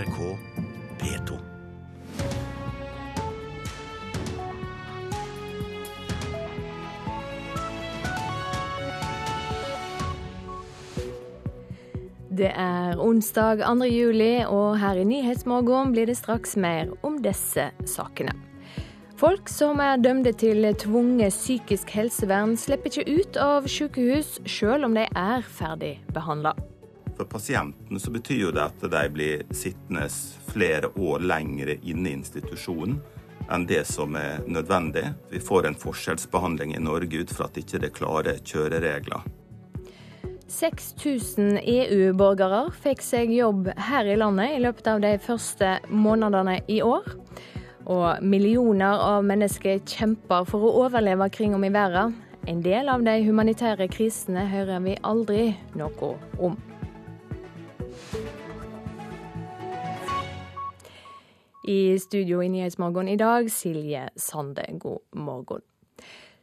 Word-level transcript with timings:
NRK 0.00 0.36
P2. 1.00 1.38
Det 12.30 12.48
er 12.48 12.96
onsdag 12.96 13.60
2. 13.66 13.84
juli, 13.90 14.44
og 14.46 14.78
her 14.80 14.96
i 14.96 15.04
Nyhetsmorgen 15.04 15.92
blir 15.92 16.08
det 16.08 16.16
straks 16.16 16.56
mer 16.56 16.88
om 17.04 17.20
disse 17.20 17.68
sakene. 17.84 18.32
Folk 19.20 19.52
som 19.52 19.82
er 19.84 20.00
dømte 20.00 20.32
til 20.32 20.64
tvunget 20.80 21.36
psykisk 21.36 21.92
helsevern, 21.92 22.56
slipper 22.56 22.88
ikke 22.88 23.20
ut 23.20 23.36
av 23.36 23.68
sykehus 23.68 24.38
selv 24.48 24.88
om 24.88 24.96
de 24.96 25.04
er 25.12 25.44
ferdig 25.44 25.98
behandla. 26.16 26.56
For 27.20 27.28
pasientene 27.28 28.00
så 28.00 28.10
betyr 28.10 28.38
jo 28.46 28.50
det 28.56 28.62
at 28.64 28.84
de 28.92 29.00
blir 29.12 29.42
sittende 29.52 30.06
flere 30.48 30.88
år 30.96 31.20
lengre 31.20 31.74
inne 31.84 32.08
i 32.08 32.14
institusjonen 32.16 32.94
enn 33.52 33.66
det 33.68 33.82
som 33.90 34.14
er 34.16 34.46
nødvendig. 34.48 35.02
Vi 35.28 35.42
får 35.44 35.68
en 35.68 35.76
forskjellsbehandling 35.76 36.72
i 36.72 36.80
Norge 36.80 37.20
ut 37.20 37.34
fra 37.36 37.50
at 37.50 37.58
ikke 37.60 37.82
det 37.82 37.90
er 37.90 37.92
klare 37.98 38.34
kjøreregler. 38.40 39.26
6000 40.48 41.60
EU-borgere 41.60 42.62
fikk 42.86 43.04
seg 43.04 43.34
jobb 43.36 43.68
her 43.90 44.08
i 44.08 44.16
landet 44.16 44.56
i 44.56 44.64
løpet 44.64 44.88
av 44.94 45.04
de 45.04 45.12
første 45.20 45.74
månedene 45.92 46.56
i 46.72 46.80
år. 46.80 47.04
Og 47.84 48.24
millioner 48.24 49.04
av 49.10 49.28
mennesker 49.28 49.84
kjemper 49.84 50.48
for 50.48 50.64
å 50.64 50.72
overleve 50.86 51.28
kring 51.36 51.52
om 51.58 51.68
i 51.68 51.74
verden. 51.76 52.16
En 52.48 52.64
del 52.64 52.88
av 52.88 53.04
de 53.04 53.20
humanitære 53.28 53.92
krisene 53.92 54.48
hører 54.48 54.80
vi 54.88 54.96
aldri 55.04 55.50
noe 55.76 56.16
om. 56.40 56.56
I 61.62 61.98
studio 61.98 62.42
i 62.42 62.48
Nyhetsmorgen 62.48 63.08
i 63.08 63.16
dag, 63.16 63.50
Silje 63.52 64.08
Sande, 64.16 64.64
god 64.70 65.00
morgen. 65.12 65.60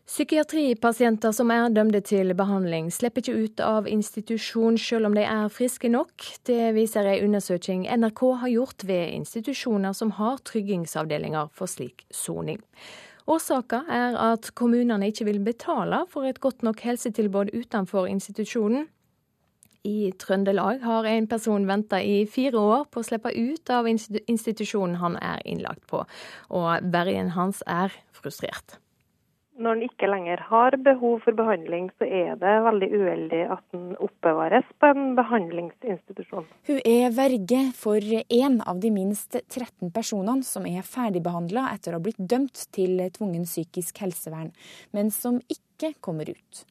Psykiatripasienter 0.07 1.33
som 1.35 1.49
er 1.51 1.65
dømte 1.75 1.99
til 2.05 2.31
behandling, 2.37 2.87
slipper 2.93 3.25
ikke 3.25 3.33
ut 3.43 3.63
av 3.65 3.89
institusjon 3.91 4.77
selv 4.79 5.09
om 5.09 5.17
de 5.17 5.25
er 5.27 5.49
friske 5.51 5.89
nok. 5.91 6.23
Det 6.47 6.69
viser 6.77 7.09
en 7.09 7.25
undersøking 7.25 7.83
NRK 7.89 8.21
har 8.43 8.53
gjort 8.53 8.85
ved 8.87 9.17
institusjoner 9.17 9.97
som 9.97 10.13
har 10.15 10.39
tryggingsavdelinger 10.47 11.49
for 11.51 11.67
slik 11.67 12.05
soning. 12.13 12.61
Årsaka 13.27 13.81
er 13.91 14.15
at 14.29 14.53
kommunene 14.55 15.09
ikke 15.11 15.27
vil 15.27 15.41
betale 15.43 16.05
for 16.07 16.29
et 16.29 16.39
godt 16.39 16.63
nok 16.63 16.85
helsetilbud 16.87 17.51
utenfor 17.51 18.07
institusjonen. 18.07 18.87
I 19.83 20.11
Trøndelag 20.19 20.81
har 20.83 21.05
en 21.05 21.27
person 21.27 21.67
venta 21.67 22.01
i 22.01 22.25
fire 22.29 22.57
år 22.57 22.87
på 22.91 23.03
å 23.03 23.07
slippe 23.07 23.33
ut 23.35 23.69
av 23.69 23.87
institusjonen 23.87 24.97
han 25.03 25.19
er 25.21 25.45
innlagt 25.45 25.85
på, 25.91 26.03
og 26.49 26.91
vergen 26.93 27.33
hans 27.37 27.63
er 27.67 27.93
frustrert 28.17 28.79
når 29.57 29.77
en 29.77 29.85
ikke 29.87 30.09
lenger 30.09 30.41
har 30.51 30.77
behov 30.85 31.23
for 31.25 31.37
behandling, 31.37 31.89
så 31.97 32.05
er 32.05 32.37
det 32.41 32.53
veldig 32.65 32.89
uheldig 32.93 33.41
at 33.55 33.63
den 33.73 33.95
oppbevares 34.03 34.67
på 34.79 34.91
en 34.93 35.15
behandlingsinstitusjon. 35.17 36.45
Hun 36.69 36.81
er 36.85 37.15
verge 37.17 37.61
for 37.77 37.97
én 38.01 38.59
av 38.69 38.81
de 38.83 38.91
minst 38.93 39.39
13 39.39 39.91
personene 39.95 40.45
som 40.45 40.67
er 40.69 40.85
ferdigbehandla 40.85 41.67
etter 41.73 41.93
å 41.93 41.99
ha 41.99 42.05
blitt 42.05 42.21
dømt 42.21 42.67
til 42.75 43.01
tvungen 43.17 43.47
psykisk 43.49 44.03
helsevern, 44.03 44.53
men 44.93 45.11
som 45.13 45.41
ikke 45.49 45.95
kommer 46.05 46.29
ut. 46.29 46.63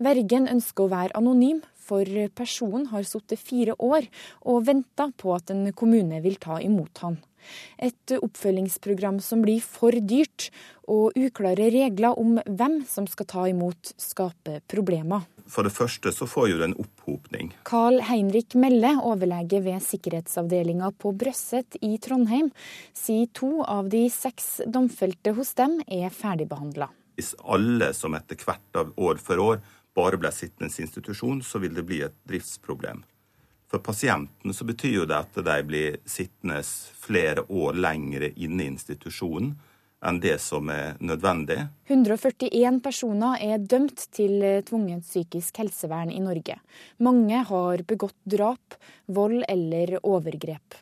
Vergen 0.00 0.48
ønsker 0.48 0.86
å 0.86 0.92
være 0.94 1.16
anonym, 1.20 1.60
for 1.90 2.28
personen 2.36 2.86
har 2.94 3.08
sittet 3.08 3.42
fire 3.42 3.74
år 3.78 4.06
og 4.46 4.64
venta 4.68 5.10
på 5.10 5.34
at 5.34 5.50
en 5.54 5.66
kommune 5.74 6.22
vil 6.24 6.38
ta 6.40 6.60
imot 6.62 7.02
han. 7.04 7.18
Et 7.80 8.14
oppfølgingsprogram 8.16 9.20
som 9.24 9.42
blir 9.44 9.62
for 9.64 9.96
dyrt, 9.96 10.50
og 10.90 11.16
uklare 11.18 11.70
regler 11.72 12.18
om 12.18 12.38
hvem 12.44 12.80
som 12.88 13.06
skal 13.10 13.28
ta 13.30 13.46
imot, 13.48 13.92
skaper 14.00 14.60
problemer. 14.70 15.24
For 15.50 15.66
det 15.66 15.74
første 15.74 16.12
så 16.14 16.28
får 16.30 16.50
jo 16.50 16.60
det 16.60 16.68
en 16.68 16.76
opphopning. 16.82 17.52
Carl 17.66 18.00
Heinrich 18.06 18.54
Melle, 18.58 18.92
overlege 19.02 19.62
ved 19.64 19.82
sikkerhetsavdelinga 19.86 20.92
på 21.00 21.14
Brøsset 21.16 21.78
i 21.82 21.96
Trondheim, 22.02 22.52
sier 22.94 23.30
to 23.34 23.64
av 23.64 23.90
de 23.90 24.04
seks 24.12 24.60
domfelte 24.66 25.34
hos 25.38 25.54
dem 25.58 25.80
er 25.88 26.10
ferdigbehandla. 26.14 26.90
Hvis 27.18 27.34
alle 27.42 27.90
som 27.96 28.14
etter 28.16 28.38
hvert 28.40 28.78
av 28.80 28.92
år 29.00 29.18
for 29.20 29.42
år 29.42 29.64
bare 30.00 30.18
ble 30.20 30.32
sittende 30.34 30.72
institusjon, 30.72 31.44
så 31.44 31.60
vil 31.60 31.76
det 31.76 31.86
bli 31.86 32.02
et 32.08 32.16
driftsproblem. 32.28 33.04
For 33.70 33.78
pasientene 33.78 34.54
så 34.54 34.66
betyr 34.66 34.96
jo 34.96 35.06
det 35.06 35.18
at 35.20 35.36
de 35.46 35.58
blir 35.62 36.00
sittende 36.08 36.58
flere 36.98 37.44
år 37.46 37.78
lengre 37.78 38.32
inne 38.34 38.64
i 38.64 38.72
institusjonen 38.72 39.52
enn 40.00 40.18
det 40.20 40.38
som 40.40 40.70
er 40.72 40.96
nødvendig. 41.04 41.58
141 41.86 42.80
personer 42.82 43.42
er 43.44 43.60
dømt 43.60 44.06
til 44.16 44.40
tvungent 44.66 45.04
psykisk 45.04 45.60
helsevern 45.60 46.10
i 46.10 46.22
Norge. 46.24 46.56
Mange 47.04 47.42
har 47.50 47.84
begått 47.86 48.16
drap, 48.24 48.78
vold 49.06 49.44
eller 49.44 49.98
overgrep. 50.00 50.80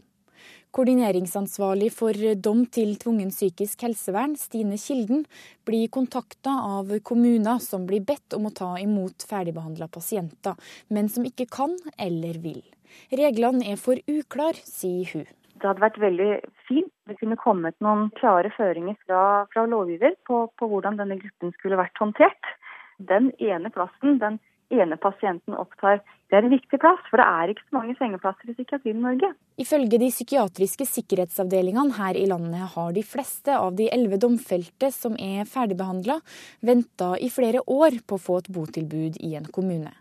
Koordineringsansvarlig 0.78 1.88
for 1.90 2.14
dom 2.38 2.60
til 2.70 2.92
tvungen 3.02 3.32
psykisk 3.34 3.80
helsevern, 3.82 4.36
Stine 4.38 4.76
Kilden, 4.78 5.24
blir 5.66 5.88
kontakta 5.90 6.52
av 6.68 6.92
kommuner 7.02 7.58
som 7.58 7.82
blir 7.88 8.04
bedt 8.06 8.36
om 8.36 8.46
å 8.46 8.52
ta 8.54 8.68
imot 8.78 9.26
ferdigbehandla 9.26 9.88
pasienter, 9.90 10.54
men 10.94 11.10
som 11.10 11.26
ikke 11.26 11.48
kan 11.50 11.74
eller 11.98 12.38
vil. 12.44 12.62
Reglene 13.10 13.66
er 13.72 13.80
for 13.82 13.98
uklare, 14.06 14.62
sier 14.62 15.10
hun. 15.16 15.26
Det 15.58 15.66
hadde 15.66 15.82
vært 15.82 15.98
veldig 15.98 16.30
fint 16.70 16.94
det 17.10 17.18
kunne 17.18 17.40
kommet 17.42 17.74
noen 17.82 18.12
klare 18.20 18.54
føringer 18.54 18.94
fra, 19.02 19.22
fra 19.50 19.66
lovgiver 19.66 20.14
på, 20.30 20.44
på, 20.54 20.70
hvordan 20.70 21.02
denne 21.02 21.18
gruppen 21.18 21.58
skulle 21.58 21.80
vært 21.82 21.98
håndtert. 21.98 22.54
Den 23.02 23.32
ene 23.42 23.74
plassen 23.74 24.22
den 24.22 24.38
ene 24.74 24.96
pasienten 25.00 25.56
opptar, 25.56 26.02
det 26.28 26.36
er 26.36 26.44
en 26.44 26.52
viktig 26.52 26.78
plass, 26.80 27.00
for 27.08 27.20
det 27.20 27.24
er 27.24 27.52
ikke 27.52 27.64
så 27.64 27.76
mange 27.78 27.94
sengeplasser 27.96 28.50
i 28.50 28.56
psykiatrien 28.56 28.98
i 28.98 29.04
Norge. 29.06 29.30
Ifølge 29.64 30.00
de 30.02 30.10
psykiatriske 30.12 30.86
sikkerhetsavdelingene 30.90 31.96
her 31.96 32.18
i 32.20 32.26
landet 32.28 32.74
har 32.74 32.92
de 32.92 33.04
fleste 33.06 33.54
av 33.56 33.78
de 33.78 33.88
elleve 33.94 34.20
domfelte 34.20 34.92
som 34.92 35.16
er 35.16 35.48
ferdigbehandla, 35.48 36.18
venta 36.60 37.14
i 37.16 37.30
flere 37.32 37.64
år 37.64 38.02
på 38.04 38.18
å 38.18 38.24
få 38.26 38.42
et 38.42 38.52
botilbud 38.52 39.16
i 39.24 39.32
en 39.40 39.48
kommune. 39.48 39.94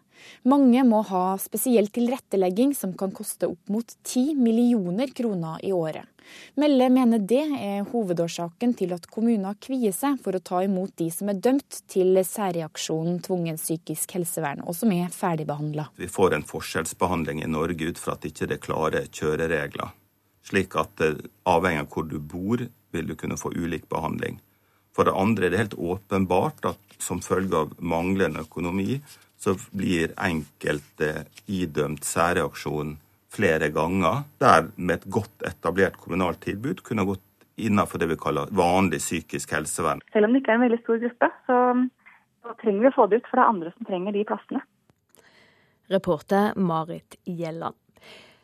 Mange 0.47 0.83
må 0.87 1.01
ha 1.09 1.23
spesiell 1.41 1.89
tilrettelegging 1.93 2.75
som 2.75 2.93
kan 2.97 3.13
koste 3.15 3.49
opp 3.51 3.73
mot 3.73 3.97
10 4.03 4.37
millioner 4.39 5.11
kroner 5.15 5.63
i 5.65 5.73
året. 5.75 6.05
Melle 6.59 6.89
mener 6.91 7.21
det 7.23 7.43
er 7.55 7.85
hovedårsaken 7.91 8.73
til 8.79 8.93
at 8.95 9.05
kommuner 9.11 9.55
kvier 9.63 9.93
seg 9.95 10.17
for 10.23 10.35
å 10.35 10.41
ta 10.43 10.63
imot 10.65 10.95
de 10.99 11.07
som 11.13 11.31
er 11.31 11.39
dømt 11.43 11.81
til 11.91 12.19
særreaksjonen 12.19 13.21
tvungen 13.25 13.59
psykisk 13.59 14.17
helsevern, 14.17 14.65
og 14.67 14.75
som 14.75 14.91
er 14.95 15.13
ferdigbehandla. 15.13 15.89
Vi 15.95 16.09
får 16.11 16.35
en 16.35 16.47
forskjellsbehandling 16.47 17.43
i 17.43 17.51
Norge 17.51 17.93
ut 17.93 18.01
fra 18.01 18.17
at 18.17 18.27
ikke 18.27 18.49
det 18.49 18.59
er 18.59 18.65
klare 18.65 19.05
kjøreregler. 19.07 19.95
Slik 20.47 20.75
at 20.79 21.03
eh, 21.03 21.23
avhengig 21.47 21.85
av 21.85 21.89
hvor 21.93 22.07
du 22.07 22.19
bor, 22.19 22.67
vil 22.95 23.07
du 23.07 23.15
kunne 23.19 23.39
få 23.39 23.51
ulik 23.55 23.87
behandling. 23.91 24.39
For 24.95 25.05
det 25.05 25.13
andre 25.13 25.47
er 25.47 25.53
det 25.53 25.61
helt 25.61 25.77
åpenbart 25.77 26.65
at 26.71 26.99
som 27.03 27.19
følge 27.21 27.59
av 27.59 27.73
manglende 27.77 28.41
økonomi, 28.47 29.01
så 29.37 29.53
blir 29.71 30.15
enkelte 30.17 31.27
idømt 31.47 32.05
særreaksjon 32.05 32.97
flere 33.37 33.69
ganger, 33.69 34.23
der 34.41 34.69
med 34.75 34.99
et 34.99 35.09
godt 35.13 35.45
etablert 35.45 35.97
kommunalt 36.01 36.41
tilbud 36.45 36.81
kunne 36.85 37.05
gått 37.05 37.23
innenfor 37.57 38.01
det 38.01 38.09
vi 38.11 38.19
kaller 38.21 38.49
vanlig 38.55 38.99
psykisk 39.01 39.53
helsevern. 39.55 40.01
Selv 40.13 40.27
om 40.27 40.33
det 40.33 40.43
ikke 40.43 40.53
er 40.53 40.59
en 40.59 40.65
veldig 40.65 40.81
stor 40.83 41.01
gruppe, 41.03 41.29
så, 41.49 41.57
så 42.43 42.55
trenger 42.61 42.85
vi 42.85 42.91
å 42.91 42.95
få 42.97 43.07
det 43.09 43.21
ut, 43.21 43.29
for 43.29 43.39
det 43.39 43.43
er 43.45 43.53
andre 43.53 43.73
som 43.75 43.89
trenger 43.89 44.17
de 44.17 44.25
plassene. 44.29 44.63
Reporter 45.93 46.57
Marit 46.59 47.17
Gjelland. 47.25 47.77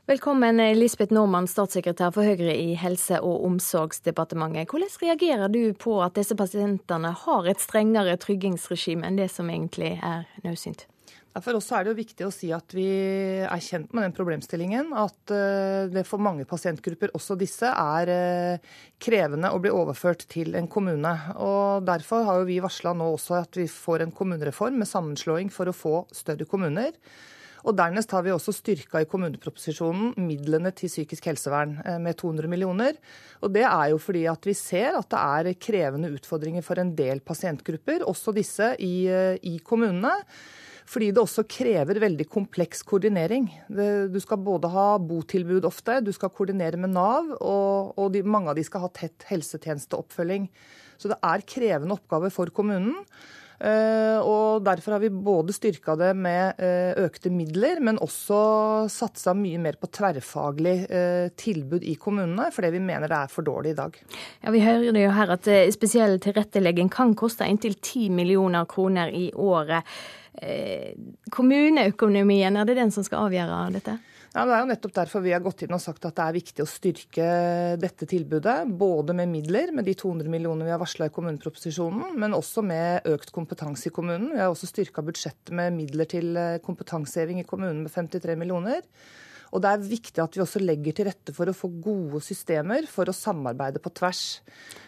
Velkommen 0.04 0.58
Lisbeth 0.76 1.14
Normann, 1.16 1.46
statssekretær 1.48 2.10
for 2.12 2.28
Høyre 2.28 2.52
i 2.60 2.74
Helse- 2.76 3.22
og 3.24 3.46
omsorgsdepartementet. 3.48 4.68
Hvordan 4.68 4.92
reagerer 5.00 5.48
du 5.48 5.62
på 5.80 5.94
at 6.04 6.18
disse 6.18 6.36
pasientene 6.36 7.14
har 7.22 7.48
et 7.48 7.64
strengere 7.64 8.18
tryggingsregime 8.20 9.08
enn 9.08 9.22
det 9.22 9.30
som 9.32 9.48
egentlig 9.48 9.94
er 10.04 10.28
nødsynt? 10.44 10.84
For 11.40 11.56
oss 11.56 11.72
er 11.72 11.88
det 11.88 11.94
jo 11.94 12.02
viktig 12.02 12.28
å 12.28 12.34
si 12.36 12.52
at 12.52 12.76
vi 12.76 12.90
er 13.48 13.64
kjent 13.64 13.96
med 13.96 14.10
den 14.10 14.18
problemstillingen. 14.20 14.92
At 14.92 15.32
eh, 15.32 15.88
det 15.96 16.04
for 16.04 16.20
mange 16.20 16.44
pasientgrupper, 16.52 17.16
også 17.16 17.40
disse, 17.40 17.72
er 17.72 18.12
eh, 18.12 18.72
krevende 19.00 19.56
å 19.56 19.64
bli 19.64 19.72
overført 19.72 20.28
til 20.28 20.60
en 20.60 20.68
kommune. 20.68 21.16
Og 21.40 21.88
Derfor 21.88 22.28
har 22.28 22.44
vi 22.52 22.60
varsla 22.60 22.92
nå 22.92 23.14
også 23.16 23.40
at 23.40 23.56
vi 23.56 23.72
får 23.72 24.04
en 24.04 24.12
kommunereform 24.12 24.84
med 24.84 24.92
sammenslåing 24.92 25.48
for 25.48 25.72
å 25.72 25.80
få 25.86 26.02
større 26.12 26.44
kommuner. 26.44 26.92
Og 27.64 27.76
Dernest 27.80 28.12
har 28.12 28.26
vi 28.26 28.34
også 28.34 28.52
styrka 28.56 29.02
i 29.04 29.08
kommuneproposisjonen 29.10 30.18
midlene 30.20 30.74
til 30.76 30.92
psykisk 30.92 31.30
helsevern 31.32 31.78
eh, 31.86 32.00
med 32.04 32.18
200 32.20 32.50
millioner. 32.52 32.98
Og 33.42 33.54
Det 33.56 33.64
er 33.64 33.94
jo 33.94 34.02
fordi 34.02 34.26
at 34.32 34.44
vi 34.48 34.56
ser 34.58 35.00
at 35.00 35.08
det 35.14 35.22
er 35.22 35.62
krevende 35.62 36.12
utfordringer 36.12 36.66
for 36.66 36.82
en 36.82 36.92
del 36.98 37.24
pasientgrupper, 37.24 38.04
også 38.04 38.36
disse 38.36 38.74
i, 38.84 39.08
eh, 39.08 39.40
i 39.48 39.58
kommunene. 39.64 40.12
Fordi 40.84 41.14
det 41.16 41.22
også 41.22 41.46
krever 41.48 42.02
veldig 42.04 42.26
kompleks 42.28 42.82
koordinering. 42.84 43.46
Du 44.12 44.18
skal 44.20 44.42
både 44.44 44.68
ha 44.74 44.98
botilbud 45.00 45.64
ofte, 45.64 46.02
du 46.04 46.12
skal 46.12 46.34
koordinere 46.36 46.76
med 46.76 46.92
Nav, 46.92 47.30
og, 47.40 47.94
og 47.96 48.12
de, 48.12 48.20
mange 48.28 48.52
av 48.52 48.60
de 48.60 48.66
skal 48.68 48.84
ha 48.84 48.90
tett 48.92 49.24
helsetjenesteoppfølging. 49.30 50.50
Så 51.00 51.14
det 51.14 51.22
er 51.24 51.48
krevende 51.48 51.96
oppgaver 51.96 52.36
for 52.36 52.52
kommunen. 52.52 53.00
Eh, 53.60 54.20
og 54.20 54.64
Derfor 54.64 54.96
har 54.96 55.04
vi 55.04 55.10
både 55.10 55.54
styrka 55.56 55.96
det 56.00 56.12
med 56.18 56.60
eh, 56.62 56.94
økte 57.04 57.32
midler, 57.34 57.82
men 57.84 58.00
også 58.02 58.40
satsa 58.92 59.36
mye 59.38 59.62
mer 59.62 59.78
på 59.80 59.90
tverrfaglig 59.94 60.76
eh, 60.90 61.28
tilbud 61.40 61.86
i 61.86 61.96
kommunene, 62.02 62.50
fordi 62.54 62.74
vi 62.76 62.84
mener 62.84 63.12
det 63.12 63.20
er 63.20 63.34
for 63.34 63.46
dårlig 63.46 63.74
i 63.74 63.80
dag. 63.80 64.00
Ja, 64.44 64.54
Vi 64.56 64.64
hører 64.64 65.00
jo 65.04 65.14
her 65.18 65.36
at 65.38 65.50
spesiell 65.76 66.20
tilrettelegging 66.24 66.92
kan 66.94 67.16
koste 67.18 67.48
inntil 67.50 67.78
10 67.80 68.10
millioner 68.14 68.66
kroner 68.70 69.14
i 69.14 69.30
året. 69.34 69.88
Kommuneøkonomien, 71.32 72.58
er 72.58 72.66
det 72.66 72.80
den 72.80 72.92
som 72.92 73.06
skal 73.06 73.28
avgjøre 73.28 73.68
dette? 73.76 74.00
Ja, 74.34 74.48
det 74.50 74.54
er 74.56 74.64
jo 74.64 74.70
nettopp 74.72 74.94
derfor 74.96 75.22
vi 75.22 75.34
har 75.36 75.44
gått 75.46 75.62
inn 75.62 75.76
og 75.76 75.82
sagt 75.82 76.08
at 76.10 76.16
det 76.18 76.24
er 76.26 76.34
viktig 76.34 76.64
å 76.64 76.70
styrke 76.70 77.26
dette 77.78 78.08
tilbudet. 78.10 78.56
Både 78.66 79.14
med 79.14 79.30
midler, 79.30 79.70
med 79.78 79.86
de 79.86 79.94
200 79.94 80.32
millionene 80.34 80.66
vi 80.66 80.74
har 80.74 80.82
varsla 80.82 81.06
i 81.06 81.14
kommuneproposisjonen, 81.14 82.16
men 82.18 82.34
også 82.34 82.64
med 82.66 83.06
økt 83.14 83.30
kompetanse 83.36 83.92
i 83.92 83.94
kommunen. 83.94 84.32
Vi 84.34 84.42
har 84.42 84.50
også 84.50 84.72
styrka 84.72 85.04
budsjettet 85.06 85.54
med 85.54 85.76
midler 85.78 86.10
til 86.10 86.34
eh, 86.34 86.58
kompetanseheving 86.66 87.44
i 87.44 87.46
kommunen 87.46 87.84
med 87.86 87.94
53 87.94 88.34
millioner. 88.42 88.82
Og 89.54 89.62
det 89.62 89.70
er 89.70 89.84
viktig 89.86 90.24
at 90.24 90.34
vi 90.34 90.42
også 90.42 90.64
legger 90.64 90.98
til 90.98 91.08
rette 91.12 91.36
for 91.38 91.52
å 91.52 91.54
få 91.54 91.70
gode 91.84 92.24
systemer 92.26 92.88
for 92.90 93.06
å 93.06 93.14
samarbeide 93.14 93.84
på 93.84 93.92
tvers. 93.94 94.24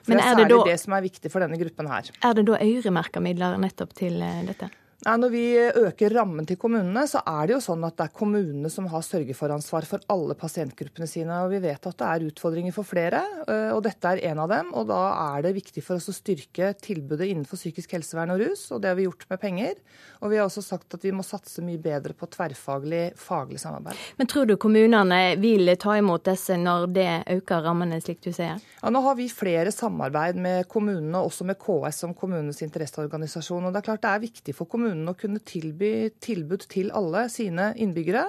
For 0.01 0.15
Men 0.15 0.23
er 0.23 0.23
det 0.23 0.25
er 0.25 0.31
særlig 0.31 0.47
det, 0.47 0.57
da, 0.57 0.65
det 0.71 0.79
som 0.81 0.97
er 0.97 1.05
viktig 1.05 1.33
for 1.33 1.45
denne 1.45 1.61
gruppen 1.61 1.91
her. 1.93 2.09
Er 2.25 2.33
det 2.33 2.47
da 2.49 2.57
øremerka 2.65 3.21
midler 3.21 3.61
nettopp 3.61 3.93
til 4.01 4.17
eh, 4.25 4.41
dette? 4.49 4.71
Nei, 5.03 5.15
Når 5.19 5.31
vi 5.33 5.43
øker 5.59 6.13
rammen 6.15 6.45
til 6.47 6.57
kommunene, 6.57 7.03
så 7.09 7.19
er 7.27 7.49
det 7.49 7.55
jo 7.57 7.63
sånn 7.65 7.83
at 7.83 7.97
det 7.99 8.05
er 8.07 8.15
kommunene 8.15 8.69
som 8.71 8.87
har 8.89 9.03
sørgeforansvar 9.03 9.87
for 9.89 10.03
alle 10.09 10.37
pasientgruppene 10.39 11.07
sine. 11.09 11.41
og 11.43 11.51
Vi 11.51 11.59
vet 11.59 11.89
at 11.89 11.97
det 11.99 12.07
er 12.07 12.27
utfordringer 12.29 12.73
for 12.73 12.87
flere, 12.87 13.19
øh, 13.43 13.75
og 13.75 13.83
dette 13.83 14.07
er 14.07 14.23
en 14.31 14.39
av 14.39 14.49
dem. 14.49 14.71
og 14.73 14.87
Da 14.87 15.01
er 15.35 15.43
det 15.43 15.55
viktig 15.59 15.83
for 15.83 15.99
oss 15.99 16.07
å 16.07 16.15
styrke 16.15 16.71
tilbudet 16.79 17.27
innenfor 17.27 17.59
psykisk 17.59 17.91
helsevern 17.91 18.31
og 18.31 18.39
rus, 18.39 18.71
og 18.71 18.81
det 18.81 18.93
har 18.93 18.95
vi 18.95 19.09
gjort 19.09 19.27
med 19.29 19.41
penger. 19.41 19.75
Og 20.23 20.31
vi 20.31 20.39
har 20.39 20.47
også 20.47 20.63
sagt 20.63 20.95
at 20.95 21.03
vi 21.03 21.11
må 21.11 21.27
satse 21.27 21.61
mye 21.61 21.81
bedre 21.81 22.15
på 22.15 22.31
tverrfaglig 22.31 23.03
faglig 23.19 23.59
samarbeid. 23.59 23.99
Men 24.17 24.31
tror 24.31 24.47
du 24.47 24.55
kommunene 24.55 25.35
vil 25.37 25.75
ta 25.75 25.97
imot 25.99 26.23
disse 26.23 26.55
når 26.55 26.87
det 26.95 27.11
øker 27.35 27.67
rammene, 27.67 27.99
slik 28.01 28.23
du 28.23 28.31
sier? 28.31 28.63
Ja, 28.81 28.89
Nå 28.89 29.03
har 29.03 29.19
vi 29.19 29.27
flere 29.27 29.75
samarbeid 29.75 30.39
med 30.39 30.69
kommunene, 30.71 31.19
også 31.19 31.43
med 31.43 31.59
KS 31.59 32.05
som 32.05 32.15
kommunenes 32.15 32.63
interesseorganisasjon. 32.63 33.65
og 33.65 33.73
det 33.73 33.83
er 33.83 33.89
klart 33.91 34.01
det 34.01 34.15
er 34.15 34.25
viktig 34.25 34.55
for 34.55 34.65
kommunene 34.65 34.84
kommunene 34.85 35.13
å 35.13 35.17
kunne 35.17 35.41
tilby 35.41 36.11
tilbud 36.21 36.67
til 36.69 36.91
alle 36.93 37.25
sine 37.33 37.71
innbyggere. 37.81 38.25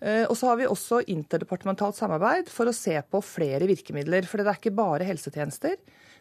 Eh, 0.00 0.24
og 0.28 0.36
så 0.38 0.50
har 0.50 0.60
vi 0.60 0.68
også 0.68 1.00
interdepartementalt 1.10 1.96
samarbeid 1.96 2.50
for 2.52 2.68
å 2.68 2.76
se 2.76 2.94
på 3.00 3.22
flere 3.24 3.66
virkemidler. 3.66 4.28
For 4.28 4.38
det 4.38 4.52
er 4.52 4.60
ikke 4.60 4.76
bare 4.76 5.08
helsetjenester. 5.08 5.78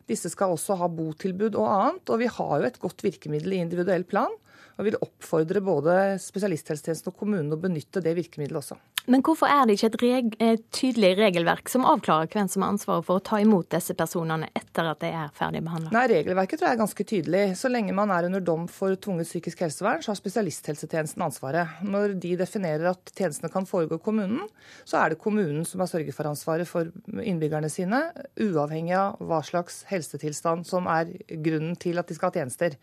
Disse 0.07 0.31
skal 0.31 0.55
også 0.55 0.77
ha 0.79 0.87
botilbud 0.87 1.57
og 1.59 1.67
annet. 1.67 2.09
Og 2.09 2.23
vi 2.23 2.31
har 2.31 2.53
jo 2.61 2.69
et 2.69 2.79
godt 2.81 3.03
virkemiddel 3.05 3.57
i 3.57 3.63
individuell 3.65 4.07
plan. 4.07 4.33
Og 4.77 4.87
vil 4.87 4.99
oppfordre 5.01 5.61
både 5.65 6.17
spesialisthelsetjenesten 6.21 7.11
og 7.11 7.19
kommunene 7.19 7.57
å 7.57 7.61
benytte 7.61 8.03
det 8.03 8.15
virkemidlet 8.17 8.61
også. 8.61 8.77
Men 9.07 9.21
hvorfor 9.23 9.47
er 9.47 9.63
det 9.63 9.77
ikke 9.77 9.87
et, 9.87 10.01
reg 10.01 10.33
et 10.43 10.63
tydelig 10.75 11.13
regelverk 11.15 11.69
som 11.71 11.85
avklarer 11.87 12.27
hvem 12.33 12.49
som 12.51 12.65
har 12.65 12.73
ansvaret 12.73 13.05
for 13.07 13.21
å 13.21 13.23
ta 13.23 13.37
imot 13.39 13.69
disse 13.71 13.93
personene 13.95 14.49
etter 14.51 14.89
at 14.89 14.99
de 14.99 15.11
er 15.15 15.29
ferdig 15.37 15.61
behandla? 15.63 15.93
Nei, 15.95 16.01
regelverket 16.11 16.59
tror 16.59 16.67
jeg 16.67 16.75
er 16.75 16.81
ganske 16.81 17.05
tydelig. 17.07 17.43
Så 17.55 17.71
lenge 17.71 17.95
man 17.95 18.11
er 18.11 18.27
under 18.27 18.43
dom 18.43 18.65
for 18.67 18.97
tvunget 18.99 19.29
psykisk 19.29 19.63
helsevern, 19.63 20.03
så 20.03 20.11
har 20.11 20.19
spesialisthelsetjenesten 20.19 21.23
ansvaret. 21.23 21.79
Når 21.87 22.17
de 22.19 22.33
definerer 22.41 22.89
at 22.91 23.13
tjenestene 23.13 23.51
kan 23.53 23.69
foregå 23.69 23.95
i 23.95 24.03
kommunen, 24.09 24.43
så 24.83 24.99
er 24.99 25.15
det 25.15 25.21
kommunen 25.23 25.63
som 25.69 25.85
har 25.85 25.91
sørget 25.93 26.17
for 26.17 26.27
ansvaret 26.27 26.67
for 26.67 26.91
innbyggerne 27.23 27.71
sine, 27.71 28.09
uavhengig 28.43 28.97
av 28.99 29.23
hva 29.23 29.39
slags 29.39 29.85
helsetilstand 29.87 30.67
som 30.67 30.91
er 30.91 31.15
grunnen 31.31 31.79
til 31.79 32.03
at 32.03 32.11
de 32.11 32.19
skal 32.19 32.33
ha 32.33 32.41
tjenester. 32.41 32.75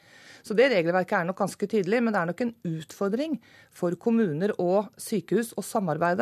Så 0.45 0.57
det 0.57 0.71
regelverket 0.73 1.21
er 1.21 1.29
nok 1.29 1.39
ganske 1.41 1.69
tydelig, 1.69 2.01
men 2.05 2.13
det 2.13 2.21
er 2.21 2.29
nok 2.29 2.43
en 2.45 2.57
utfordring 2.69 3.39
for 3.73 3.97
kommuner 4.01 4.53
og 4.61 4.91
sykehus 5.01 5.55
å 5.57 5.65
samarbeide. 5.65 6.14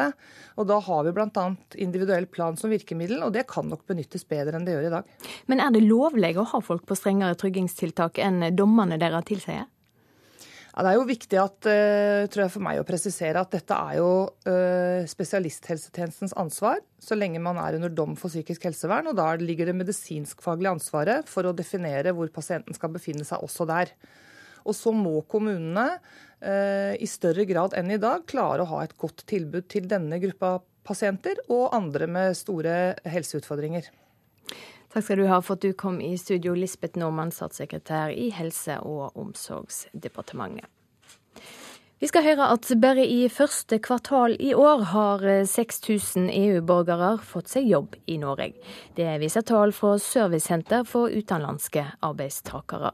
Og 0.57 0.69
da 0.69 0.79
har 0.87 1.05
vi 1.07 1.13
bl.a. 1.17 1.45
individuell 1.85 2.27
plan 2.31 2.57
som 2.61 2.73
virkemiddel, 2.73 3.21
og 3.27 3.35
det 3.37 3.47
kan 3.51 3.69
nok 3.69 3.85
benyttes 3.89 4.27
bedre 4.29 4.57
enn 4.59 4.67
det 4.69 4.77
gjør 4.77 4.89
i 4.89 4.95
dag. 4.97 5.13
Men 5.53 5.63
er 5.65 5.75
det 5.75 5.85
lovlig 5.85 6.35
å 6.39 6.49
ha 6.55 6.63
folk 6.65 6.87
på 6.89 6.99
strengere 6.99 7.39
tryggingstiltak 7.39 8.23
enn 8.23 8.49
dommene 8.57 9.01
dere 9.01 9.23
tilsier? 9.27 9.69
Ja, 10.73 10.81
det 10.87 10.93
er 10.93 10.97
jo 10.97 11.05
viktig 11.05 11.37
at, 11.37 11.67
uh, 11.69 12.25
tror 12.33 12.47
jeg 12.47 12.53
for 12.55 12.65
meg 12.65 12.79
å 12.81 12.87
presisere 12.89 13.41
at 13.45 13.53
dette 13.53 13.77
er 13.77 13.99
jo 13.99 14.09
uh, 14.49 15.05
spesialisthelsetjenestens 15.11 16.33
ansvar 16.41 16.81
så 17.03 17.19
lenge 17.19 17.43
man 17.45 17.61
er 17.61 17.77
under 17.77 17.93
dom 17.93 18.15
for 18.17 18.33
psykisk 18.33 18.65
helsevern. 18.71 19.11
og 19.11 19.19
Da 19.19 19.35
ligger 19.37 19.69
det 19.69 19.77
medisinskfaglige 19.77 20.73
ansvaret 20.73 21.29
for 21.29 21.45
å 21.45 21.53
definere 21.57 22.15
hvor 22.17 22.33
pasienten 22.33 22.73
skal 22.79 22.95
befinne 22.95 23.27
seg, 23.29 23.45
også 23.45 23.69
der. 23.69 23.93
Og 24.65 24.77
så 24.79 24.95
må 24.97 25.19
kommunene 25.29 25.99
i 26.43 27.07
større 27.07 27.45
grad 27.47 27.77
enn 27.79 27.93
i 27.95 28.01
dag 28.03 28.25
klare 28.27 28.65
å 28.65 28.71
ha 28.73 28.81
et 28.83 28.97
godt 28.99 29.23
tilbud 29.31 29.69
til 29.71 29.87
denne 29.87 30.19
gruppa 30.19 30.57
pasienter 30.83 31.39
og 31.47 31.71
andre 31.77 32.09
med 32.11 32.35
store 32.35 32.97
helseutfordringer. 33.07 33.87
Takk 34.93 35.07
skal 35.07 35.23
du 35.23 35.29
ha 35.31 35.39
for 35.41 35.57
at 35.57 35.65
du 35.65 35.73
kom 35.79 36.03
i 36.05 36.11
studio, 36.21 36.53
Lisbeth 36.59 36.99
Normann, 37.01 37.31
statssekretær 37.33 38.13
i 38.13 38.29
Helse- 38.35 38.81
og 38.85 39.17
omsorgsdepartementet. 39.17 40.69
Vi 42.03 42.09
skal 42.11 42.25
høre 42.27 42.49
at 42.51 42.67
bare 42.83 43.05
i 43.07 43.29
første 43.31 43.77
kvartal 43.79 44.33
i 44.43 44.49
år 44.59 44.81
har 44.91 45.21
6000 45.47 46.33
EU-borgere 46.35 47.13
fått 47.23 47.53
seg 47.53 47.69
jobb 47.71 47.95
i 48.11 48.17
Norge. 48.19 48.49
Det 48.99 49.07
viser 49.23 49.47
tall 49.47 49.71
fra 49.71 49.93
Servicesenter 50.03 50.83
for 50.83 51.15
utenlandske 51.15 51.85
arbeidstakere. 52.03 52.91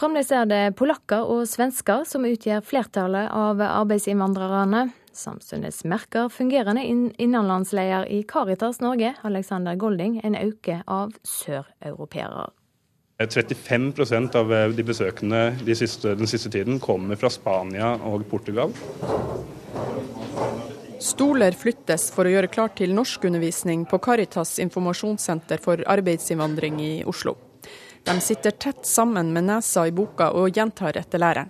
Fremdeles 0.00 0.32
er 0.32 0.48
det 0.48 0.62
polakker 0.80 1.28
og 1.36 1.44
svensker 1.52 2.08
som 2.08 2.24
utgjør 2.24 2.64
flertallet 2.64 3.28
av 3.28 3.60
arbeidsinnvandrerne. 3.60 4.86
Samtidig 5.12 5.76
merker 5.84 6.32
fungerende 6.32 6.88
innenlandsleder 6.88 8.08
i 8.08 8.24
Caritas 8.24 8.80
Norge, 8.80 9.18
Alexander 9.20 9.76
Golding, 9.76 10.22
en 10.24 10.40
øke 10.40 10.80
av 10.88 11.12
søreuropeere. 11.28 12.48
35 13.18 14.36
av 14.36 14.52
eh, 14.52 14.68
de 14.68 14.84
besøkende 14.84 15.56
de 15.64 15.74
siste, 15.74 16.14
den 16.14 16.28
siste 16.28 16.50
tiden 16.52 16.80
kommer 16.80 17.16
fra 17.16 17.30
Spania 17.32 17.94
og 18.04 18.26
Portugal. 18.28 18.74
Stoler 21.00 21.56
flyttes 21.56 22.10
for 22.12 22.28
å 22.28 22.34
gjøre 22.34 22.50
klart 22.52 22.76
til 22.76 22.92
norskundervisning 22.96 23.86
på 23.88 24.00
Caritas 24.04 24.58
informasjonssenter 24.60 25.62
for 25.64 25.80
arbeidsinnvandring 25.88 26.80
i 26.84 26.92
Oslo. 27.08 27.36
De 28.04 28.18
sitter 28.20 28.52
tett 28.52 28.84
sammen 28.86 29.32
med 29.32 29.48
nesa 29.48 29.86
i 29.88 29.94
boka 29.96 30.30
og 30.36 30.52
gjentar 30.52 30.98
etter 31.00 31.22
læreren. 31.22 31.48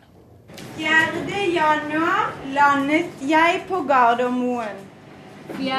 4. 0.79 1.43
januar 1.53 2.31
landet 2.55 3.27
jeg 3.27 3.65
på 3.67 3.83
Gardermoen. 3.91 4.79
4. 5.59 5.75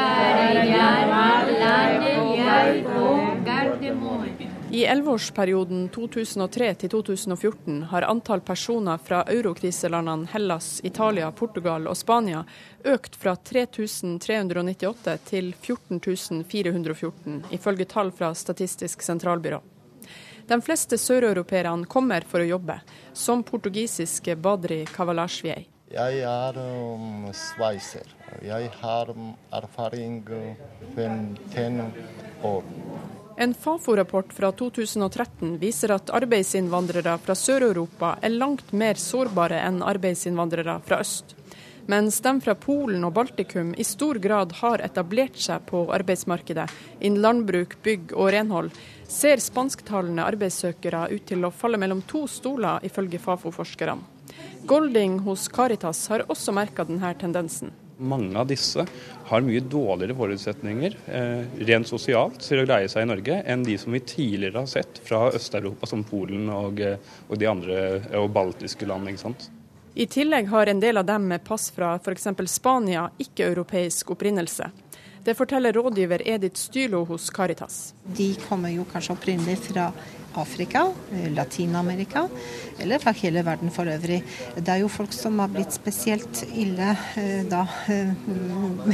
januar 0.68 1.50
landet 1.64 2.22
jeg 2.44 2.84
på 2.92 3.16
Gardermoen. 3.48 4.47
I 4.72 4.86
elleveårsperioden 4.86 5.86
2003 5.96 6.74
til 6.82 6.90
2014 6.92 7.84
har 7.88 8.04
antall 8.04 8.42
personer 8.44 9.00
fra 9.00 9.22
eurokriselandene 9.32 10.28
Hellas, 10.34 10.82
Italia, 10.84 11.30
Portugal 11.32 11.88
og 11.88 11.96
Spania 11.98 12.42
økt 12.84 13.16
fra 13.16 13.38
3398 13.40 15.16
til 15.30 15.54
14414, 15.56 17.40
ifølge 17.56 17.88
tall 17.88 18.12
fra 18.12 18.34
Statistisk 18.36 19.08
sentralbyrå. 19.08 19.62
De 20.48 20.60
fleste 20.62 21.00
søreuropeerne 21.00 21.88
kommer 21.88 22.28
for 22.28 22.44
å 22.44 22.50
jobbe, 22.52 22.82
som 23.14 23.48
portugisiske 23.48 24.36
Badri 24.36 24.84
Kavalasjvij. 24.92 25.68
Jeg 25.96 26.20
er 26.28 26.60
um, 26.60 27.30
sveiser. 27.32 28.08
Jeg 28.44 28.72
har 28.82 29.12
um, 29.16 29.32
erfaring 29.56 30.20
15 30.96 31.80
år. 32.44 32.68
En 33.40 33.54
Fafo-rapport 33.54 34.34
fra 34.34 34.50
2013 34.52 35.58
viser 35.62 35.92
at 35.94 36.10
arbeidsinnvandrere 36.10 37.12
fra 37.22 37.36
Sør-Europa 37.38 38.16
er 38.26 38.34
langt 38.34 38.72
mer 38.74 38.98
sårbare 38.98 39.60
enn 39.62 39.84
arbeidsinnvandrere 39.86 40.80
fra 40.88 40.98
øst. 41.04 41.36
Mens 41.86 42.18
de 42.26 42.34
fra 42.42 42.56
Polen 42.58 43.06
og 43.06 43.14
Baltikum 43.14 43.76
i 43.78 43.86
stor 43.86 44.18
grad 44.24 44.58
har 44.58 44.82
etablert 44.82 45.38
seg 45.38 45.70
på 45.70 45.84
arbeidsmarkedet 45.94 46.66
innen 46.98 47.22
landbruk, 47.22 47.78
bygg 47.86 48.18
og 48.18 48.32
renhold, 48.34 48.74
ser 49.06 49.38
spansktalende 49.38 50.26
arbeidssøkere 50.26 51.06
ut 51.14 51.30
til 51.30 51.46
å 51.46 51.54
falle 51.54 51.78
mellom 51.78 52.02
to 52.10 52.26
stoler, 52.26 52.82
ifølge 52.90 53.22
Fafo-forskerne. 53.22 54.02
Golding 54.66 55.22
hos 55.30 55.46
Caritas 55.54 56.08
har 56.10 56.26
også 56.26 56.58
merka 56.58 56.90
denne 56.90 57.14
tendensen. 57.22 57.70
Mange 57.98 58.34
av 58.38 58.50
disse 58.50 58.84
har 59.28 59.44
mye 59.44 59.60
dårligere 59.60 60.16
forutsetninger 60.16 60.96
eh, 61.12 61.64
rent 61.68 61.90
sosialt 61.90 62.40
til 62.46 62.62
å 62.62 62.68
greie 62.68 62.88
seg 62.92 63.04
i 63.04 63.10
Norge 63.10 63.42
enn 63.44 63.66
de 63.68 63.76
som 63.80 63.96
vi 63.96 64.00
tidligere 64.00 64.64
har 64.64 64.72
sett 64.72 65.02
fra 65.04 65.28
Øst-Europa, 65.36 65.90
som 65.90 66.06
Polen 66.08 66.48
og, 66.54 66.80
eh, 66.80 66.96
og, 67.28 67.36
de 67.40 67.50
andre 67.50 67.82
og 68.22 68.32
baltiske 68.36 68.88
land. 68.88 69.10
ikke 69.12 69.26
sant? 69.26 69.50
I 69.98 70.06
tillegg 70.06 70.48
har 70.52 70.70
en 70.70 70.80
del 70.80 71.02
av 71.02 71.08
dem 71.10 71.28
med 71.28 71.44
pass 71.44 71.72
fra 71.74 71.96
f.eks. 71.98 72.30
Spania 72.48 73.08
ikke-europeisk 73.18 74.14
opprinnelse. 74.14 74.70
Det 75.28 75.34
forteller 75.36 75.74
rådgiver 75.76 76.22
Edith 76.24 76.56
Stylo 76.56 77.02
hos 77.06 77.30
Caritas. 77.36 77.94
De 78.16 78.30
kommer 78.48 78.72
jo 78.72 78.86
kanskje 78.88 79.12
opprinnelig 79.12 79.58
fra 79.66 79.90
Afrika, 80.40 80.86
eh, 81.12 81.34
Latin-Amerika 81.34 82.30
eller 82.80 83.00
fra 83.00 83.12
hele 83.12 83.44
verden 83.44 83.72
for 83.72 83.92
øvrig. 83.92 84.22
Det 84.56 84.70
er 84.72 84.80
jo 84.80 84.88
folk 84.88 85.12
som 85.12 85.40
har 85.40 85.52
blitt 85.52 85.76
spesielt 85.76 86.46
ille 86.56 86.94
eh, 87.20 87.44
da, 87.44 87.66
eh, 87.92 88.14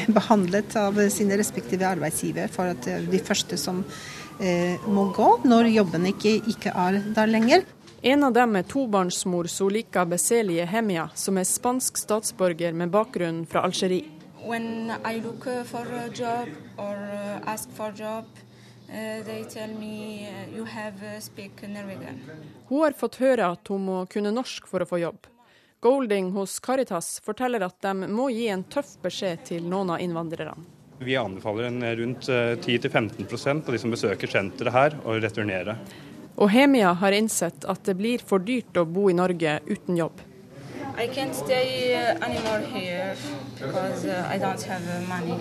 behandlet 0.18 0.74
av 0.76 0.98
sine 1.14 1.38
respektive 1.38 1.86
arbeidsgiver 1.86 2.50
for 2.50 2.74
at 2.74 2.90
de 3.12 3.22
første 3.22 3.58
som 3.58 3.86
må 4.90 5.04
gå 5.14 5.28
når 5.46 5.70
jobben 5.70 6.08
ikke, 6.10 6.40
ikke 6.50 6.74
er 6.74 6.98
der 7.14 7.30
lenger. 7.30 7.62
En 8.02 8.26
av 8.26 8.34
dem 8.34 8.58
er 8.58 8.66
tobarnsmor 8.66 9.46
Solika 9.48 10.02
Beselie 10.10 10.66
Hemia, 10.66 11.12
som 11.14 11.38
er 11.38 11.46
spansk 11.46 12.02
statsborger 12.02 12.74
med 12.74 12.90
bakgrunn 12.92 13.46
fra 13.46 13.62
Algerie. 13.70 14.23
When 14.46 14.92
I 15.06 15.20
look 15.20 15.44
for 15.66 15.86
a 15.88 16.10
job 16.10 16.50
or 16.78 16.98
ask 17.46 17.70
for 17.72 17.92
job, 17.92 18.26
Uh, 18.94 18.96
uh, 18.96 19.00
uh, 19.00 19.66
hun 22.68 22.82
har 22.82 22.92
fått 22.92 23.16
høre 23.16 23.48
at 23.48 23.68
hun 23.68 23.86
må 23.88 24.06
kunne 24.06 24.34
norsk 24.36 24.68
for 24.70 24.84
å 24.84 24.86
få 24.86 25.00
jobb. 25.02 25.26
Golding 25.82 26.30
hos 26.36 26.60
Caritas 26.62 27.16
forteller 27.26 27.66
at 27.66 27.80
de 27.82 27.94
må 28.06 28.28
gi 28.30 28.48
en 28.54 28.64
tøff 28.64 28.92
beskjed 29.02 29.48
til 29.50 29.66
noen 29.66 29.96
av 29.96 30.04
innvandrerne. 30.04 30.54
Vi 31.02 31.16
anbefaler 31.18 31.72
en 31.72 31.82
rundt 31.98 32.30
10-15% 32.30 33.66
av 33.66 33.74
de 33.74 33.82
som 33.82 33.92
besøker 33.92 34.30
senteret 34.30 34.76
her, 34.76 35.00
å 35.04 35.18
returnere. 35.18 35.76
Og 36.38 36.54
Hemia 36.54 36.94
har 37.02 37.18
innsett 37.18 37.66
at 37.66 37.84
det 37.90 37.98
blir 37.98 38.22
for 38.22 38.46
dyrt 38.46 38.78
å 38.78 38.86
bo 38.86 39.10
i 39.10 39.18
Norge 39.18 39.58
uten 39.66 39.98
jobb. 39.98 40.22
I 40.96 41.08
can't 41.08 41.36
stay 41.36 41.96
anymore 42.22 42.60
here 42.60 43.16
because 43.60 44.06
I 44.06 44.38
don't 44.38 44.64
have 44.64 45.08
money. 45.08 45.40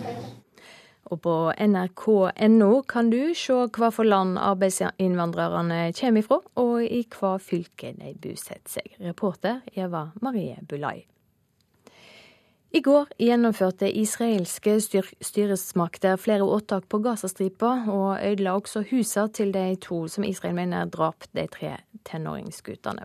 Og 1.05 1.21
på 1.21 1.53
nrk.no 1.61 2.83
kan 2.89 3.11
du 3.11 3.35
se 3.37 3.53
hva 3.53 3.91
for 3.93 4.09
land 4.09 4.39
arbeidsinnvandrerne 4.41 5.93
kommer 5.99 6.23
ifra, 6.23 6.39
og 6.57 6.85
i 6.85 7.03
hva 7.05 7.37
fylke 7.37 7.93
de 7.99 8.15
bosetter 8.17 8.79
seg. 8.79 8.95
Reporter 9.01 9.61
Eva 9.77 10.07
Marie 10.23 10.57
Bulai. 10.69 11.05
I 12.73 12.81
går 12.81 13.11
gjennomførte 13.21 13.91
israelske 13.93 14.79
styresmakter 14.81 16.17
flere 16.17 16.47
åtak 16.49 16.87
på 16.89 17.03
Gazastripa, 17.05 17.75
og 17.93 18.17
ødela 18.25 18.55
også 18.57 18.87
husene 18.89 19.29
til 19.29 19.53
de 19.53 19.75
to 19.77 20.07
som 20.09 20.25
Israel 20.25 20.57
mener 20.57 20.89
drap 20.89 21.29
de 21.37 21.45
tre 21.53 21.77
tenåringsguttene. 22.09 23.05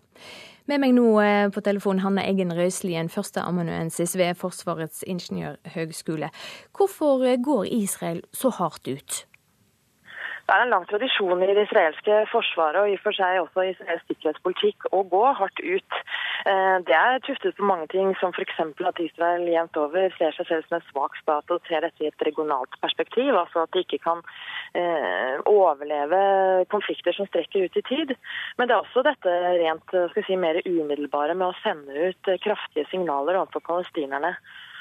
Med 0.68 0.82
meg 0.84 0.92
nå 0.98 1.06
eh, 1.24 1.46
på 1.48 1.62
telefon 1.64 2.02
Hanne 2.04 2.26
Eggen 2.28 2.52
Røiselien, 2.52 3.08
førsteamanuensis 3.08 4.18
ved 4.20 4.36
Forsvarets 4.36 5.00
ingeniørhøgskole. 5.08 6.28
Hvorfor 6.76 7.24
eh, 7.24 7.38
går 7.40 7.70
Israel 7.72 8.20
så 8.36 8.52
hardt 8.58 8.90
ut? 8.92 9.22
Det 10.48 10.56
er 10.56 10.62
en 10.64 10.70
lang 10.72 10.86
tradisjon 10.88 11.42
i 11.44 11.48
det 11.52 11.66
israelske 11.66 12.18
forsvaret 12.32 12.80
og 12.80 12.88
i 12.88 12.94
og 12.96 13.02
for 13.04 13.16
seg 13.18 13.40
også 13.42 13.66
i 13.66 13.72
israelsk 13.74 14.14
sikkerhetspolitikk 14.14 14.86
å 14.96 15.02
gå 15.12 15.24
hardt 15.36 15.60
ut. 15.60 15.98
Eh, 16.48 16.76
det 16.88 16.96
er 16.96 17.20
tuftet 17.26 17.58
på 17.58 17.68
mange 17.68 17.90
ting, 17.92 18.14
som 18.22 18.32
f.eks. 18.32 18.62
at 18.64 19.02
Israel 19.04 19.44
jevnt 19.52 19.80
over 19.82 20.14
ser 20.16 20.32
seg 20.38 20.48
selv 20.48 20.70
som 20.70 20.78
en 20.78 20.86
svak 20.88 21.20
stat 21.20 21.52
og 21.52 21.68
ser 21.68 21.84
dette 21.84 22.00
i 22.06 22.08
et 22.08 22.24
regionalt 22.24 22.80
perspektiv. 22.80 23.34
Altså 23.36 23.66
at 23.66 23.76
de 23.76 23.84
ikke 23.84 24.00
kan 24.06 24.24
eh, 24.72 25.36
overleve 25.52 26.22
konflikter 26.72 27.18
som 27.18 27.28
strekker 27.28 27.68
ut 27.68 27.82
i 27.82 27.84
tid. 27.92 28.16
Men 28.56 28.72
det 28.72 28.78
er 28.78 28.86
også 28.86 29.04
dette 29.04 29.36
rent 29.66 29.98
si, 30.16 30.40
mer 30.40 30.62
umiddelbare 30.64 31.36
med 31.36 31.50
å 31.50 31.60
sende 31.60 32.08
ut 32.08 32.32
kraftige 32.48 32.88
signaler 32.94 33.42
overfor 33.42 33.68
palestinerne. 33.68 34.38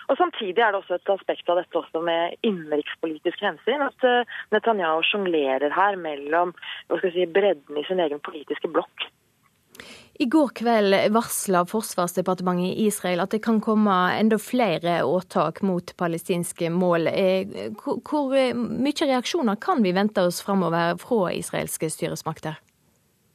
Og 0.08 0.18
Samtidig 0.18 0.62
er 0.62 0.72
det 0.72 0.80
også 0.80 0.98
et 0.98 1.12
aspekt 1.16 1.50
av 1.50 1.60
dette 1.60 1.78
også 1.80 2.02
med 2.04 2.36
innenrikspolitisk 2.46 3.42
hensyn. 3.42 3.84
At 3.88 4.06
eh, 4.06 4.38
Netanyahu 4.54 5.02
sjonglerer 5.06 5.74
her 5.74 5.98
mellom 6.00 6.54
si, 7.02 7.26
bredden 7.26 7.78
i 7.78 7.86
sin 7.88 8.02
egen 8.02 8.22
politiske 8.22 8.70
blokk. 8.70 9.08
I 10.16 10.24
går 10.32 10.54
kveld 10.56 10.94
varsla 11.12 11.66
Forsvarsdepartementet 11.68 12.70
i 12.70 12.86
Israel 12.88 13.20
at 13.20 13.34
det 13.34 13.42
kan 13.44 13.58
komme 13.60 13.92
enda 14.16 14.38
flere 14.40 15.02
åtak 15.04 15.60
mot 15.66 15.92
palestinske 16.00 16.70
mål. 16.72 17.10
Eh, 17.12 17.74
hvor 17.76 18.32
mye 18.56 19.10
reaksjoner 19.10 19.60
kan 19.60 19.84
vi 19.84 19.92
vente 19.96 20.24
oss 20.24 20.40
framover 20.46 20.96
fra 21.02 21.34
israelske 21.36 21.90
styresmakter? 21.92 22.56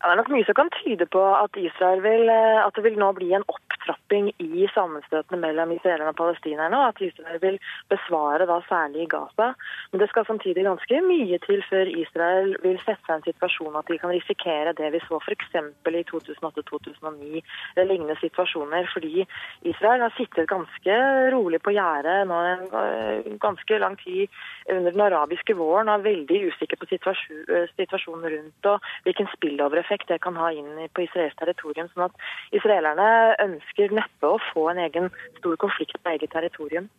Ja, 0.01 0.09
det 0.09 0.15
er 0.15 0.17
nok 0.17 0.29
mye 0.33 0.45
som 0.47 0.55
kan 0.57 0.69
tyde 0.73 1.05
på 1.13 1.21
at, 1.37 1.57
vil, 2.01 2.29
eh, 2.33 2.59
at 2.65 2.73
det 2.73 2.81
vil 2.81 2.95
nå 2.97 3.11
bli 3.13 3.27
en 3.37 3.43
opptrapping 3.53 4.31
i 4.41 4.65
sammenstøtene 4.73 5.37
mellom 5.37 5.75
israelerne 5.75 6.09
og 6.09 6.17
palestinerne, 6.17 6.73
og 6.73 6.87
at 6.87 7.01
Israel 7.05 7.37
vil 7.43 7.59
besvare 7.91 8.47
da 8.49 8.57
særlig 8.65 9.05
Gaza. 9.11 9.51
Men 9.91 10.01
det 10.01 10.07
skal 10.09 10.25
samtidig 10.25 10.65
ganske 10.65 11.01
mye 11.05 11.37
til 11.45 11.61
før 11.69 11.91
Israel 11.93 12.55
vil 12.63 12.79
sette 12.81 13.05
seg 13.05 13.13
i 13.13 13.17
en 13.19 13.27
situasjon 13.27 13.77
at 13.77 13.91
de 13.93 13.99
kan 14.01 14.13
risikere 14.15 14.73
det 14.79 14.89
vi 14.95 15.03
så 15.05 15.19
f.eks. 15.21 15.53
i 15.53 16.03
2008-2009 16.09 17.43
eller 17.75 17.91
lignende 17.91 18.17
situasjoner, 18.23 18.89
fordi 18.95 19.27
Israel 19.69 20.07
har 20.07 20.17
sittet 20.17 20.49
ganske 20.49 20.97
rolig 21.35 21.61
på 21.61 21.75
gjerdet 21.77 22.25
nå 22.25 22.41
en 22.55 22.65
eh, 22.81 23.29
ganske 23.37 23.81
lang 23.85 23.99
tid 24.01 24.33
under 24.65 24.89
den 24.89 25.05
arabiske 25.11 25.53
våren 25.61 25.93
og 25.93 25.99
er 25.99 26.09
veldig 26.09 26.41
usikker 26.49 26.81
på 26.81 26.89
eh, 26.89 27.69
situasjonen 27.77 28.29
rundt 28.33 28.71
og 28.73 28.91
hvilken 29.05 29.29
spillovereffekt 29.37 29.90
effekt 29.91 30.07
det 30.07 30.21
kan 30.23 30.37
ha 30.39 30.51
inn 30.55 30.87
på 30.93 31.03
israelsk 31.05 31.37
territorium. 31.39 31.89
sånn 31.93 32.07
at 32.07 32.15
israelerne 32.55 33.35
ønsker 33.43 33.91
neppe 33.91 34.27
å 34.27 34.39
få 34.53 34.69
en 34.71 34.79
egen 34.87 35.09
stor 35.39 35.55
konflikt 35.57 35.99
på 36.03 36.15
eget 36.15 36.31
territorium. 36.31 36.89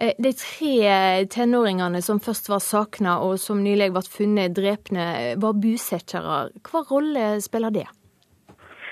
Eh, 0.00 0.14
de 0.18 0.32
tre 0.32 1.26
tenåringene 1.26 2.02
som 2.02 2.20
først 2.20 2.48
var 2.48 2.62
savna 2.62 3.18
og 3.20 3.38
som 3.38 3.62
nylig 3.62 3.90
ble 3.92 4.02
funnet 4.06 4.54
drepne, 4.54 5.36
var 5.36 5.52
bosettere. 5.58 6.50
Hva 6.62 6.84
rolle 6.90 7.40
spiller 7.42 7.74
det? 7.74 7.88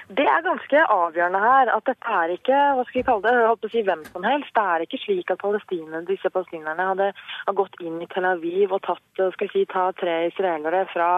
Det 0.06 0.22
er 0.22 0.42
ganske 0.44 0.82
avgjørende 0.86 1.38
her. 1.42 1.70
At 1.74 1.88
dette 1.88 2.12
er 2.18 2.30
ikke 2.36 2.58
hva 2.78 2.82
skal 2.86 3.00
vi 3.00 3.04
kalle 3.08 3.24
det, 3.24 3.32
jeg 3.42 3.48
å 3.50 3.70
si 3.72 3.80
hvem 3.88 4.04
som 4.06 4.26
helst. 4.26 4.52
Det 4.54 4.62
er 4.62 4.84
ikke 4.84 5.00
slik 5.02 5.32
at 5.34 5.40
palestinerne, 5.42 6.04
disse 6.06 6.30
palestinerne 6.30 6.86
hadde, 6.92 7.08
gått 7.58 7.74
inn 7.82 7.98
i 8.04 8.06
Tel 8.12 8.28
Aviv 8.28 8.76
og 8.76 8.84
tatt, 8.86 9.02
skal 9.34 9.50
si, 9.50 9.64
ta 9.72 9.88
tre 9.98 10.14
israelere 10.28 10.84
fra, 10.92 11.08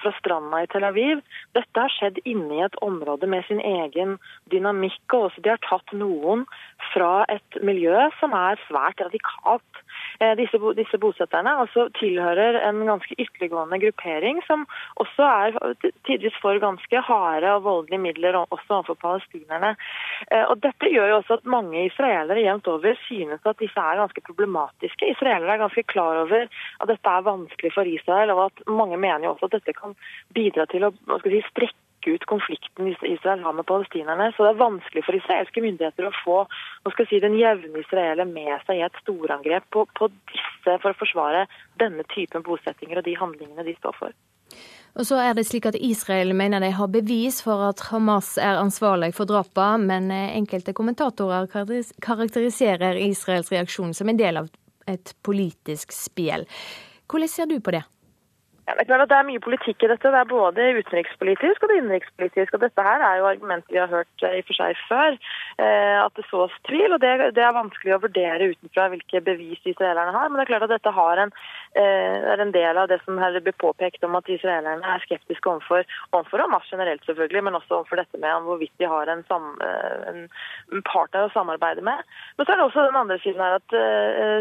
fra 0.00 0.14
stranda 0.16 0.62
i 0.64 0.70
Tel 0.72 0.88
Aviv. 0.88 1.20
Dette 1.58 1.84
har 1.84 1.92
skjedd 1.92 2.22
inne 2.24 2.56
i 2.56 2.64
et 2.64 2.80
område 2.84 3.28
med 3.28 3.44
sin 3.50 3.60
egen 3.60 4.16
dynamikk. 4.48 5.04
og 5.12 5.28
også 5.28 5.44
De 5.44 5.52
har 5.52 5.62
tatt 5.68 5.92
noen 5.92 6.46
fra 6.94 7.26
et 7.28 7.60
miljø 7.60 8.08
som 8.16 8.32
er 8.32 8.56
svært 8.64 9.04
radikalt. 9.04 9.84
Eh, 10.18 10.34
disse, 10.34 10.58
disse 10.74 10.98
bosetterne 10.98 11.52
altså 11.62 11.84
tilhører 11.94 12.56
en 12.66 12.80
ganske 12.88 13.14
ytterliggående 13.22 13.78
gruppering 13.84 14.40
som 14.48 14.64
også 14.98 15.28
er 15.28 15.76
tidvis 16.08 16.34
for 16.42 16.58
ganske 16.58 17.02
harde 17.06 17.52
og 17.54 17.62
voldelige 17.68 18.02
midler 18.02 18.40
også 18.40 18.80
overfor 18.80 18.98
palestinerne. 19.04 19.76
Eh, 20.32 20.42
og 20.42 20.58
Dette 20.64 20.90
gjør 20.90 21.12
jo 21.12 21.20
også 21.20 21.38
at 21.38 21.46
mange 21.46 21.84
israelere 21.86 22.42
jevnt 22.42 22.66
over 22.74 22.98
synes 23.06 23.46
at 23.46 23.62
disse 23.62 23.78
er 23.78 24.02
ganske 24.02 24.26
problematiske. 24.26 25.12
Israelere 25.14 25.54
er 25.54 25.62
ganske 25.62 25.86
klar 25.94 26.24
over 26.24 26.48
at 26.50 26.88
dette 26.90 27.14
er 27.14 27.28
vanskelig 27.30 27.74
for 27.78 27.86
Israel, 27.86 28.34
og 28.34 28.44
at 28.48 28.66
mange 28.66 28.98
mener 28.98 29.28
jo 29.28 29.36
også 29.36 29.52
at 29.52 29.60
dette 29.60 29.78
kan 29.78 29.94
bidra 30.34 30.66
til 30.66 30.88
å 30.88 30.94
si, 31.22 31.44
strekke 31.52 31.87
trekke 31.98 32.14
ut 32.14 32.24
konflikten 32.24 32.94
Israel 33.02 33.40
har 33.40 33.52
med 33.52 33.66
palestinerne. 33.66 34.32
Så 34.36 34.44
det 34.44 34.50
er 34.50 34.62
vanskelig 34.62 35.04
for 35.04 35.14
israelske 35.14 35.60
myndigheter 35.60 36.06
å 36.06 36.12
få 36.24 36.46
si, 37.08 37.20
den 37.20 37.38
jevne 37.38 37.80
israeler 37.80 38.24
med 38.24 38.60
seg 38.66 38.78
i 38.78 38.84
et 38.86 38.92
storangrep 39.02 39.64
på, 39.70 39.86
på 39.98 40.08
disse 40.08 40.78
for 40.82 40.90
å 40.90 40.98
forsvare 40.98 41.46
denne 41.78 42.04
typen 42.14 42.42
bosettinger 42.42 42.98
og 42.98 43.04
de 43.04 43.16
handlingene 43.16 43.64
de 43.64 43.74
står 43.78 43.96
for. 43.98 44.12
Og 44.96 45.04
så 45.04 45.18
er 45.20 45.34
det 45.34 45.44
slik 45.46 45.66
at 45.68 45.76
Israel 45.76 46.32
mener 46.34 46.60
de 46.60 46.70
har 46.72 46.88
bevis 46.88 47.42
for 47.44 47.60
at 47.68 47.80
Hamas 47.90 48.38
er 48.38 48.58
ansvarlig 48.58 49.12
for 49.14 49.28
drapene, 49.28 49.84
men 49.86 50.10
enkelte 50.10 50.72
kommentatorer 50.72 51.46
karakteriserer 52.00 52.96
Israels 52.96 53.52
reaksjon 53.52 53.94
som 53.94 54.08
en 54.08 54.18
del 54.18 54.40
av 54.40 54.48
et 54.88 55.12
politisk 55.22 55.92
spill. 55.92 56.48
Hvordan 57.08 57.28
ser 57.28 57.46
du 57.46 57.60
på 57.60 57.76
det? 57.76 57.84
Det, 58.68 58.82
er 58.82 58.88
klart 58.88 59.02
at 59.06 59.08
det 59.08 59.16
er 59.16 59.28
mye 59.30 59.40
politikk 59.40 59.84
i 59.84 59.88
dette. 59.88 60.10
Det 60.12 60.18
er 60.20 60.28
både 60.28 60.64
utenrikspolitisk 60.76 61.62
og 61.64 61.70
det 61.70 61.76
innenrikspolitisk. 61.80 62.56
Og 62.56 62.60
dette 62.60 62.84
her 62.84 63.04
er 63.06 63.20
jo 63.20 63.28
argumenter 63.30 63.72
vi 63.72 63.80
har 63.80 63.88
hørt 63.88 64.24
eh, 64.26 64.34
i 64.36 64.42
og 64.42 64.48
for 64.50 64.58
seg 64.58 64.82
før. 64.90 65.16
Eh, 65.56 65.96
at 66.02 66.18
det 66.18 66.24
sås 66.28 66.52
tvil. 66.68 66.92
og 66.92 67.00
det, 67.00 67.40
er 67.40 67.56
vanskelig 67.56 67.94
å 67.96 68.00
vurdere 68.02 68.50
utenfra 68.52 68.90
hvilke 68.92 69.22
bevis 69.24 69.64
israelerne 69.64 70.12
har. 70.12 70.28
Men 70.28 70.40
det 70.40 70.44
er 70.44 70.50
klart 70.52 70.66
at 70.68 70.74
dette 70.74 70.92
en, 71.24 71.32
eh, 71.80 72.28
er 72.34 72.42
en 72.44 72.52
del 72.52 72.80
av 72.82 72.90
det 72.92 73.00
som 73.06 73.16
her 73.16 73.38
blir 73.40 73.56
påpekt 73.56 74.04
om 74.04 74.18
at 74.20 74.28
israelerne 74.28 74.84
er 74.84 75.06
skeptiske 75.06 75.48
overfor, 75.48 75.88
overfor 76.12 76.44
Hamas 76.44 76.68
generelt, 76.68 77.04
selvfølgelig, 77.08 77.44
men 77.44 77.56
også 77.56 77.80
overfor 77.80 78.02
dette 78.02 78.20
med 78.20 78.44
hvorvidt 78.44 78.76
de 78.76 78.92
har 78.92 79.08
en, 79.08 79.24
sam, 79.32 79.56
en 79.62 80.84
partner 80.84 81.24
å 81.24 81.32
samarbeide 81.32 81.80
med. 81.80 82.04
Men 82.36 82.44
så 82.44 82.52
er 82.52 82.60
det 82.60 82.68
også 82.68 82.84
den 82.90 83.00
andre 83.00 83.18
siden 83.24 83.40
her 83.40 83.56
at, 83.56 83.78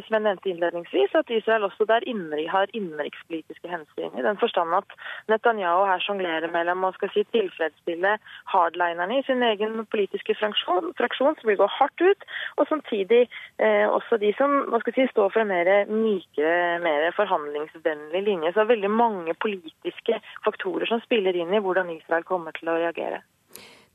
som 0.04 0.20
jeg 0.20 0.26
nevnte 0.28 0.52
innledningsvis, 0.52 1.16
at 1.16 1.32
Israel 1.32 1.70
også 1.70 1.88
der 1.88 2.04
innenri, 2.04 2.48
har 2.52 2.68
innenrikspolitiske 2.74 3.72
hensyn 3.72 4.17
I 4.18 4.26
den 4.26 4.40
forstand 4.42 4.74
at 4.76 4.96
Netanyahu 5.32 5.86
her 5.90 6.02
sjonglerer 6.04 6.52
mellom 6.54 6.86
å 6.88 6.92
si, 7.14 7.24
tilfredsstille 7.36 8.16
hardlinerne 8.52 9.20
i 9.20 9.26
sin 9.28 9.44
egen 9.46 9.86
politiske 9.92 10.36
fraksjon, 10.40 10.92
fraksjon, 10.98 11.38
som 11.40 11.52
vil 11.52 11.60
gå 11.62 11.70
hardt 11.78 12.02
ut, 12.02 12.28
og 12.58 12.70
samtidig 12.72 13.24
eh, 13.26 13.86
også 13.86 14.20
de 14.22 14.34
som 14.40 14.58
man 14.72 14.84
skal 14.84 14.98
si, 14.98 15.08
står 15.12 15.32
for 15.34 15.44
en 15.44 15.52
mer 15.54 15.72
mykere, 15.92 16.80
mer 16.84 17.10
forhandlingsvennlig 17.18 18.24
linje. 18.26 18.52
Så 18.52 18.62
det 18.62 18.66
er 18.66 18.74
veldig 18.76 18.94
mange 18.94 19.38
politiske 19.42 20.22
faktorer 20.46 20.90
som 20.90 21.02
spiller 21.06 21.38
inn 21.38 21.54
i 21.54 21.64
hvordan 21.64 21.94
Israel 21.96 22.26
kommer 22.28 22.56
til 22.58 22.74
å 22.74 22.80
reagere. 22.82 23.22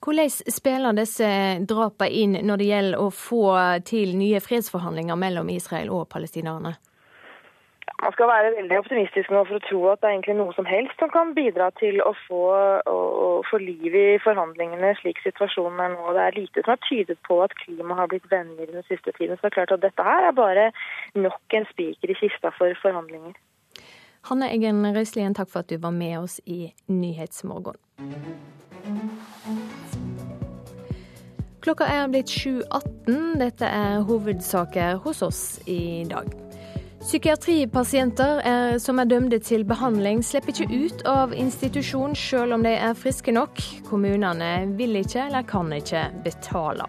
Hvordan 0.02 0.30
spiller 0.30 0.96
disse 0.98 1.26
drapene 1.70 2.22
inn 2.22 2.38
når 2.46 2.58
det 2.58 2.70
gjelder 2.72 3.02
å 3.04 3.10
få 3.14 3.44
til 3.86 4.16
nye 4.18 4.40
fredsforhandlinger 4.42 5.18
mellom 5.18 5.52
Israel 5.54 5.92
og 5.94 6.08
palestinerne? 6.10 6.74
Man 8.02 8.12
skal 8.12 8.28
være 8.30 8.50
veldig 8.56 8.78
optimistisk 8.78 9.30
nå 9.30 9.42
for 9.46 9.58
å 9.58 9.62
tro 9.62 9.80
at 9.92 10.00
det 10.02 10.08
er 10.08 10.14
egentlig 10.16 10.34
noe 10.38 10.54
som 10.56 10.66
helst 10.66 10.98
som 11.02 11.10
kan 11.10 11.32
bidra 11.36 11.68
til 11.78 12.00
å 12.02 12.12
få, 12.24 12.42
å, 12.90 12.96
få 13.46 13.60
liv 13.62 13.94
i 13.94 14.18
forhandlingene 14.22 14.92
slik 15.00 15.18
situasjonen 15.22 15.82
er 15.84 15.94
nå. 15.94 16.14
Det 16.16 16.24
er 16.24 16.38
lite 16.38 16.64
som 16.64 16.72
har 16.74 16.82
tydet 16.88 17.18
på 17.28 17.38
at 17.44 17.54
klimaet 17.62 18.00
har 18.00 18.10
blitt 18.10 18.28
vennligere 18.30 18.78
den 18.78 18.86
siste 18.90 19.14
tiden. 19.18 19.38
Så 19.38 19.46
det 19.46 19.52
er 19.52 19.56
klart 19.58 19.74
at 19.76 19.84
dette 19.86 20.06
her 20.06 20.28
er 20.28 20.36
bare 20.38 20.68
nok 21.14 21.58
en 21.58 21.68
spiker 21.70 22.14
i 22.14 22.18
kista 22.18 22.54
for 22.58 22.74
forhandlinger. 22.82 23.38
Hanne 24.30 24.50
Eggen 24.54 24.84
Røiselien, 24.94 25.34
takk 25.34 25.50
for 25.50 25.64
at 25.64 25.70
du 25.70 25.78
var 25.82 25.94
med 25.94 26.20
oss 26.20 26.38
i 26.46 26.68
Nyhetsmorgen. 26.90 27.78
Klokka 31.62 31.86
er 31.86 32.08
blitt 32.10 32.30
7.18. 32.30 33.38
Dette 33.42 33.66
er 33.66 34.02
hovedsaker 34.06 35.02
hos 35.02 35.22
oss 35.22 35.42
i 35.70 36.02
dag. 36.10 36.30
Psykiatripasienter 37.02 38.40
er, 38.46 38.76
som 38.78 39.00
er 39.02 39.08
dømte 39.10 39.40
til 39.42 39.64
behandling, 39.66 40.20
slipper 40.22 40.54
ikke 40.54 40.84
ut 40.84 41.00
av 41.10 41.32
institusjon 41.34 42.14
selv 42.14 42.54
om 42.54 42.62
de 42.62 42.76
er 42.78 42.94
friske 42.94 43.34
nok. 43.34 43.58
Kommunene 43.88 44.52
vil 44.78 44.94
ikke 45.00 45.24
eller 45.24 45.42
kan 45.48 45.72
ikke 45.74 46.04
betale. 46.22 46.86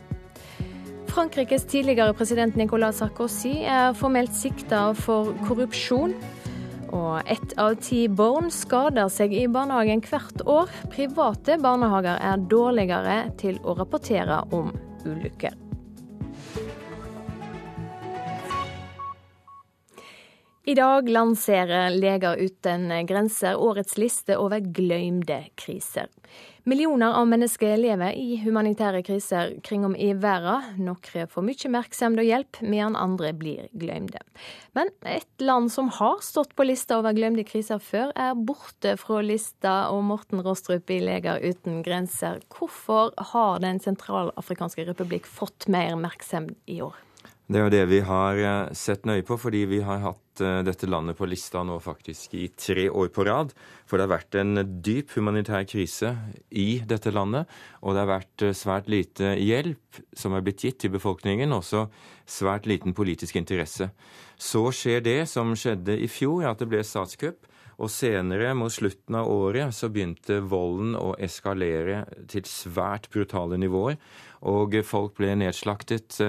Frankrikes 1.10 1.66
tidligere 1.70 2.14
president 2.18 2.56
Nicolas 2.58 3.02
Sarkozy 3.02 3.56
er 3.66 3.98
formelt 3.98 4.38
sikta 4.38 4.92
for 4.98 5.34
korrupsjon. 5.48 6.14
Og 6.94 7.26
ett 7.26 7.58
av 7.58 7.74
ti 7.82 8.06
barn 8.06 8.54
skader 8.54 9.10
seg 9.10 9.34
i 9.34 9.48
barnehagen 9.50 10.06
hvert 10.06 10.46
år. 10.46 10.70
Private 10.94 11.58
barnehager 11.62 12.22
er 12.22 12.48
dårligere 12.54 13.18
til 13.42 13.58
å 13.66 13.74
rapportere 13.82 14.44
om 14.54 14.70
ulykker. 15.10 15.63
I 20.66 20.76
dag 20.76 21.10
lanserer 21.10 21.90
Leger 21.90 22.38
uten 22.40 22.88
grenser 23.06 23.58
årets 23.60 23.98
liste 23.98 24.38
over 24.40 24.62
glemte 24.64 25.42
kriser. 25.60 26.08
Millioner 26.64 27.18
av 27.20 27.28
mennesker 27.28 27.76
lever 27.76 28.16
i 28.16 28.38
humanitære 28.46 29.02
kriser 29.04 29.58
kring 29.68 29.84
om 29.84 29.98
i 30.00 30.14
verden. 30.16 30.80
Noen 30.88 31.28
får 31.28 31.44
mye 31.44 31.60
oppmerksomhet 31.68 32.24
og 32.24 32.30
hjelp, 32.30 32.62
mens 32.64 32.96
andre 32.96 33.34
blir 33.36 33.68
glemte. 33.76 34.24
Men 34.72 34.88
et 35.04 35.44
land 35.44 35.68
som 35.68 35.92
har 36.00 36.24
stått 36.24 36.56
på 36.56 36.64
lista 36.72 37.02
over 37.04 37.12
glemte 37.12 37.44
kriser 37.44 37.84
før, 37.84 38.16
er 38.16 38.32
borte 38.32 38.96
fra 39.04 39.20
lista, 39.20 39.78
og 39.92 40.06
Morten 40.08 40.48
Rostrup 40.48 40.96
i 40.96 41.04
Leger 41.04 41.44
uten 41.44 41.84
grenser. 41.84 42.40
Hvorfor 42.48 43.12
har 43.36 43.60
Den 43.60 43.84
sentralafrikanske 43.84 44.88
republikk 44.88 45.28
fått 45.28 45.68
mer 45.68 45.92
oppmerksomhet 45.98 46.56
i 46.72 46.80
år? 46.88 46.96
Det 47.44 47.60
er 47.60 47.66
jo 47.66 47.72
det 47.74 47.86
vi 47.92 48.00
har 48.08 48.38
eh, 48.40 48.74
sett 48.78 49.04
nøye 49.04 49.24
på, 49.28 49.36
fordi 49.36 49.66
vi 49.68 49.82
har 49.84 50.00
hatt 50.00 50.40
eh, 50.42 50.62
dette 50.64 50.88
landet 50.88 51.18
på 51.20 51.28
lista 51.28 51.60
nå 51.68 51.76
faktisk 51.84 52.38
i 52.40 52.46
tre 52.56 52.86
år 52.88 53.10
på 53.12 53.26
rad. 53.28 53.52
For 53.84 54.00
det 54.00 54.06
har 54.06 54.14
vært 54.14 54.38
en 54.40 54.62
dyp 54.80 55.12
humanitær 55.18 55.66
krise 55.68 56.14
i 56.50 56.80
dette 56.88 57.12
landet. 57.12 57.52
Og 57.84 57.94
det 57.94 58.06
har 58.06 58.12
vært 58.14 58.46
eh, 58.48 58.56
svært 58.56 58.88
lite 58.88 59.34
hjelp 59.36 60.00
som 60.16 60.38
er 60.38 60.46
blitt 60.46 60.64
gitt 60.64 60.80
til 60.86 60.94
befolkningen. 60.96 61.52
Også 61.52 61.90
svært 62.24 62.70
liten 62.72 62.96
politisk 62.96 63.36
interesse. 63.42 63.90
Så 64.40 64.64
skjer 64.72 65.04
det 65.04 65.20
som 65.28 65.52
skjedde 65.52 66.00
i 66.00 66.08
fjor, 66.08 66.48
at 66.48 66.64
det 66.64 66.72
ble 66.72 66.80
statskupp. 66.88 67.44
Og 67.84 67.92
senere, 67.92 68.54
mot 68.56 68.72
slutten 68.72 69.20
av 69.20 69.28
året, 69.28 69.76
så 69.76 69.92
begynte 69.92 70.40
volden 70.48 70.96
å 70.96 71.12
eskalere 71.20 72.06
til 72.32 72.48
svært 72.48 73.12
brutale 73.12 73.60
nivåer. 73.60 74.00
Og 74.48 74.80
folk 74.88 75.18
ble 75.20 75.34
nedslaktet 75.42 76.22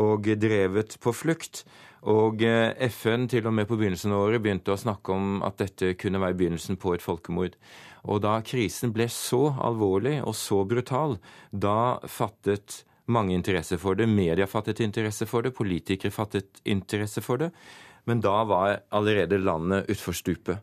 og 0.00 0.28
drevet 0.40 0.96
på 1.02 1.14
flukt. 1.14 1.64
Og 2.04 2.42
eh, 2.44 2.74
FN 2.92 3.28
til 3.32 3.46
og 3.48 3.54
med 3.56 3.68
på 3.68 3.78
begynnelsen 3.80 4.12
av 4.12 4.26
året 4.26 4.42
begynte 4.44 4.74
å 4.74 4.80
snakke 4.80 5.14
om 5.14 5.38
at 5.46 5.56
dette 5.62 5.94
kunne 6.00 6.20
være 6.20 6.36
begynnelsen 6.36 6.76
på 6.80 6.92
et 6.96 7.04
folkemord. 7.04 7.56
Og 8.04 8.20
da 8.20 8.36
krisen 8.44 8.92
ble 8.92 9.06
så 9.08 9.46
alvorlig 9.64 10.18
og 10.20 10.36
så 10.36 10.60
brutal, 10.68 11.16
da 11.48 11.96
fattet 12.04 12.82
mange 13.08 13.36
interesse 13.36 13.78
for 13.80 13.96
det. 13.96 14.08
Media 14.08 14.46
fattet 14.48 14.82
interesse 14.84 15.28
for 15.28 15.44
det, 15.44 15.54
politikere 15.56 16.12
fattet 16.12 16.60
interesse 16.68 17.24
for 17.24 17.40
det. 17.40 17.50
Men 18.04 18.20
da 18.20 18.42
var 18.44 18.82
allerede 18.92 19.40
landet 19.40 19.88
utfor 19.92 20.16
stupet. 20.16 20.60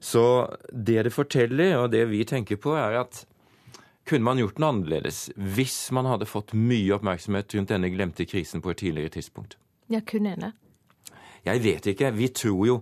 Så 0.00 0.48
det 0.72 1.02
det 1.04 1.12
forteller, 1.12 1.76
og 1.82 1.90
det 1.92 2.06
vi 2.08 2.22
tenker 2.24 2.56
på, 2.56 2.72
er 2.78 3.02
at 3.02 3.26
kunne 4.08 4.26
man 4.26 4.40
gjort 4.40 4.58
noe 4.58 4.72
annerledes 4.72 5.26
hvis 5.36 5.76
man 5.96 6.08
hadde 6.08 6.28
fått 6.28 6.54
mye 6.56 6.94
oppmerksomhet 6.96 7.54
rundt 7.56 7.72
denne 7.74 7.90
glemte 7.92 8.26
krisen 8.28 8.64
på 8.64 8.72
et 8.72 8.80
tidligere 8.82 9.12
tidspunkt? 9.18 9.58
Ja, 9.92 10.00
kunne 10.04 10.34
en 10.34 10.48
det? 10.48 10.54
Jeg 11.46 11.62
vet 11.64 11.86
ikke. 11.92 12.10
Vi 12.16 12.28
tror 12.34 12.64
jo 12.66 12.78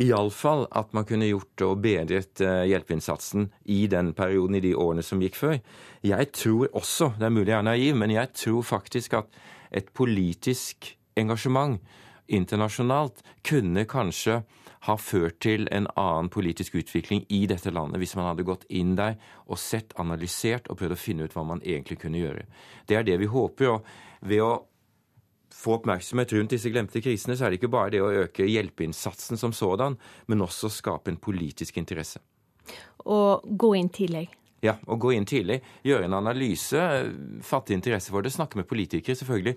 iallfall 0.00 0.64
at 0.76 0.92
man 0.96 1.06
kunne 1.06 1.28
gjort 1.28 1.64
og 1.66 1.80
bedret 1.84 2.40
eh, 2.44 2.64
hjelpeinnsatsen 2.70 3.48
i 3.74 3.84
den 3.90 4.12
perioden, 4.16 4.56
i 4.56 4.64
de 4.64 4.74
årene 4.78 5.04
som 5.04 5.22
gikk 5.22 5.36
før. 5.38 5.58
Jeg 6.06 6.30
tror 6.36 6.70
også, 6.78 7.12
det 7.18 7.28
er 7.28 7.34
mulig 7.34 7.52
jeg 7.52 7.58
er 7.58 7.66
naiv, 7.66 7.98
men 7.98 8.14
jeg 8.14 8.32
tror 8.34 8.62
faktisk 8.66 9.18
at 9.20 9.40
et 9.70 9.90
politisk 9.94 10.94
engasjement 11.18 11.78
internasjonalt 12.30 13.22
kunne 13.46 13.84
kanskje 13.90 14.40
ha 14.86 14.96
ført 14.96 15.40
til 15.44 15.66
en 15.74 15.88
annen 16.00 16.30
politisk 16.32 16.78
utvikling 16.80 17.26
i 17.28 17.42
dette 17.50 17.72
landet 17.74 18.00
hvis 18.00 18.14
man 18.16 18.30
hadde 18.30 18.46
gått 18.48 18.64
inn 18.72 18.94
der 18.96 19.18
og 19.46 19.60
sett, 19.60 19.92
analysert 20.00 20.70
og 20.70 20.80
prøvd 20.80 20.96
å 20.96 21.00
finne 21.00 21.26
ut 21.26 21.36
hva 21.36 21.44
man 21.44 21.60
egentlig 21.60 22.00
kunne 22.00 22.22
gjøre. 22.22 22.46
Det 22.88 22.96
er 22.96 23.04
det 23.04 23.18
vi 23.20 23.28
håper. 23.28 23.74
og 23.74 23.84
ved 24.20 24.42
å 24.44 24.52
få 25.60 25.76
oppmerksomhet 25.78 26.32
rundt 26.32 26.54
disse 26.54 26.70
glemte 26.72 27.02
krisene, 27.04 27.36
så 27.36 27.46
er 27.46 27.50
det 27.50 27.60
ikke 27.60 27.72
bare 27.72 27.92
det 27.94 28.02
å 28.04 28.12
øke 28.24 28.46
hjelpeinnsatsen 28.48 29.40
som 29.40 29.52
sådan, 29.52 29.96
men 30.26 30.44
også 30.44 30.70
skape 30.72 31.10
en 31.10 31.20
politisk 31.20 31.80
interesse. 31.80 32.20
Og 33.04 33.44
gå 33.44 33.74
inn 33.76 33.90
tidlig. 33.92 34.28
Ja, 34.60 34.74
og 34.92 35.00
gå 35.00 35.14
inn 35.16 35.24
tidlig, 35.24 35.62
gjøre 35.86 36.04
en 36.04 36.18
analyse, 36.18 36.80
fatte 37.46 37.72
interesse 37.72 38.12
for 38.12 38.24
det, 38.24 38.32
snakke 38.34 38.60
med 38.60 38.68
politikere. 38.68 39.16
Selvfølgelig. 39.16 39.54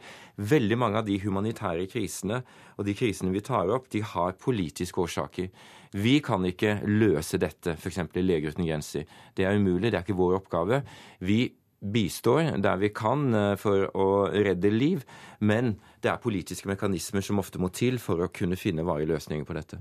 Veldig 0.53 0.77
mange 0.79 1.01
av 1.01 1.07
de 1.07 1.17
humanitære 1.19 1.89
krisene 1.91 2.39
og 2.77 2.87
de 2.87 2.95
krisene 2.95 3.33
vi 3.33 3.43
tar 3.43 3.71
opp, 3.75 3.89
de 3.91 3.99
har 4.13 4.37
politiske 4.39 5.03
årsaker. 5.03 5.49
Vi 5.93 6.15
kan 6.25 6.45
ikke 6.47 6.79
løse 6.87 7.37
dette, 7.37 7.75
f.eks. 7.75 7.99
i 8.15 8.23
Leger 8.23 8.55
uten 8.55 8.65
grenser. 8.65 9.03
Det 9.35 9.45
er 9.45 9.59
umulig, 9.59 9.91
det 9.91 9.99
er 9.99 10.05
ikke 10.07 10.17
vår 10.17 10.39
oppgave. 10.39 10.81
Vi 11.21 11.43
bistår 11.83 12.57
der 12.63 12.77
vi 12.81 12.89
kan 12.95 13.33
eh, 13.35 13.53
for 13.59 13.87
å 13.97 14.09
redde 14.31 14.71
liv, 14.71 15.03
men 15.39 15.75
det 16.03 16.11
er 16.11 16.21
politiske 16.23 16.67
mekanismer 16.69 17.23
som 17.25 17.41
ofte 17.41 17.61
må 17.61 17.69
til 17.75 17.99
for 18.01 18.23
å 18.23 18.29
kunne 18.33 18.57
finne 18.59 18.85
varige 18.87 19.11
løsninger 19.13 19.47
på 19.47 19.57
dette. 19.57 19.79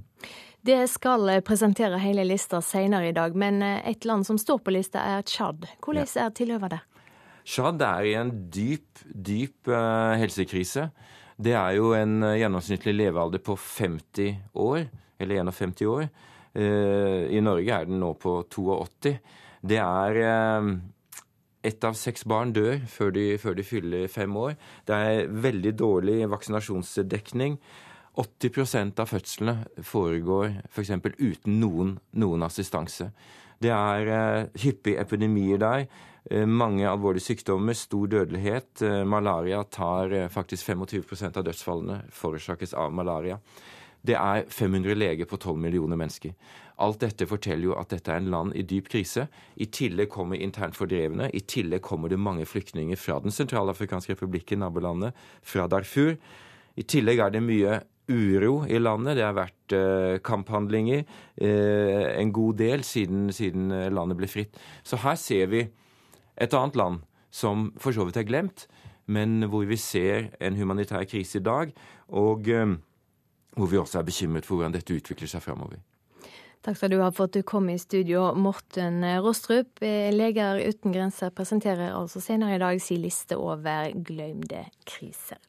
Det 0.63 0.81
skal 0.91 1.31
presentere 1.47 1.99
hele 2.03 2.25
lista 2.27 2.61
senere 2.63 3.11
i 3.11 3.17
dag, 3.17 3.37
men 3.39 3.63
eh, 3.63 3.81
et 3.93 4.07
land 4.09 4.27
som 4.27 4.41
står 4.41 4.63
på 4.63 4.75
lista 4.75 5.05
er 5.17 5.27
Tsjad. 5.27 5.69
Hvordan 5.83 6.09
ja. 6.09 6.27
er 6.27 6.35
tilhøvet 6.39 6.77
der? 6.77 6.89
Tsjad 7.43 7.83
er 7.83 8.07
i 8.07 8.17
en 8.19 8.35
dyp, 8.55 9.03
dyp 9.03 9.71
helsekrise. 10.21 10.91
Det 11.43 11.57
er 11.59 11.75
jo 11.75 11.91
en 11.99 12.21
gjennomsnittlig 12.39 12.95
levealder 12.95 13.43
på 13.43 13.57
50 13.59 14.37
år, 14.63 14.85
eller 15.19 15.43
51 15.43 15.83
år. 15.91 16.07
I 16.55 17.41
Norge 17.43 17.75
er 17.75 17.89
den 17.89 17.99
nå 17.99 18.13
på 18.21 18.37
82. 18.47 19.17
Det 19.67 19.81
er 19.81 20.21
ett 21.63 21.85
av 21.87 21.95
seks 21.99 22.25
barn 22.29 22.53
dør 22.55 22.81
før 22.91 23.13
de, 23.15 23.25
før 23.39 23.57
de 23.59 23.65
fyller 23.67 24.11
fem 24.11 24.37
år. 24.37 24.57
Det 24.89 24.99
er 24.99 25.33
veldig 25.47 25.73
dårlig 25.79 26.19
vaksinasjonsdekning. 26.33 27.59
80% 28.19 29.01
av 29.01 29.09
fødslene 29.09 29.85
foregår 29.89 30.59
f.eks. 30.69 30.93
For 31.01 31.15
uten 31.19 31.61
noen, 31.63 31.95
noen, 32.13 32.45
assistanse. 32.45 33.09
Det 33.63 33.71
er 33.73 34.11
eh, 34.13 34.65
hyppige 34.65 35.01
epidemier 35.01 35.61
der. 35.63 35.87
Eh, 36.29 36.45
mange 36.45 36.85
alvorlige 36.89 37.31
sykdommer, 37.31 37.79
stor 37.79 38.11
dødelighet. 38.11 38.83
Eh, 38.85 39.03
malaria 39.09 39.63
tar 39.65 40.13
faktisk 40.35 40.69
25% 40.69 41.39
av 41.39 41.47
dødsfallene 41.47 42.03
forårsakes 42.13 42.75
av 42.75 42.93
malaria. 42.93 43.39
Det 44.03 44.17
er 44.19 44.49
500 44.51 44.99
leger 44.99 45.29
på 45.31 45.39
12 45.39 45.59
millioner 45.63 45.99
mennesker. 45.99 46.35
Alt 46.83 47.03
dette 47.05 47.29
forteller 47.31 47.69
jo 47.69 47.77
at 47.79 47.93
dette 47.93 48.11
er 48.11 48.19
en 48.19 48.33
land 48.33 48.57
i 48.59 48.65
dyp 48.67 48.89
krise. 48.91 49.29
I 49.55 49.69
tillegg 49.71 50.11
kommer 50.11 50.41
internt 50.41 50.75
fordrevne. 50.79 51.29
I 51.31 51.45
tillegg 51.47 51.85
kommer 51.87 52.11
det 52.11 52.19
mange 52.19 52.47
flyktninger 52.49 52.99
fra 52.99 53.21
Den 53.23 53.35
sentralafrikanske 53.35 54.17
republikken, 54.17 54.65
nabolandet, 54.65 55.15
fra 55.43 55.69
Darfur. 55.71 56.17
I 56.75 56.83
tillegg 56.89 57.23
er 57.23 57.35
det 57.35 57.45
mye 57.45 57.79
uro 58.11 58.65
i 58.67 58.81
landet. 58.83 59.17
Det 59.17 59.27
har 59.27 59.39
vært 59.39 59.77
eh, 59.77 60.19
kamphandlinger 60.25 61.05
eh, 61.05 62.07
en 62.19 62.33
god 62.35 62.59
del 62.59 62.85
siden, 62.87 63.29
siden, 63.33 63.71
landet 63.95 64.19
ble 64.19 64.31
fritt. 64.31 64.59
Så 64.83 64.99
her 65.05 65.19
ser 65.21 65.53
vi 65.53 65.67
et 66.37 66.55
annet 66.55 66.79
land 66.79 67.03
som 67.33 67.71
for 67.81 67.95
så 67.95 68.09
vidt 68.09 68.19
er 68.21 68.29
glemt, 68.29 68.67
men 69.07 69.47
hvor 69.51 69.65
vi 69.69 69.79
ser 69.81 70.33
en 70.41 70.57
humanitær 70.57 71.07
krise 71.09 71.41
i 71.41 71.45
dag, 71.45 71.73
og 72.09 72.49
eh, 72.51 72.75
hvor 73.57 73.71
vi 73.71 73.81
også 73.81 74.01
er 74.01 74.09
bekymret 74.09 74.47
for 74.47 74.57
hvordan 74.57 74.75
dette 74.77 74.95
utvikler 74.97 75.31
seg 75.31 75.45
framover. 75.45 75.81
Takk 76.63 76.79
skal 76.79 76.93
du 76.93 77.01
ha 77.03 77.11
for 77.11 77.27
at 77.27 77.35
du 77.35 77.43
kom 77.43 77.67
i 77.73 77.79
studio. 77.79 78.29
Morten 78.39 79.03
Rostrup, 79.25 79.83
Leger 79.83 80.63
uten 80.63 80.95
grenser, 80.95 81.33
presenterer 81.35 81.91
altså 81.91 82.23
senere 82.23 82.55
i 82.55 82.63
dag 82.63 82.83
sin 82.83 83.03
liste 83.03 83.39
over 83.39 83.91
glemte 84.07 84.69
kriser. 84.87 85.43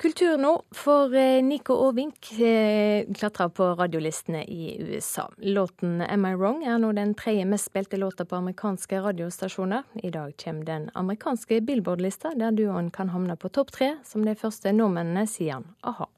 Kultur 0.00 0.38
nå, 0.40 0.54
for 0.72 1.12
eh, 1.12 1.42
Nico 1.44 1.74
Aavink 1.84 2.30
eh, 2.40 3.04
klatrer 3.12 3.50
på 3.52 3.66
radiolistene 3.76 4.46
i 4.48 4.78
USA. 4.80 5.26
Låten 5.36 6.00
'Am 6.00 6.24
I 6.24 6.32
Wrong' 6.40 6.62
er 6.64 6.78
nå 6.80 6.94
den 6.96 7.12
tredje 7.14 7.44
mest 7.44 7.68
spilte 7.68 7.98
låta 8.00 8.24
på 8.24 8.38
amerikanske 8.38 8.96
radiostasjoner. 8.96 9.82
I 10.02 10.10
dag 10.10 10.32
kommer 10.44 10.64
den 10.64 10.88
amerikanske 10.94 11.60
Billboard-lista, 11.60 12.32
der 12.32 12.56
duoen 12.56 12.88
kan 12.90 13.12
havne 13.12 13.36
på 13.36 13.52
topp 13.52 13.74
tre, 13.76 13.90
som 14.04 14.24
de 14.24 14.34
første 14.34 14.72
nordmennene 14.72 15.26
siden 15.28 15.68
a-ha. 15.84 16.08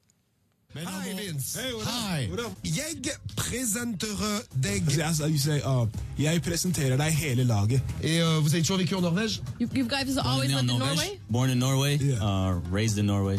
Hei, 0.73 1.13
Vince. 1.13 1.59
Hei. 1.85 2.29
Jeg 2.65 3.17
presenterer 3.37 4.39
deg 4.57 4.87
altså, 5.05 5.27
uh, 5.61 5.85
Jeg 6.17 6.41
presenterer 6.41 6.97
deg 6.97 7.13
hele 7.13 7.45
laget. 7.45 7.81
Et, 8.01 8.23
uh, 8.23 8.41
vous 8.41 8.55
avez 8.55 8.63
toujours 8.63 8.79
vécu 8.79 8.95
en 8.95 9.01
Norvège? 9.01 9.41
You, 9.59 9.69
you 9.73 9.85
guys 9.85 10.17
always 10.17 10.49
lived 10.49 10.69
in 10.69 10.79
Norway? 10.79 11.19
Born 11.29 11.51
in 11.51 11.59
Norway, 11.59 11.99
uh, 12.17 12.59
raised 12.71 12.97
in 12.97 13.05
Norway. 13.05 13.37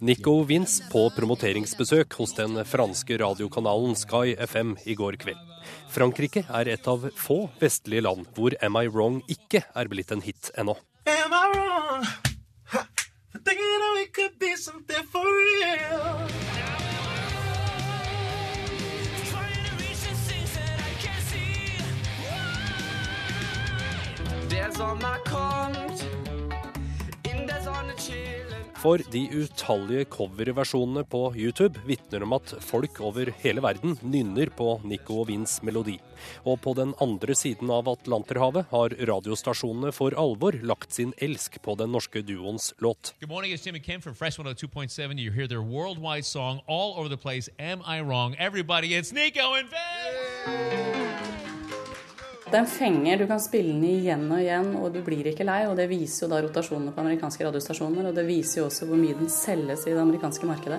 Nico 0.00 0.42
Vince 0.44 0.84
på 0.92 1.08
promoteringsbesøk 1.16 2.12
hos 2.20 2.32
den 2.36 2.60
franske 2.64 3.16
radiokanalen 3.20 3.96
Sky 3.96 4.36
FM 4.36 4.76
i 4.84 4.96
går 4.96 5.16
kveld. 5.20 5.40
Frankrike 5.92 6.44
er 6.48 6.68
et 6.76 6.88
av 6.88 7.08
få 7.16 7.46
vestlige 7.60 8.04
land 8.04 8.28
hvor 8.36 8.56
Am 8.64 8.76
I 8.80 8.88
Wrong 8.88 9.22
ikke 9.28 9.64
er 9.64 9.92
blitt 9.92 10.12
en 10.12 10.24
hit 10.24 10.52
ennå. 10.56 10.76
Am 11.08 11.32
I 11.32 11.44
wrong? 11.56 12.32
Thinking 13.44 13.64
we 13.94 14.06
could 14.06 14.38
be 14.38 14.56
something 14.56 15.04
for 15.04 15.24
real. 15.24 16.28
There's 24.48 24.80
all 24.80 24.96
my 24.96 25.18
comes, 25.26 26.02
in 27.24 27.46
there's 27.46 27.66
on 27.66 27.88
the 27.88 27.94
chill. 27.94 28.53
For 28.84 29.00
de 29.08 29.22
utallige 29.32 30.04
coverversjonene 30.12 31.06
på 31.08 31.20
YouTube 31.32 31.80
vitner 31.88 32.26
om 32.26 32.34
at 32.36 32.50
folk 32.60 32.98
over 33.00 33.30
hele 33.40 33.62
verden 33.64 33.94
nynner 34.04 34.50
på 34.52 34.74
Nico 34.84 35.22
og 35.22 35.30
Vins 35.30 35.54
melodi. 35.64 35.94
Og 36.44 36.60
på 36.60 36.74
den 36.76 36.92
andre 37.00 37.32
siden 37.32 37.72
av 37.72 37.88
Atlanterhavet 37.88 38.68
har 38.74 38.96
radiostasjonene 39.08 39.88
for 39.96 40.12
alvor 40.20 40.58
lagt 40.60 40.92
sin 40.92 41.16
elsk 41.24 41.56
på 41.64 41.78
den 41.80 41.96
norske 41.96 42.20
duoens 42.20 42.74
låt. 42.84 43.14
Good 43.24 43.32
morning, 43.32 43.56
it's 43.56 43.64
Jimmy 43.64 43.80
Kim 43.80 44.02
from 44.02 44.12
Fresh 44.12 44.38
102.7. 44.38 45.16
You 45.18 45.32
hear 45.32 45.48
their 45.48 45.62
worldwide 45.62 46.26
song 46.26 46.60
all 46.68 46.92
over 46.98 47.08
the 47.08 47.16
place, 47.16 47.48
Am 47.58 47.80
I 47.86 48.02
Wrong? 48.02 48.36
Everybody, 48.38 48.92
it's 48.92 49.14
Nico 49.14 49.54
and 49.54 49.70
Vince! 49.72 51.43
Det 52.54 52.60
er 52.60 52.68
en 52.68 52.70
fenger. 52.70 53.18
Du 53.18 53.26
kan 53.26 53.40
spille 53.42 53.72
den 53.74 53.82
igjen 53.88 54.28
og 54.30 54.38
igjen, 54.38 54.68
og 54.78 54.92
du 54.94 55.00
blir 55.02 55.26
ikke 55.26 55.42
lei. 55.42 55.64
og 55.66 55.74
Det 55.74 55.88
viser 55.90 56.22
jo 56.22 56.28
da 56.30 56.38
rotasjonene 56.44 56.92
på 56.94 57.02
amerikanske 57.02 57.42
radiostasjoner, 57.48 58.06
og 58.06 58.14
det 58.14 58.22
viser 58.28 58.60
jo 58.60 58.68
også 58.68 58.86
hvor 58.86 59.00
mye 59.00 59.16
den 59.18 59.26
selges 59.26 59.82
i 59.88 59.90
det 59.90 59.98
amerikanske 59.98 60.46
markedet. 60.46 60.78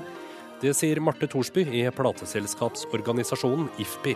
Det 0.62 0.72
sier 0.72 1.04
Marte 1.04 1.28
Thorsby 1.28 1.66
i 1.68 1.84
plateselskapsorganisasjonen 1.92 3.68
IFPI. 3.84 4.16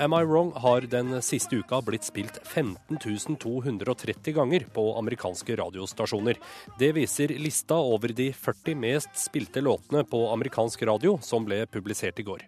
Am 0.00 0.12
I 0.12 0.22
Wrong 0.22 0.52
har 0.54 0.84
den 0.86 1.16
siste 1.26 1.56
uka 1.58 1.80
blitt 1.82 2.04
spilt 2.06 2.36
15 2.46 3.00
230 3.42 4.34
ganger 4.36 4.66
på 4.70 4.82
amerikanske 4.98 5.56
radiostasjoner. 5.58 6.38
Det 6.78 6.92
viser 6.94 7.32
lista 7.34 7.74
over 7.82 8.14
de 8.14 8.28
40 8.30 8.78
mest 8.78 9.18
spilte 9.18 9.58
låtene 9.58 10.04
på 10.06 10.20
amerikansk 10.30 10.84
radio 10.86 11.16
som 11.18 11.48
ble 11.48 11.64
publisert 11.66 12.22
i 12.22 12.26
går. 12.28 12.44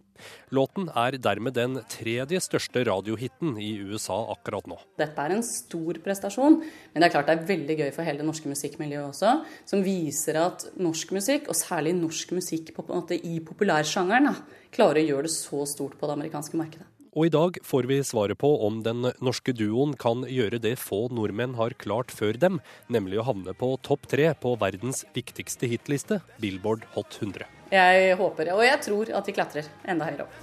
Låten 0.55 0.93
er 0.95 1.17
dermed 1.19 1.57
den 1.59 1.81
tredje 1.91 2.39
største 2.45 2.85
radiohiten 2.87 3.59
i 3.59 3.73
USA 3.83 4.21
akkurat 4.37 4.71
nå. 4.71 4.79
Dette 5.03 5.27
er 5.27 5.35
en 5.35 5.43
stor 5.43 5.99
prestasjon, 6.05 6.61
men 6.63 7.03
det 7.03 7.09
er 7.09 7.17
klart 7.17 7.33
det 7.33 7.37
er 7.41 7.51
veldig 7.51 7.79
gøy 7.83 7.91
for 7.97 8.07
hele 8.07 8.23
det 8.23 8.29
norske 8.31 8.53
musikkmiljøet 8.53 9.09
også. 9.11 9.35
Som 9.67 9.83
viser 9.83 10.39
at 10.45 10.69
norsk 10.79 11.19
musikk, 11.19 11.51
og 11.51 11.59
særlig 11.59 11.99
norsk 11.99 12.39
musikk 12.39 12.71
på, 12.79 12.87
på 12.87 12.95
måte, 12.95 13.19
i 13.19 13.43
populærsjangeren, 13.43 14.31
klarer 14.71 15.03
å 15.03 15.07
gjøre 15.09 15.27
det 15.27 15.35
så 15.35 15.67
stort 15.67 15.99
på 15.99 16.07
det 16.07 16.19
amerikanske 16.21 16.63
markedet. 16.63 17.00
Og 17.11 17.27
i 17.27 17.31
dag 17.35 17.57
får 17.66 17.88
vi 17.90 17.96
svaret 18.07 18.38
på 18.38 18.49
om 18.66 18.85
den 18.87 19.09
norske 19.18 19.51
duoen 19.57 19.96
kan 19.99 20.23
gjøre 20.31 20.61
det 20.62 20.77
få 20.79 21.09
nordmenn 21.11 21.57
har 21.59 21.75
klart 21.75 22.12
før 22.14 22.38
dem, 22.38 22.61
nemlig 22.87 23.18
å 23.18 23.25
havne 23.27 23.55
på 23.59 23.73
topp 23.83 24.07
tre 24.12 24.29
på 24.38 24.55
verdens 24.61 25.03
viktigste 25.16 25.66
hitliste, 25.73 26.20
Billboard 26.38 26.87
Hot 26.94 27.18
100. 27.18 27.49
Jeg 27.75 28.14
håper, 28.18 28.53
og 28.55 28.62
jeg 28.62 28.83
tror, 28.87 29.11
at 29.18 29.27
de 29.27 29.35
klatrer 29.35 29.66
enda 29.90 30.07
høyere 30.07 30.29
opp. 30.29 30.38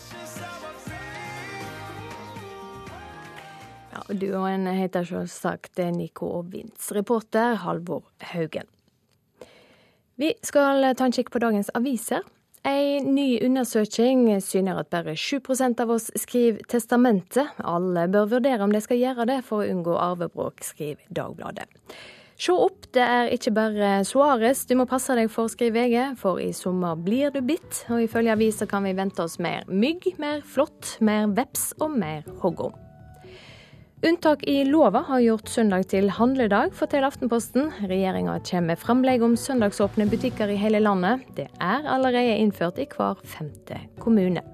Ja, 3.96 4.04
duoen 4.12 4.68
heter 4.68 5.08
selvsagt 5.08 5.80
Nico 5.96 6.34
og 6.42 6.52
Vince. 6.52 6.92
Reporter 7.00 7.62
Halvor 7.64 8.04
Haugen. 8.34 8.68
Vi 10.20 10.36
skal 10.44 10.84
ta 11.00 11.08
en 11.08 11.16
kikk 11.16 11.32
på 11.32 11.40
dagens 11.40 11.72
aviser. 11.78 12.28
En 12.68 13.14
ny 13.16 13.38
undersøking 13.46 14.26
syner 14.44 14.82
at 14.82 14.90
bare 14.92 15.14
7% 15.16 15.80
av 15.80 15.92
oss 15.94 16.10
skriver 16.20 16.66
testamente. 16.68 17.46
Alle 17.64 18.10
bør 18.12 18.28
vurdere 18.34 18.66
om 18.66 18.74
de 18.76 18.82
skal 18.84 19.00
gjøre 19.00 19.28
det 19.30 19.38
for 19.48 19.64
å 19.64 19.70
unngå 19.72 19.96
arvebråk, 19.96 20.66
skriver 20.68 21.08
Dagbladet. 21.08 21.70
Se 22.38 22.54
opp, 22.54 22.90
det 22.94 23.02
er 23.02 23.32
ikke 23.34 23.54
bare 23.56 23.92
Suárez 24.06 24.66
du 24.70 24.76
må 24.78 24.86
passe 24.90 25.16
deg 25.18 25.32
for, 25.34 25.50
skriver 25.50 25.88
VG, 25.88 26.18
for 26.20 26.42
i 26.44 26.52
sommer 26.54 27.00
blir 27.00 27.32
du 27.34 27.40
bitt. 27.40 27.86
Og 27.88 28.04
ifølge 28.04 28.36
avisa 28.36 28.68
kan 28.70 28.86
vi 28.86 28.94
vente 29.00 29.24
oss 29.24 29.40
mer 29.40 29.64
mygg, 29.72 30.12
mer 30.20 30.44
flått, 30.44 30.98
mer 31.00 31.32
veps 31.40 31.72
og 31.80 31.96
mer 31.96 32.28
hoggorm. 32.44 32.87
Unntak 34.06 34.44
i 34.44 34.66
lova 34.66 35.00
har 35.08 35.20
gjort 35.20 35.50
søndag 35.50 35.88
til 35.90 36.12
handledag, 36.14 36.70
forteller 36.78 37.10
Aftenposten. 37.10 37.72
Regjeringa 37.90 38.36
kommer 38.46 38.76
med 38.76 38.78
framlegg 38.78 39.26
om 39.26 39.34
søndagsåpne 39.34 40.06
butikker 40.12 40.54
i 40.54 40.60
hele 40.62 40.84
landet. 40.86 41.24
Det 41.34 41.48
er 41.58 41.90
allerede 41.90 42.36
innført 42.38 42.78
i 42.78 42.86
hver 42.92 43.18
femte 43.26 43.80
kommune. 43.98 44.46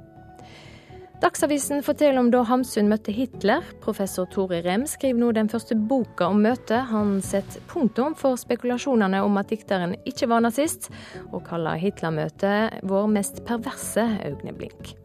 Dagsavisen 1.19 1.83
forteller 1.83 2.23
om 2.23 2.31
da 2.31 2.45
Hamsun 2.47 2.87
møtte 2.87 3.11
Hitler. 3.11 3.67
Professor 3.83 4.31
Tore 4.31 4.63
Rem 4.63 4.87
skriver 4.87 5.19
nå 5.19 5.35
den 5.35 5.51
første 5.51 5.75
boka 5.75 6.31
om 6.31 6.39
møtet. 6.47 6.87
Han 6.95 7.17
setter 7.19 7.67
punktum 7.67 8.15
for 8.15 8.39
spekulasjonene 8.39 9.25
om 9.27 9.43
at 9.43 9.51
dikteren 9.51 9.99
ikke 10.07 10.31
var 10.31 10.47
nazist, 10.47 10.87
og 11.33 11.43
kaller 11.51 11.83
Hitler-møtet 11.83 12.83
vår 12.87 13.11
mest 13.11 13.43
perverse 13.43 14.07
øyeblink. 14.23 15.02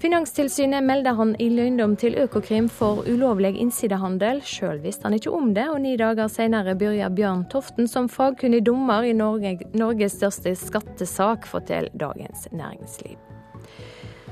Finanstilsynet 0.00 0.84
melder 0.84 1.12
han 1.12 1.34
i 1.36 1.50
løgndom 1.52 1.92
til 2.00 2.14
Økokrim 2.16 2.70
for 2.72 3.02
ulovlig 3.04 3.50
innsidehandel. 3.60 4.38
Sjøl 4.40 4.78
visste 4.80 5.04
han 5.04 5.16
ikke 5.18 5.32
om 5.36 5.50
det, 5.52 5.66
og 5.68 5.82
ni 5.84 5.92
dager 6.00 6.30
senere 6.32 6.72
begynner 6.72 7.12
Bjørn 7.12 7.42
Toften 7.52 7.84
som 7.90 8.08
fagkunnig 8.08 8.62
dommer 8.64 9.04
i 9.04 9.12
Norge, 9.12 9.58
Norges 9.76 10.16
største 10.16 10.54
skattesak, 10.56 11.44
forteller 11.50 11.92
Dagens 12.00 12.48
Næringsliv. 12.48 13.18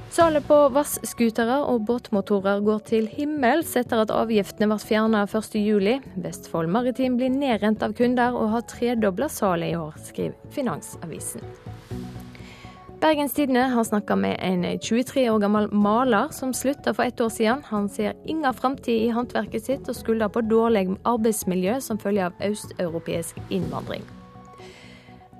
Salet 0.08 0.46
på 0.48 0.56
vasskutere 0.72 1.58
og 1.68 1.84
båtmotorer 1.84 2.64
går 2.64 2.80
til 2.88 3.10
himmels 3.12 3.76
etter 3.76 4.06
at 4.06 4.14
avgiftene 4.14 4.70
ble 4.70 4.80
fjerna 4.80 5.26
1.7. 5.28 6.00
Vestfold 6.24 6.72
Maritim 6.72 7.20
blir 7.20 7.28
nedrent 7.34 7.84
av 7.84 7.92
kunder 7.98 8.32
og 8.32 8.54
har 8.56 8.64
tredobla 8.72 9.28
salet 9.28 9.74
i 9.74 9.76
år, 9.76 10.00
skriver 10.00 10.54
Finansavisen. 10.56 11.44
Bergens 13.00 13.32
Tidende 13.32 13.60
har 13.60 13.84
snakka 13.84 14.16
med 14.16 14.40
en 14.42 14.64
23 14.80 15.30
år 15.30 15.38
gammel 15.38 15.68
maler 15.70 16.32
som 16.34 16.50
slutta 16.54 16.90
for 16.94 17.06
ett 17.06 17.20
år 17.20 17.28
siden. 17.30 17.62
Han 17.64 17.88
ser 17.88 18.16
ingen 18.26 18.54
framtid 18.54 19.04
i 19.04 19.12
håndverket 19.14 19.64
sitt, 19.64 19.88
og 19.88 19.94
skylder 19.94 20.32
på 20.34 20.42
dårlig 20.42 20.96
arbeidsmiljø 21.06 21.76
som 21.80 22.00
følge 22.02 22.26
av 22.26 22.42
østeuropeisk 22.42 23.38
innvandring. 23.54 24.02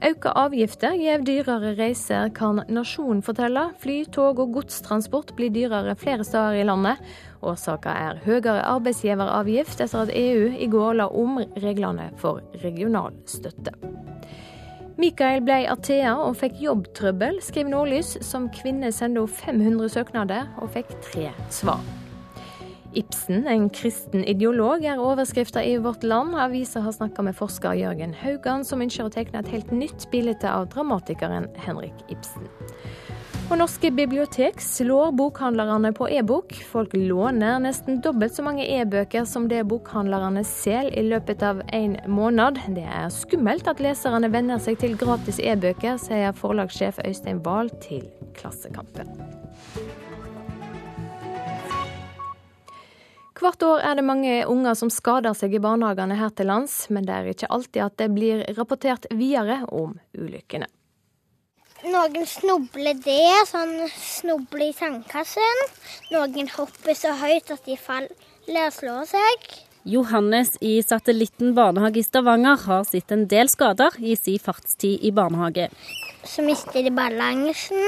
Økte 0.06 0.30
avgifter 0.38 0.94
gir 0.94 1.24
dyrere 1.26 1.74
reiser, 1.74 2.30
kan 2.30 2.62
Nasjonen 2.70 3.24
fortelle. 3.26 3.72
Fly, 3.82 4.04
tog 4.14 4.38
og 4.38 4.54
godstransport 4.54 5.34
blir 5.34 5.50
dyrere 5.50 5.96
flere 5.98 6.22
steder 6.22 6.60
i 6.60 6.66
landet. 6.68 7.02
Årsaken 7.42 7.90
er 7.90 8.22
høyere 8.22 8.62
arbeidsgiveravgift 8.76 9.82
etter 9.82 10.06
at 10.06 10.14
EU 10.14 10.52
i 10.54 10.70
går 10.70 11.00
la 11.00 11.10
om 11.10 11.42
reglene 11.58 12.12
for 12.22 12.38
regional 12.62 13.18
støtte. 13.26 13.74
Mikael 14.98 15.44
ble 15.46 15.60
Athea 15.70 16.16
og 16.18 16.40
fikk 16.40 16.56
jobbtrøbbel, 16.58 17.36
skriver 17.44 17.70
Nordlys. 17.70 18.16
Som 18.26 18.48
kvinne 18.50 18.90
sendte 18.90 19.22
hun 19.22 19.30
500 19.30 19.92
søknader 19.94 20.48
og 20.58 20.72
fikk 20.74 20.90
tre 21.06 21.28
svar. 21.54 21.84
Ibsen, 22.98 23.44
en 23.46 23.68
kristen 23.70 24.24
ideolog, 24.26 24.82
er 24.82 24.98
overskrifta 24.98 25.62
i 25.62 25.76
Vårt 25.84 26.02
Land. 26.02 26.34
Avisa 26.34 26.82
har 26.82 26.96
snakka 26.96 27.22
med 27.22 27.36
forsker 27.38 27.78
Jørgen 27.78 28.16
Haugan, 28.24 28.66
som 28.66 28.82
ønsker 28.82 29.06
å 29.06 29.12
tegne 29.14 29.38
et 29.38 29.52
helt 29.54 29.70
nytt 29.70 30.08
bilde 30.10 30.50
av 30.50 30.66
dramatikeren 30.74 31.46
Henrik 31.62 31.94
Ibsen. 32.10 32.50
Og 33.48 33.56
norske 33.56 33.88
bibliotek 33.96 34.58
slår 34.60 35.14
bokhandlerne 35.16 35.94
på 35.96 36.04
e-bok. 36.12 36.50
Folk 36.68 36.92
låner 36.92 37.56
nesten 37.64 38.02
dobbelt 38.04 38.34
så 38.36 38.44
mange 38.44 38.66
e-bøker 38.68 39.24
som 39.24 39.46
det 39.48 39.62
bokhandlerne 39.70 40.42
selger 40.44 40.92
i 40.92 41.06
løpet 41.06 41.40
av 41.48 41.62
en 41.72 41.96
måned. 42.12 42.60
Det 42.76 42.84
er 42.84 43.08
skummelt 43.08 43.70
at 43.72 43.80
leserne 43.80 44.28
venner 44.28 44.60
seg 44.60 44.76
til 44.84 44.98
gratis 45.00 45.40
e-bøker, 45.40 45.96
sier 45.96 46.36
forlagssjef 46.36 47.00
Øystein 47.08 47.40
Wahl 47.46 47.72
til 47.80 48.04
Klassekampen. 48.36 49.08
Hvert 53.38 53.64
år 53.64 53.80
er 53.80 53.96
det 53.96 54.04
mange 54.04 54.42
unger 54.44 54.76
som 54.76 54.92
skader 54.92 55.32
seg 55.32 55.56
i 55.56 55.62
barnehagene 55.64 56.20
her 56.20 56.36
til 56.36 56.52
lands, 56.52 56.82
men 56.92 57.08
det 57.08 57.16
er 57.16 57.32
ikke 57.32 57.48
alltid 57.48 57.86
at 57.86 57.96
det 57.96 58.12
blir 58.12 58.44
rapportert 58.58 59.08
videre 59.08 59.62
om 59.72 59.96
ulykkene. 60.12 60.68
Noen 61.86 62.24
snubler 62.26 62.96
det, 63.04 63.46
sånn 63.46 63.84
snubler 63.94 64.72
i 64.72 64.74
sandkassen. 64.74 65.60
Noen 66.10 66.48
hopper 66.56 66.96
så 66.98 67.12
høyt 67.20 67.52
at 67.54 67.68
de 67.68 67.76
faller 67.78 68.64
og 68.64 68.74
slår 68.74 69.04
seg. 69.12 69.44
Johannes 69.88 70.56
i 70.60 70.80
Satellitten 70.82 71.52
barnehage 71.54 72.00
i 72.00 72.02
Stavanger 72.02 72.58
har 72.64 72.82
sett 72.88 73.14
en 73.14 73.28
del 73.30 73.46
skader 73.52 73.94
i 74.02 74.16
sin 74.18 74.42
fartstid 74.42 75.04
i 75.06 75.12
barnehage. 75.14 75.68
Så 76.26 76.42
mister 76.42 76.82
de 76.82 76.90
balansen. 76.90 77.86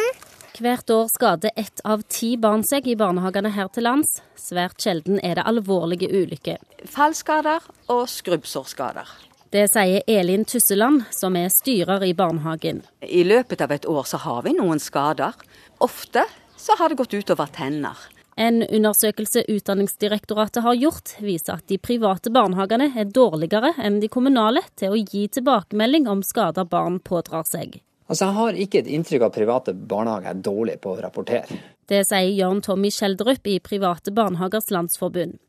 Hvert 0.61 0.93
år 0.95 1.09
skader 1.11 1.51
ett 1.57 1.83
av 1.89 2.05
ti 2.07 2.37
barn 2.39 2.63
seg 2.69 2.87
i 2.87 2.95
barnehagene 3.01 3.51
her 3.57 3.73
til 3.75 3.89
lands. 3.89 4.21
Svært 4.39 4.79
sjelden 4.85 5.19
er 5.25 5.41
det 5.41 5.49
alvorlige 5.51 6.13
ulykker. 6.15 6.63
Fallskader 6.95 7.67
og 7.91 8.07
skrubbsårskader. 8.13 9.30
Det 9.51 9.65
sier 9.67 10.03
Elin 10.07 10.45
Tusseland, 10.45 11.03
som 11.11 11.35
er 11.37 11.49
styrer 11.51 12.05
i 12.07 12.13
barnehagen. 12.15 12.85
I 13.03 13.25
løpet 13.27 13.65
av 13.65 13.73
et 13.75 13.87
år 13.91 14.07
så 14.07 14.21
har 14.23 14.45
vi 14.47 14.53
noen 14.55 14.79
skader. 14.79 15.35
Ofte 15.83 16.23
så 16.55 16.77
har 16.79 16.93
det 16.93 16.99
gått 17.01 17.17
utover 17.19 17.51
tenner. 17.51 17.99
En 18.39 18.63
undersøkelse 18.63 19.43
Utdanningsdirektoratet 19.51 20.63
har 20.63 20.79
gjort, 20.79 21.17
viser 21.19 21.59
at 21.59 21.67
de 21.67 21.81
private 21.83 22.31
barnehagene 22.31 22.93
er 22.95 23.11
dårligere 23.11 23.75
enn 23.83 23.99
de 23.99 24.13
kommunale 24.13 24.63
til 24.79 24.95
å 24.95 25.03
gi 25.03 25.27
tilbakemelding 25.35 26.07
om 26.07 26.23
skader 26.23 26.71
barn 26.71 27.03
pådrar 27.03 27.43
seg. 27.51 27.81
Altså, 28.07 28.27
Jeg 28.27 28.35
har 28.39 28.53
ikke 28.55 28.79
et 28.79 28.95
inntrykk 28.95 29.23
av 29.23 29.33
at 29.33 29.35
private 29.35 29.75
barnehager 29.75 30.31
er 30.31 30.47
dårlige 30.47 30.79
på 30.79 30.95
å 30.95 31.03
rapportere. 31.03 31.59
Det 31.91 32.05
sier 32.07 32.31
Jørn 32.39 32.63
Tommy 32.63 32.91
Skjeldrup 32.95 33.47
i 33.51 33.59
Private 33.59 34.13
barnehagers 34.15 34.71
landsforbund. 34.71 35.41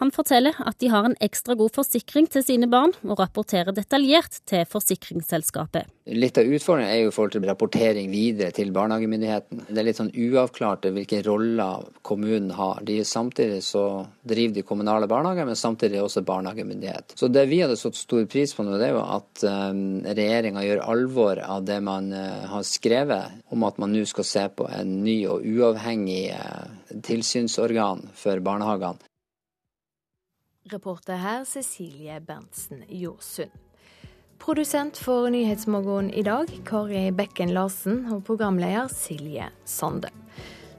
Han 0.00 0.08
forteller 0.14 0.56
at 0.64 0.78
de 0.80 0.88
har 0.88 1.04
en 1.04 1.16
ekstra 1.20 1.54
god 1.60 1.74
forsikring 1.76 2.24
til 2.32 2.44
sine 2.44 2.64
barn, 2.72 2.94
og 3.04 3.18
rapporterer 3.20 3.74
detaljert 3.76 4.38
til 4.48 4.64
forsikringsselskapet. 4.64 5.90
Litt 6.16 6.38
av 6.40 6.48
utfordringen 6.48 6.88
er 6.88 7.02
jo 7.02 7.10
i 7.10 7.12
forhold 7.14 7.34
til 7.34 7.44
rapportering 7.44 8.08
videre 8.10 8.48
til 8.56 8.72
barnehagemyndigheten. 8.72 9.66
Det 9.68 9.76
er 9.76 9.86
litt 9.86 10.00
sånn 10.00 10.08
uavklart 10.16 10.88
hvilke 10.88 11.20
roller 11.26 11.84
kommunen 12.06 12.54
har. 12.56 12.80
De 12.88 12.96
Samtidig 13.10 13.60
så 13.66 13.82
driver 14.24 14.54
de 14.56 14.64
kommunale 14.64 15.08
barnehager, 15.10 15.48
men 15.50 15.58
samtidig 15.58 16.00
også 16.00 16.22
barnehagemyndighet. 16.24 17.12
Så 17.20 17.28
det 17.28 17.44
vi 17.50 17.60
hadde 17.60 17.76
satt 17.76 17.98
stor 17.98 18.24
pris 18.30 18.54
på 18.56 18.64
nå, 18.64 18.78
det 18.80 18.88
er 18.88 18.94
jo 18.96 19.04
at 19.04 19.44
um, 19.44 20.00
regjeringa 20.06 20.64
gjør 20.64 20.82
alvor 20.94 21.42
av 21.44 21.68
det 21.68 21.80
man 21.84 22.08
uh, 22.14 22.48
har 22.54 22.64
skrevet 22.66 23.52
om 23.52 23.68
at 23.68 23.80
man 23.82 23.92
nå 23.92 24.06
skal 24.08 24.28
se 24.30 24.48
på 24.56 24.70
en 24.72 24.96
ny 25.04 25.18
og 25.28 25.44
uavhengig 25.44 26.22
uh, 26.32 26.96
tilsynsorgan 27.04 28.08
for 28.16 28.40
barnehagene. 28.44 29.09
Reporter 30.70 31.18
her 31.18 31.44
Cecilie 31.44 32.20
Berntsen 32.20 32.84
Jåsund. 32.88 33.50
Produsent 34.38 34.96
for 34.96 35.30
Nyhetsmorgen 35.30 36.10
i 36.10 36.22
dag, 36.22 36.48
Kari 36.64 37.10
Bekken 37.12 37.52
Larsen, 37.52 38.06
og 38.12 38.22
programleder 38.24 38.88
Silje 38.88 39.50
Sande. 39.68 40.08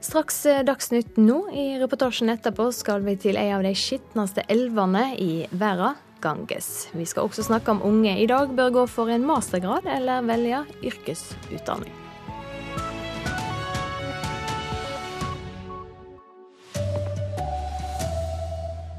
Straks 0.02 0.40
eh, 0.50 0.64
Dagsnytt 0.66 1.20
nå. 1.20 1.44
I 1.54 1.78
reportasjen 1.78 2.32
etterpå 2.32 2.72
skal 2.74 3.04
vi 3.06 3.14
til 3.22 3.38
en 3.38 3.60
av 3.60 3.66
de 3.68 3.74
skitneste 3.78 4.42
elvene 4.50 5.12
i 5.14 5.46
verden, 5.50 6.00
Ganges. 6.22 6.88
Vi 6.94 7.06
skal 7.06 7.26
også 7.26 7.42
snakke 7.48 7.74
om 7.74 7.82
unge 7.82 8.14
i 8.22 8.28
dag 8.30 8.54
bør 8.54 8.70
gå 8.76 8.86
for 8.90 9.10
en 9.10 9.26
mastergrad 9.26 9.88
eller 9.90 10.22
velge 10.26 10.62
yrkesutdanning. 10.86 12.01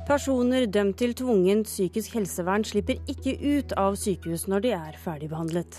Personer 0.03 0.65
dømt 0.67 0.97
til 0.99 1.13
tvungent 1.15 1.69
psykisk 1.69 2.17
helsevern 2.17 2.65
slipper 2.67 2.97
ikke 3.07 3.37
ut 3.39 3.71
av 3.79 3.95
sykehus 3.95 4.49
når 4.51 4.65
de 4.65 4.73
er 4.75 4.97
ferdigbehandlet. 4.99 5.77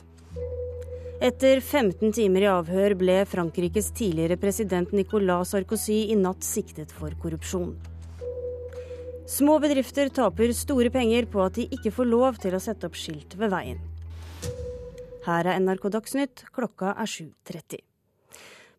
Etter 1.24 1.60
15 1.60 2.14
timer 2.16 2.46
i 2.46 2.48
avhør 2.48 2.96
ble 3.00 3.18
Frankrikes 3.28 3.90
tidligere 3.96 4.40
president 4.40 4.96
Nicolas 4.96 5.52
Sarkozy 5.52 6.06
i 6.08 6.16
natt 6.16 6.44
siktet 6.44 6.92
for 6.92 7.12
korrupsjon. 7.20 7.76
Små 9.28 9.58
bedrifter 9.60 10.08
taper 10.12 10.56
store 10.56 10.88
penger 10.92 11.28
på 11.28 11.44
at 11.44 11.60
de 11.60 11.68
ikke 11.76 11.92
får 11.92 12.08
lov 12.08 12.40
til 12.40 12.56
å 12.56 12.64
sette 12.64 12.88
opp 12.88 12.96
skilt 12.96 13.37
ved 13.40 13.52
veien. 13.52 13.80
Her 15.28 15.52
er 15.52 15.60
NRK 15.60 15.90
Dagsnytt, 15.92 16.48
klokka 16.52 16.96
er 16.96 17.08
7.30. 17.08 17.84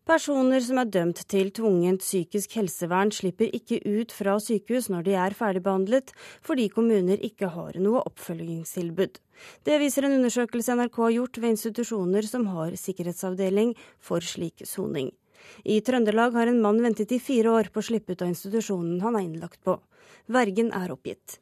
Personer 0.06 0.62
som 0.62 0.78
er 0.78 0.86
dømt 0.94 1.18
til 1.26 1.48
tvungent 1.50 2.04
psykisk 2.04 2.52
helsevern, 2.54 3.10
slipper 3.10 3.50
ikke 3.58 3.80
ut 3.82 4.12
fra 4.14 4.36
sykehus 4.38 4.86
når 4.86 5.02
de 5.08 5.14
er 5.18 5.34
ferdigbehandlet, 5.34 6.12
fordi 6.46 6.68
kommuner 6.70 7.18
ikke 7.26 7.48
har 7.50 7.74
noe 7.82 8.04
oppfølgingstilbud. 8.06 9.18
Det 9.66 9.78
viser 9.82 10.06
en 10.06 10.14
undersøkelse 10.20 10.76
NRK 10.78 11.00
har 11.02 11.14
gjort 11.16 11.40
ved 11.42 11.54
institusjoner 11.56 12.28
som 12.30 12.46
har 12.52 12.76
sikkerhetsavdeling 12.78 13.72
for 13.98 14.22
slik 14.22 14.62
soning. 14.62 15.10
I 15.66 15.80
Trøndelag 15.82 16.38
har 16.38 16.52
en 16.52 16.62
mann 16.62 16.78
ventet 16.86 17.10
i 17.10 17.18
fire 17.18 17.56
år 17.58 17.72
på 17.74 17.82
å 17.82 17.88
slippe 17.90 18.14
ut 18.14 18.22
av 18.22 18.30
institusjonen 18.30 19.02
han 19.02 19.18
er 19.18 19.26
innlagt 19.26 19.58
på. 19.66 19.74
Vergen 20.30 20.70
er 20.70 20.94
oppgitt. 20.94 21.40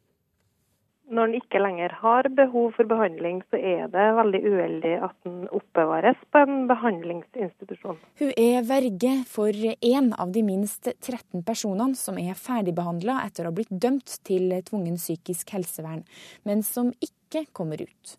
Når 1.15 1.29
en 1.29 1.35
ikke 1.39 1.61
lenger 1.63 1.93
har 2.01 2.27
behov 2.35 2.73
for 2.75 2.91
behandling, 2.91 3.39
så 3.53 3.59
er 3.59 3.87
det 3.93 4.07
veldig 4.17 4.41
uheldig 4.49 4.95
at 5.07 5.15
den 5.27 5.45
oppbevares 5.55 6.19
på 6.35 6.43
en 6.43 6.65
behandlingsinstitusjon. 6.67 8.01
Hun 8.19 8.33
er 8.35 8.67
verge 8.67 9.13
for 9.31 9.55
én 9.55 10.11
av 10.19 10.33
de 10.35 10.43
minst 10.43 10.91
13 10.91 11.45
personene 11.47 11.95
som 11.99 12.19
er 12.19 12.35
ferdigbehandla 12.35 13.21
etter 13.29 13.47
å 13.47 13.53
ha 13.53 13.55
blitt 13.55 13.71
dømt 13.71 14.17
til 14.27 14.57
tvungen 14.67 14.99
psykisk 14.99 15.55
helsevern, 15.55 16.03
men 16.43 16.67
som 16.67 16.91
ikke 16.99 17.47
kommer 17.55 17.85
ut. 17.85 18.17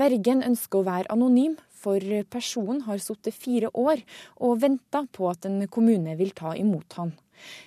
Vergen 0.00 0.40
ønsker 0.46 0.80
å 0.80 0.88
være 0.88 1.12
anonym, 1.12 1.58
for 1.80 2.00
personen 2.32 2.82
har 2.88 3.00
sittet 3.00 3.36
fire 3.36 3.70
år 3.76 4.00
og 4.40 4.60
venta 4.64 5.04
på 5.12 5.28
at 5.30 5.46
en 5.48 5.64
kommune 5.72 6.16
vil 6.16 6.32
ta 6.36 6.52
imot 6.56 6.96
han. 7.00 7.14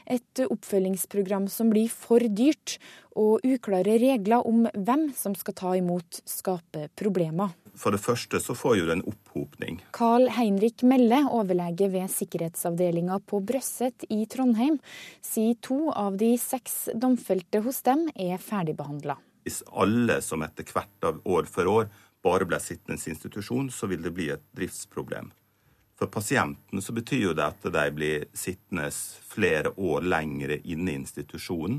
Et 0.06 0.44
oppfølgingsprogram 0.46 1.50
som 1.52 1.72
blir 1.74 1.92
for 1.92 2.24
dyrt, 2.28 2.78
og 3.14 3.44
uklare 3.46 3.98
regler 4.02 4.46
om 4.48 4.64
hvem 4.74 5.10
som 5.18 5.36
skal 5.38 5.58
ta 5.58 5.74
imot, 5.78 6.24
skaper 6.26 6.90
problemer. 6.98 7.54
For 7.78 7.94
det 7.94 8.02
første 8.04 8.40
så 8.42 8.54
får 8.58 8.78
jo 8.78 8.88
det 8.88 8.96
en 8.98 9.06
opphopning. 9.10 9.80
Carl 9.96 10.28
Heinrich 10.34 10.84
Melle, 10.86 11.24
overlege 11.34 11.90
ved 11.94 12.12
sikkerhetsavdelinga 12.14 13.20
på 13.30 13.42
Brøsset 13.46 14.06
i 14.14 14.24
Trondheim, 14.30 14.80
sier 15.26 15.58
to 15.62 15.88
av 15.90 16.18
de 16.22 16.36
seks 16.42 16.94
domfelte 16.94 17.64
hos 17.66 17.82
dem 17.86 18.08
er 18.14 18.42
ferdigbehandla. 18.42 19.18
Hvis 19.44 19.64
alle 19.74 20.22
som 20.24 20.46
etter 20.46 20.68
hvert 20.70 21.10
av 21.10 21.22
år 21.28 21.50
for 21.50 21.70
år 21.70 21.90
bare 22.24 22.48
ble 22.48 22.60
sittende 22.64 23.02
i 23.02 23.12
institusjon, 23.12 23.72
så 23.74 23.90
vil 23.92 24.06
det 24.06 24.14
bli 24.16 24.30
et 24.32 24.46
driftsproblem. 24.56 25.34
For 26.04 26.12
pasientene 26.12 26.82
så 26.84 26.92
betyr 26.92 27.22
jo 27.30 27.34
det 27.38 27.46
at 27.46 27.68
de 27.72 27.84
blir 27.96 28.26
sittende 28.36 28.90
flere 29.24 29.70
år 29.80 30.04
lengre 30.04 30.58
inne 30.68 30.92
i 30.92 30.98
institusjonen 31.00 31.78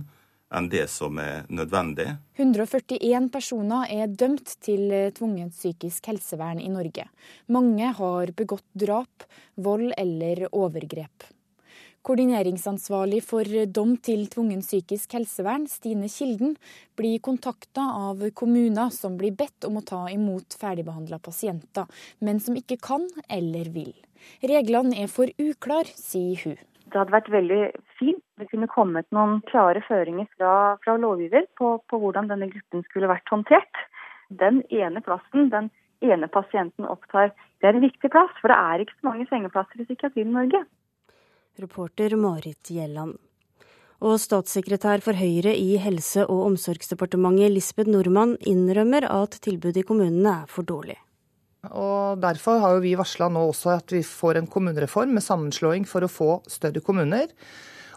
enn 0.55 0.69
det 0.73 0.87
som 0.89 1.19
er 1.21 1.45
nødvendig. 1.53 2.07
141 2.39 3.29
personer 3.35 3.91
er 3.93 4.09
dømt 4.09 4.55
til 4.65 4.89
tvungent 5.19 5.53
psykisk 5.53 6.09
helsevern 6.09 6.63
i 6.63 6.71
Norge. 6.73 7.05
Mange 7.53 7.91
har 7.99 8.33
begått 8.39 8.65
drap, 8.73 9.29
vold 9.61 9.93
eller 9.99 10.47
overgrep. 10.53 11.29
Koordineringsansvarlig 12.05 13.21
for 13.25 13.49
dom 13.73 13.95
til 14.05 14.25
tvungen 14.33 14.65
psykisk 14.65 15.19
helsevern, 15.19 15.69
Stine 15.69 16.09
Kilden, 16.13 16.57
blir 16.97 17.21
kontakta 17.25 17.91
av 18.09 18.25
kommuner 18.37 18.93
som 18.93 19.21
blir 19.21 19.37
bedt 19.37 19.69
om 19.69 19.81
å 19.81 19.85
ta 19.85 20.03
imot 20.13 20.57
ferdigbehandla 20.61 21.21
pasienter, 21.25 21.89
men 22.25 22.41
som 22.45 22.57
ikke 22.61 22.81
kan 22.81 23.09
eller 23.29 23.73
vil. 23.73 23.95
Reglene 24.43 25.05
er 25.05 25.11
for 25.13 25.31
uklare, 25.41 25.91
sier 25.99 26.41
hun. 26.45 26.57
Det 26.85 27.01
hadde 27.01 27.15
vært 27.15 27.33
veldig 27.33 27.61
fint 27.99 28.23
det 28.39 28.49
kunne 28.51 28.69
kommet 28.71 29.07
noen 29.15 29.41
klare 29.51 29.83
føringer 29.87 30.27
fra, 30.37 30.53
fra 30.85 30.97
lovgiver 30.99 31.47
på, 31.59 31.77
på 31.91 31.99
hvordan 32.03 32.29
denne 32.31 32.49
gruppen 32.51 32.85
skulle 32.89 33.11
vært 33.11 33.31
håndtert. 33.31 33.83
Den 34.31 34.63
ene 34.75 35.03
plassen, 35.05 35.51
den 35.53 35.71
ene 36.05 36.29
pasienten 36.33 36.87
opptar, 36.91 37.33
det 37.61 37.71
er 37.71 37.79
en 37.79 37.85
viktig 37.85 38.11
plass. 38.11 38.33
For 38.41 38.51
det 38.51 38.59
er 38.59 38.85
ikke 38.85 38.99
så 38.99 39.11
mange 39.11 39.29
sengeplasser 39.31 39.83
i 39.83 39.87
psykiatrien 39.89 40.33
i 40.33 40.37
Norge. 40.39 40.65
Reporter 41.63 42.17
Marit 42.19 42.75
Gjelland. 42.75 43.17
Og 44.05 44.19
statssekretær 44.21 45.01
for 45.05 45.17
Høyre 45.17 45.55
i 45.55 45.79
Helse- 45.81 46.27
og 46.27 46.49
omsorgsdepartementet 46.51 47.55
Lisbeth 47.55 47.91
Nordmann 47.91 48.35
innrømmer 48.43 49.07
at 49.07 49.39
tilbudet 49.47 49.85
i 49.85 49.87
kommunene 49.87 50.41
er 50.43 50.51
for 50.51 50.67
dårlig. 50.67 50.99
Og 51.73 52.21
Derfor 52.23 52.61
har 52.63 52.81
vi 52.85 52.97
varsla 52.99 53.31
nå 53.33 53.47
også 53.51 53.77
at 53.79 53.95
vi 53.95 54.03
får 54.07 54.41
en 54.41 54.51
kommunereform 54.51 55.15
med 55.17 55.25
sammenslåing 55.25 55.87
for 55.89 56.05
å 56.05 56.11
få 56.11 56.33
større 56.51 56.83
kommuner. 56.85 57.31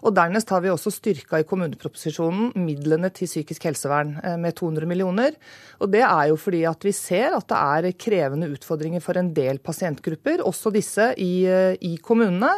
Og 0.06 0.14
Dernest 0.14 0.52
har 0.54 0.62
vi 0.62 0.70
også 0.72 0.92
styrka 0.94 1.40
i 1.42 1.48
kommuneproposisjonen 1.48 2.52
midlene 2.62 3.10
til 3.16 3.30
psykisk 3.30 3.66
helsevern 3.70 4.14
eh, 4.22 4.38
med 4.40 4.58
200 4.60 4.90
millioner. 4.90 5.34
Og 5.82 5.92
Det 5.94 6.04
er 6.06 6.30
jo 6.32 6.38
fordi 6.40 6.64
at 6.70 6.86
vi 6.86 6.94
ser 6.96 7.34
at 7.38 7.48
det 7.50 7.58
er 7.58 7.98
krevende 7.98 8.52
utfordringer 8.54 9.04
for 9.04 9.18
en 9.18 9.34
del 9.34 9.60
pasientgrupper, 9.64 10.46
også 10.46 10.74
disse 10.76 11.12
i, 11.18 11.48
eh, 11.50 11.74
i 11.82 11.98
kommunene. 11.98 12.54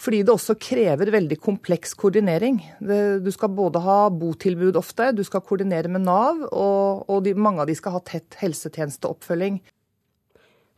Fordi 0.00 0.22
det 0.24 0.32
også 0.32 0.56
krever 0.56 1.10
veldig 1.12 1.36
kompleks 1.44 1.92
koordinering. 1.98 2.56
Du 2.80 3.28
skal 3.34 3.50
både 3.52 3.82
ha 3.84 3.98
botilbud 4.08 4.78
ofte, 4.80 5.10
du 5.12 5.20
skal 5.28 5.42
koordinere 5.44 5.92
med 5.92 6.06
Nav, 6.06 6.40
og, 6.48 7.04
og 7.04 7.26
de, 7.26 7.34
mange 7.36 7.60
av 7.60 7.68
de 7.68 7.76
skal 7.76 7.98
ha 7.98 8.00
tett 8.08 8.38
helsetjenesteoppfølging. 8.40 9.60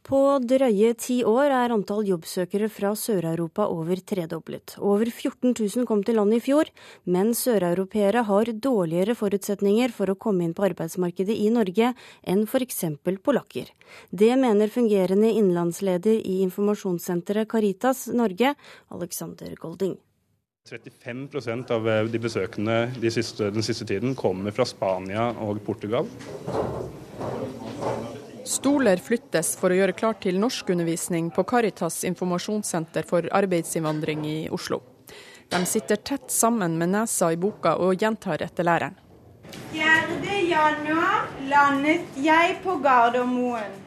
På 0.02 0.18
drøye 0.42 0.96
ti 0.98 1.20
år 1.22 1.52
er 1.54 1.70
antall 1.70 2.02
jobbsøkere 2.08 2.66
fra 2.74 2.90
Sør-Europa 2.98 3.68
over 3.70 4.00
tredoblet. 4.02 4.74
Over 4.82 5.06
14 5.06 5.54
000 5.54 5.86
kom 5.86 6.02
til 6.02 6.18
landet 6.18 6.40
i 6.40 6.44
fjor, 6.48 6.66
men 7.06 7.30
søreuropeere 7.38 8.24
har 8.26 8.50
dårligere 8.66 9.14
forutsetninger 9.14 9.94
for 9.94 10.10
å 10.10 10.18
komme 10.18 10.42
inn 10.42 10.56
på 10.58 10.66
arbeidsmarkedet 10.66 11.36
i 11.38 11.52
Norge 11.54 11.92
enn 12.26 12.42
f.eks. 12.48 12.82
polakker. 13.22 13.70
Det 14.10 14.32
mener 14.42 14.74
fungerende 14.74 15.30
innlandsleder 15.30 16.18
i 16.18 16.40
informasjonssenteret 16.48 17.46
Caritas 17.52 18.08
Norge, 18.10 18.56
Alexander 18.90 19.54
Golding. 19.54 19.94
35% 20.66 21.70
av 21.74 21.86
de 22.10 22.18
besøkende 22.22 22.88
de 22.98 23.10
siste, 23.10 23.50
den 23.54 23.62
siste 23.66 23.86
tiden 23.86 24.18
kommer 24.18 24.54
fra 24.54 24.66
Spania 24.66 25.30
og 25.42 25.62
Portugal. 25.66 26.10
Stoler 28.44 28.96
flyttes 28.98 29.52
for 29.58 29.70
å 29.70 29.76
gjøre 29.76 29.94
klart 29.94 30.24
til 30.24 30.38
norskundervisning 30.42 31.28
på 31.34 31.44
Caritas 31.46 32.00
informasjonssenter 32.08 33.06
for 33.06 33.28
arbeidsinnvandring 33.30 34.24
i 34.26 34.38
Oslo. 34.50 34.80
De 35.52 35.60
sitter 35.68 36.00
tett 36.02 36.30
sammen 36.32 36.74
med 36.78 36.90
nesa 36.94 37.30
i 37.32 37.38
boka 37.38 37.76
og 37.78 38.02
gjentar 38.02 38.42
etter 38.42 38.66
læreren. 38.66 38.98
4.1 39.72 41.46
landet 41.52 42.18
jeg 42.18 42.58
på 42.64 42.76
Gardermoen. 42.82 43.78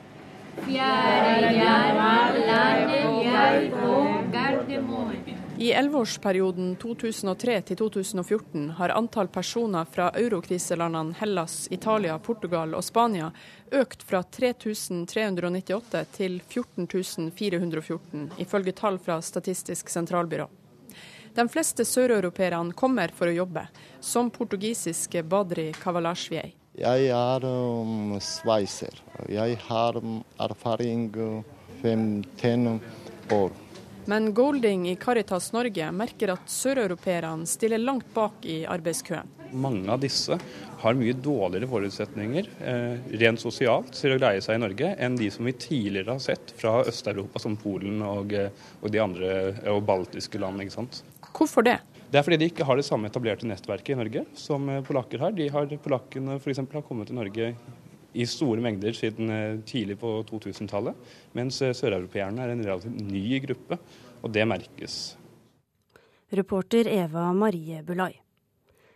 4.1 0.70 2.40
landet 2.48 3.28
jeg 3.28 3.72
på 3.76 3.94
Gardermoen. 4.32 5.25
I 5.58 5.70
elleveårsperioden 5.72 6.74
2003 6.76 7.62
til 7.70 7.78
2014 7.80 8.66
har 8.76 8.92
antall 8.92 9.30
personer 9.32 9.88
fra 9.88 10.10
eurokriselandene 10.20 11.16
Hellas, 11.16 11.68
Italia, 11.72 12.18
Portugal 12.20 12.76
og 12.76 12.84
Spania 12.84 13.30
økt 13.72 14.04
fra 14.04 14.20
3398 14.24 16.04
til 16.18 16.42
14414, 16.44 18.28
ifølge 18.44 18.76
tall 18.76 19.00
fra 19.00 19.22
Statistisk 19.24 19.90
sentralbyrå. 19.90 20.50
De 21.36 21.48
fleste 21.52 21.88
søreuropeerne 21.88 22.76
kommer 22.76 23.16
for 23.16 23.32
å 23.32 23.40
jobbe, 23.40 23.66
som 24.04 24.32
portugisiske 24.36 25.24
Badri 25.24 25.70
Kavalasjvij. 25.80 26.52
Jeg 26.84 27.12
er 27.16 27.48
um, 27.48 28.18
sveiser. 28.20 29.00
Jeg 29.32 29.56
har 29.70 29.96
um, 30.04 30.20
erfaring 30.36 31.14
15 31.82 32.68
uh, 32.68 32.82
år. 33.32 33.62
Men 34.06 34.34
Golding 34.34 34.90
i 34.90 34.96
Caritas 34.96 35.50
Norge 35.54 35.88
merker 35.92 36.36
at 36.36 36.52
søreuropeerne 36.52 37.48
stiller 37.50 37.82
langt 37.82 38.12
bak 38.14 38.44
i 38.46 38.60
arbeidskøen. 38.70 39.32
Mange 39.56 39.90
av 39.90 40.04
disse 40.04 40.38
har 40.82 40.98
mye 41.00 41.16
dårligere 41.18 41.70
forutsetninger 41.72 42.50
eh, 42.70 43.08
rent 43.22 43.42
sosialt 43.42 43.90
til 43.98 44.14
å 44.14 44.20
greie 44.20 44.44
seg 44.46 44.60
i 44.60 44.62
Norge 44.62 44.92
enn 45.02 45.18
de 45.18 45.32
som 45.34 45.48
vi 45.50 45.56
tidligere 45.58 46.14
har 46.14 46.22
sett 46.22 46.54
fra 46.60 46.84
Øst-Europa, 46.86 47.42
som 47.42 47.58
Polen 47.58 48.04
og, 48.06 48.36
eh, 48.38 48.54
og, 48.82 48.92
de 48.94 49.02
andre 49.02 49.32
og 49.74 49.82
baltiske 49.88 50.42
land. 50.42 50.62
ikke 50.62 50.78
sant? 50.78 51.02
Hvorfor 51.32 51.66
det? 51.66 51.80
Det 52.12 52.20
er 52.20 52.28
fordi 52.28 52.40
de 52.44 52.52
ikke 52.52 52.68
har 52.70 52.78
det 52.78 52.86
samme 52.86 53.10
etablerte 53.10 53.50
nettverket 53.50 53.96
i 53.96 54.00
Norge 54.04 54.26
som 54.38 54.70
eh, 54.70 54.84
polakker 54.86 55.26
har. 55.26 55.34
De 55.34 55.50
har 55.50 55.74
Polakkene 55.82 56.38
f.eks. 56.38 56.62
har 56.62 56.86
kommet 56.86 57.10
til 57.10 57.18
Norge 57.18 57.56
i 58.16 58.26
store 58.30 58.64
mengder 58.64 58.96
siden 58.96 59.32
eh, 59.32 59.62
tidlig 59.68 60.00
på 60.02 60.18
2000-tallet, 60.30 60.98
mens 61.38 61.62
eh, 61.62 61.76
søreuropeerne 61.76 62.44
er 62.44 62.54
en 62.54 62.66
relativt 62.66 63.02
ny 63.12 63.40
gruppe, 63.46 63.80
og 64.24 64.34
det 64.34 64.46
merkes. 64.50 65.00
Reporter 66.36 66.90
Eva 66.90 67.32
Marie 67.34 67.84
Bulai. 67.86 68.14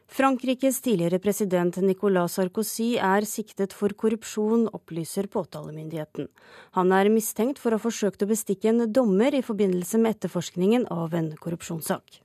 Frankrikes 0.10 0.80
tidligere 0.82 1.20
president 1.22 1.78
Nicolas 1.86 2.40
Sarkozy 2.40 2.96
er 2.98 3.28
siktet 3.30 3.76
for 3.78 3.94
korrupsjon, 3.94 4.66
opplyser 4.74 5.30
påtalemyndigheten. 5.30 6.32
Han 6.80 6.96
er 6.98 7.12
mistenkt 7.14 7.62
for 7.62 7.70
å 7.70 7.78
ha 7.78 7.84
forsøkt 7.84 8.26
å 8.26 8.30
bestikke 8.32 8.72
en 8.72 8.88
dommer 8.90 9.38
i 9.38 9.46
forbindelse 9.46 10.02
med 10.02 10.18
etterforskningen 10.18 10.90
av 10.90 11.14
en 11.14 11.30
korrupsjonssak. 11.38 12.24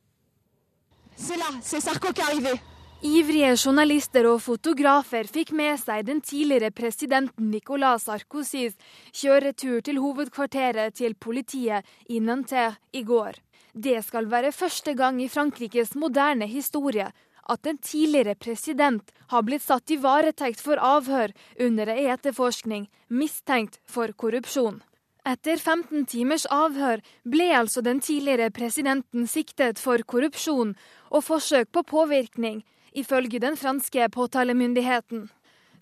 C'est 1.17 1.37
là, 1.37 1.51
c'est 1.63 1.81
Sarko 1.81 2.13
qui 2.13 2.23
est 2.23 2.25
arrivé. 2.25 2.74
Ivrige 3.05 3.51
journalister 3.61 4.25
og 4.25 4.39
fotografer 4.41 5.27
fikk 5.29 5.51
med 5.53 5.77
seg 5.77 6.07
den 6.09 6.23
tidligere 6.25 6.71
presidenten 6.73 7.51
Nicolas 7.53 8.07
Sarkozys 8.09 8.79
kjøretur 9.13 9.83
til 9.85 10.01
hovedkvarteret 10.01 10.97
til 10.97 11.13
politiet 11.13 11.85
i 12.09 12.23
Nanterre 12.25 12.79
i 12.97 13.05
går. 13.05 13.37
Det 13.77 13.99
skal 14.09 14.31
være 14.33 14.55
første 14.57 14.97
gang 14.97 15.21
i 15.21 15.29
Frankrikes 15.29 15.93
moderne 16.01 16.49
historie 16.49 17.11
at 17.45 17.69
en 17.69 17.77
tidligere 17.77 18.39
president 18.41 19.13
har 19.29 19.45
blitt 19.45 19.69
satt 19.69 19.93
i 19.93 20.01
varetekt 20.01 20.65
for 20.65 20.81
avhør 20.81 21.37
under 21.61 21.93
ei 21.93 22.09
etterforskning 22.09 22.89
mistenkt 23.13 23.83
for 23.85 24.17
korrupsjon. 24.17 24.81
Etter 25.29 25.61
15 25.61 26.07
timers 26.09 26.49
avhør 26.49 27.05
ble 27.29 27.53
altså 27.53 27.85
den 27.85 28.01
tidligere 28.01 28.49
presidenten 28.49 29.29
siktet 29.29 29.77
for 29.77 30.01
korrupsjon 30.09 30.73
og 31.11 31.25
forsøk 31.29 31.69
på 31.69 31.85
påvirkning 31.85 32.65
ifølge 32.95 33.41
den 33.43 33.57
franske 33.57 34.09
påtalemyndigheten. 34.15 35.29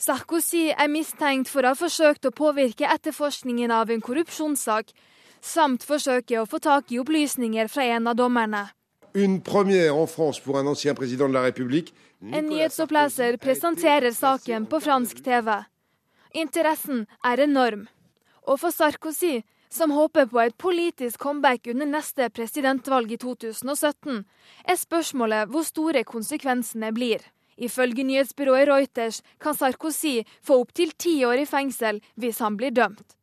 Sarkozy 0.02 0.72
er 0.72 0.88
mistenkt 0.90 1.50
for 1.52 1.62
å 1.62 1.72
ha 1.72 1.78
forsøkt 1.78 2.26
å 2.26 2.34
påvirke 2.34 2.88
etterforskningen 2.90 3.70
av 3.70 3.90
en 3.92 4.00
korrupsjonssak, 4.02 4.90
samt 5.42 5.84
forsøke 5.86 6.40
å 6.40 6.46
få 6.48 6.58
tak 6.62 6.90
i 6.90 6.98
opplysninger 7.02 7.70
fra 7.70 7.86
en 7.96 8.10
av 8.10 8.16
dommerne. 8.18 8.64
En 12.32 12.46
nyhetsoppleser 12.48 13.36
presenterer 13.42 14.14
saken 14.16 14.66
på 14.70 14.80
fransk 14.80 15.22
TV. 15.22 15.52
Interessen 16.32 17.06
er 17.22 17.42
enorm. 17.44 17.86
Og 18.48 18.58
for 18.58 18.74
Sarkozy 18.74 19.42
som 19.72 19.94
håper 19.96 20.26
på 20.28 20.40
et 20.42 20.56
politisk 20.60 21.22
comeback 21.22 21.66
under 21.72 21.88
neste 21.88 22.28
presidentvalg 22.30 23.14
i 23.14 23.18
2017, 23.20 24.24
er 24.68 24.76
spørsmålet 24.76 25.48
hvor 25.48 25.64
store 25.64 26.04
konsekvensene 26.04 26.92
blir. 26.92 27.24
Ifølge 27.56 28.04
nyhetsbyrået 28.04 28.68
Reuters 28.68 29.22
kan 29.40 29.56
Sarkozy 29.56 30.22
få 30.44 30.60
opptil 30.64 30.92
ti 30.98 31.18
år 31.24 31.44
i 31.44 31.48
fengsel 31.48 32.00
hvis 32.20 32.40
han 32.44 32.56
blir 32.60 32.72
dømt. 32.76 33.16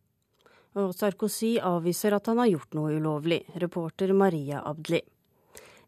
Og 0.77 0.93
Sarkozy 0.95 1.57
avviser 1.62 2.15
at 2.15 2.29
han 2.29 2.41
har 2.41 2.51
gjort 2.53 2.77
noe 2.77 2.93
ulovlig. 2.97 3.41
Reporter 3.62 4.13
Maria 4.13 4.62
Abdli. 4.65 5.01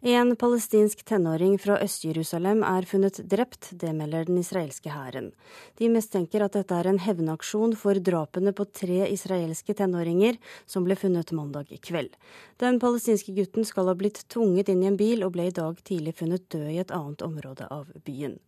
En 0.04 0.36
palestinsk 0.36 1.04
tenåring 1.06 1.60
fra 1.62 1.76
Øst-Jerusalem 1.78 2.64
er 2.66 2.88
funnet 2.90 3.20
drept, 3.30 3.68
det 3.78 3.92
melder 3.94 4.26
den 4.26 4.40
israelske 4.42 4.90
hæren. 4.90 5.30
De 5.78 5.90
mistenker 5.94 6.42
at 6.42 6.58
dette 6.58 6.74
er 6.74 6.90
en 6.90 6.98
hevnaksjon 6.98 7.76
for 7.78 8.02
drapene 8.02 8.50
på 8.50 8.66
tre 8.74 9.06
israelske 9.14 9.78
tenåringer 9.78 10.42
som 10.66 10.90
ble 10.90 10.98
funnet 10.98 11.30
mandag 11.38 11.70
kveld. 11.86 12.18
Den 12.58 12.82
palestinske 12.82 13.38
gutten 13.38 13.62
skal 13.62 13.94
ha 13.94 13.94
blitt 13.94 14.26
tvunget 14.34 14.74
inn 14.74 14.82
i 14.82 14.90
en 14.90 14.98
bil 14.98 15.22
og 15.22 15.36
ble 15.38 15.52
i 15.52 15.58
dag 15.62 15.78
tidlig 15.86 16.18
funnet 16.18 16.50
død 16.50 16.72
i 16.74 16.82
et 16.82 16.98
annet 16.98 17.22
område 17.22 17.70
av 17.70 17.94
byen. 18.02 18.40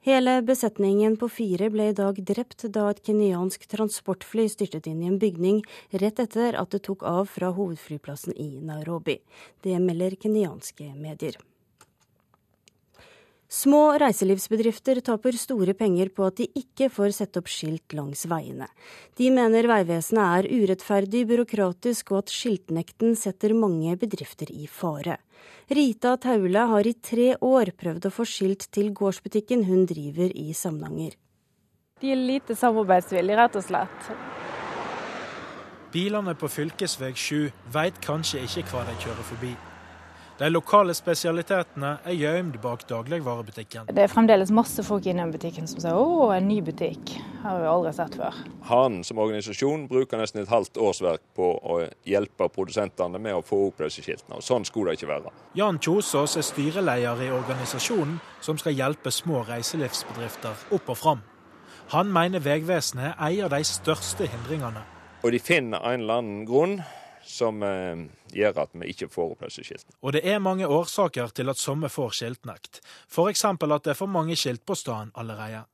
Hele 0.00 0.42
besetningen 0.46 1.16
på 1.18 1.26
fire 1.28 1.66
ble 1.74 1.88
i 1.90 1.94
dag 1.96 2.18
drept 2.30 2.62
da 2.74 2.84
et 2.92 3.00
kenyansk 3.02 3.64
transportfly 3.72 4.44
styrtet 4.52 4.86
inn 4.86 5.02
i 5.02 5.08
en 5.10 5.18
bygning 5.18 5.58
rett 5.90 6.22
etter 6.22 6.54
at 6.60 6.70
det 6.70 6.84
tok 6.86 7.02
av 7.02 7.26
fra 7.26 7.50
hovedflyplassen 7.56 8.36
i 8.38 8.60
Nairobi. 8.62 9.18
Det 9.66 9.74
melder 9.82 10.14
kenyanske 10.22 10.92
medier. 10.94 11.34
Små 13.48 13.94
reiselivsbedrifter 13.96 14.98
taper 15.00 15.32
store 15.40 15.72
penger 15.72 16.10
på 16.12 16.26
at 16.28 16.36
de 16.36 16.46
ikke 16.60 16.90
får 16.92 17.14
sette 17.16 17.40
opp 17.40 17.46
skilt 17.48 17.94
langs 17.96 18.26
veiene. 18.28 18.66
De 19.16 19.30
mener 19.32 19.64
Vegvesenet 19.70 20.20
er 20.20 20.48
urettferdig 20.52 21.22
byråkratisk 21.30 22.12
og 22.12 22.18
at 22.26 22.34
skiltnekten 22.34 23.16
setter 23.16 23.54
mange 23.56 23.94
bedrifter 23.96 24.52
i 24.52 24.68
fare. 24.68 25.16
Rita 25.72 26.12
Taule 26.20 26.66
har 26.74 26.90
i 26.90 26.92
tre 26.92 27.30
år 27.40 27.72
prøvd 27.80 28.10
å 28.10 28.12
få 28.12 28.28
skilt 28.28 28.68
til 28.68 28.92
gårdsbutikken 28.92 29.64
hun 29.64 29.88
driver 29.88 30.28
i 30.36 30.52
Samnanger. 30.52 31.16
De 32.04 32.12
er 32.12 32.20
lite 32.20 32.52
samarbeidsvillige, 32.52 33.40
rett 33.40 33.56
og 33.56 33.64
slett. 33.64 34.12
Bilene 35.88 36.36
på 36.36 36.52
fylkesvei 36.52 37.14
7 37.16 37.48
veit 37.72 37.96
kanskje 38.04 38.44
ikke 38.44 38.68
hva 38.74 38.84
de 38.84 39.00
kjører 39.00 39.28
forbi. 39.32 39.56
De 40.38 40.46
lokale 40.54 40.94
spesialitetene 40.94 41.96
er 42.06 42.14
gjemt 42.14 42.60
bak 42.62 42.84
dagligvarebutikken. 42.86 43.88
Det 43.90 44.04
er 44.04 44.10
fremdeles 44.12 44.52
masse 44.54 44.84
folk 44.86 45.06
inne 45.10 45.24
i 45.26 45.32
butikken 45.32 45.66
som 45.66 45.80
sier 45.82 45.96
'å, 45.98 46.30
en 46.36 46.46
ny 46.46 46.60
butikk'. 46.62 47.16
Har 47.42 47.58
vi 47.58 47.66
aldri 47.66 47.92
sett 47.92 48.14
før. 48.14 48.34
Han 48.68 49.02
som 49.04 49.18
organisasjon 49.18 49.88
bruker 49.88 50.18
nesten 50.18 50.42
et 50.42 50.48
halvt 50.48 50.78
årsverk 50.78 51.20
på 51.34 51.58
å 51.58 51.90
hjelpe 52.06 52.48
produsentene 52.54 53.18
med 53.18 53.34
å 53.34 53.42
få 53.42 53.66
opp 53.66 53.78
disse 53.78 54.02
skiltene. 54.02 54.36
og 54.36 54.42
Sånn 54.42 54.64
skulle 54.64 54.92
det 54.92 55.02
ikke 55.02 55.14
være. 55.14 55.32
Jan 55.54 55.78
Kjosås 55.78 56.36
er 56.36 56.42
styreleder 56.42 57.22
i 57.22 57.30
organisasjonen 57.30 58.20
som 58.40 58.58
skal 58.58 58.74
hjelpe 58.74 59.10
små 59.10 59.44
reiselivsbedrifter 59.44 60.54
opp 60.70 60.88
og 60.88 60.96
fram. 60.96 61.20
Han 61.88 62.12
mener 62.12 62.38
Vegvesenet 62.38 63.14
er 63.18 63.26
en 63.26 63.44
av 63.44 63.50
de 63.50 63.64
største 63.64 64.26
hindringene. 64.26 64.82
Og 65.24 65.32
de 65.32 65.38
finner 65.38 65.78
en 65.82 66.00
eller 66.00 66.14
annen 66.14 66.46
grunn 66.46 66.82
som 67.24 67.62
eh, 67.62 68.06
gjør 68.34 68.62
at 68.64 68.76
vi 68.76 68.92
ikke 68.92 69.10
får 69.12 69.34
opp 69.34 69.46
disse 69.46 69.64
skiltene. 69.66 69.96
Og 70.02 70.14
det 70.16 70.24
er 70.26 70.42
mange 70.42 70.68
årsaker 70.68 71.34
til 71.34 71.52
at 71.52 71.60
somme 71.60 71.90
får 71.92 72.14
skiltnekt. 72.20 72.82
F.eks. 73.08 73.44
at 73.44 73.84
det 73.84 73.94
er 73.94 73.98
for 73.98 74.10
mange 74.10 74.36
skilt 74.36 74.64
på 74.66 74.76
staden 74.78 75.12
allerede. 75.14 75.64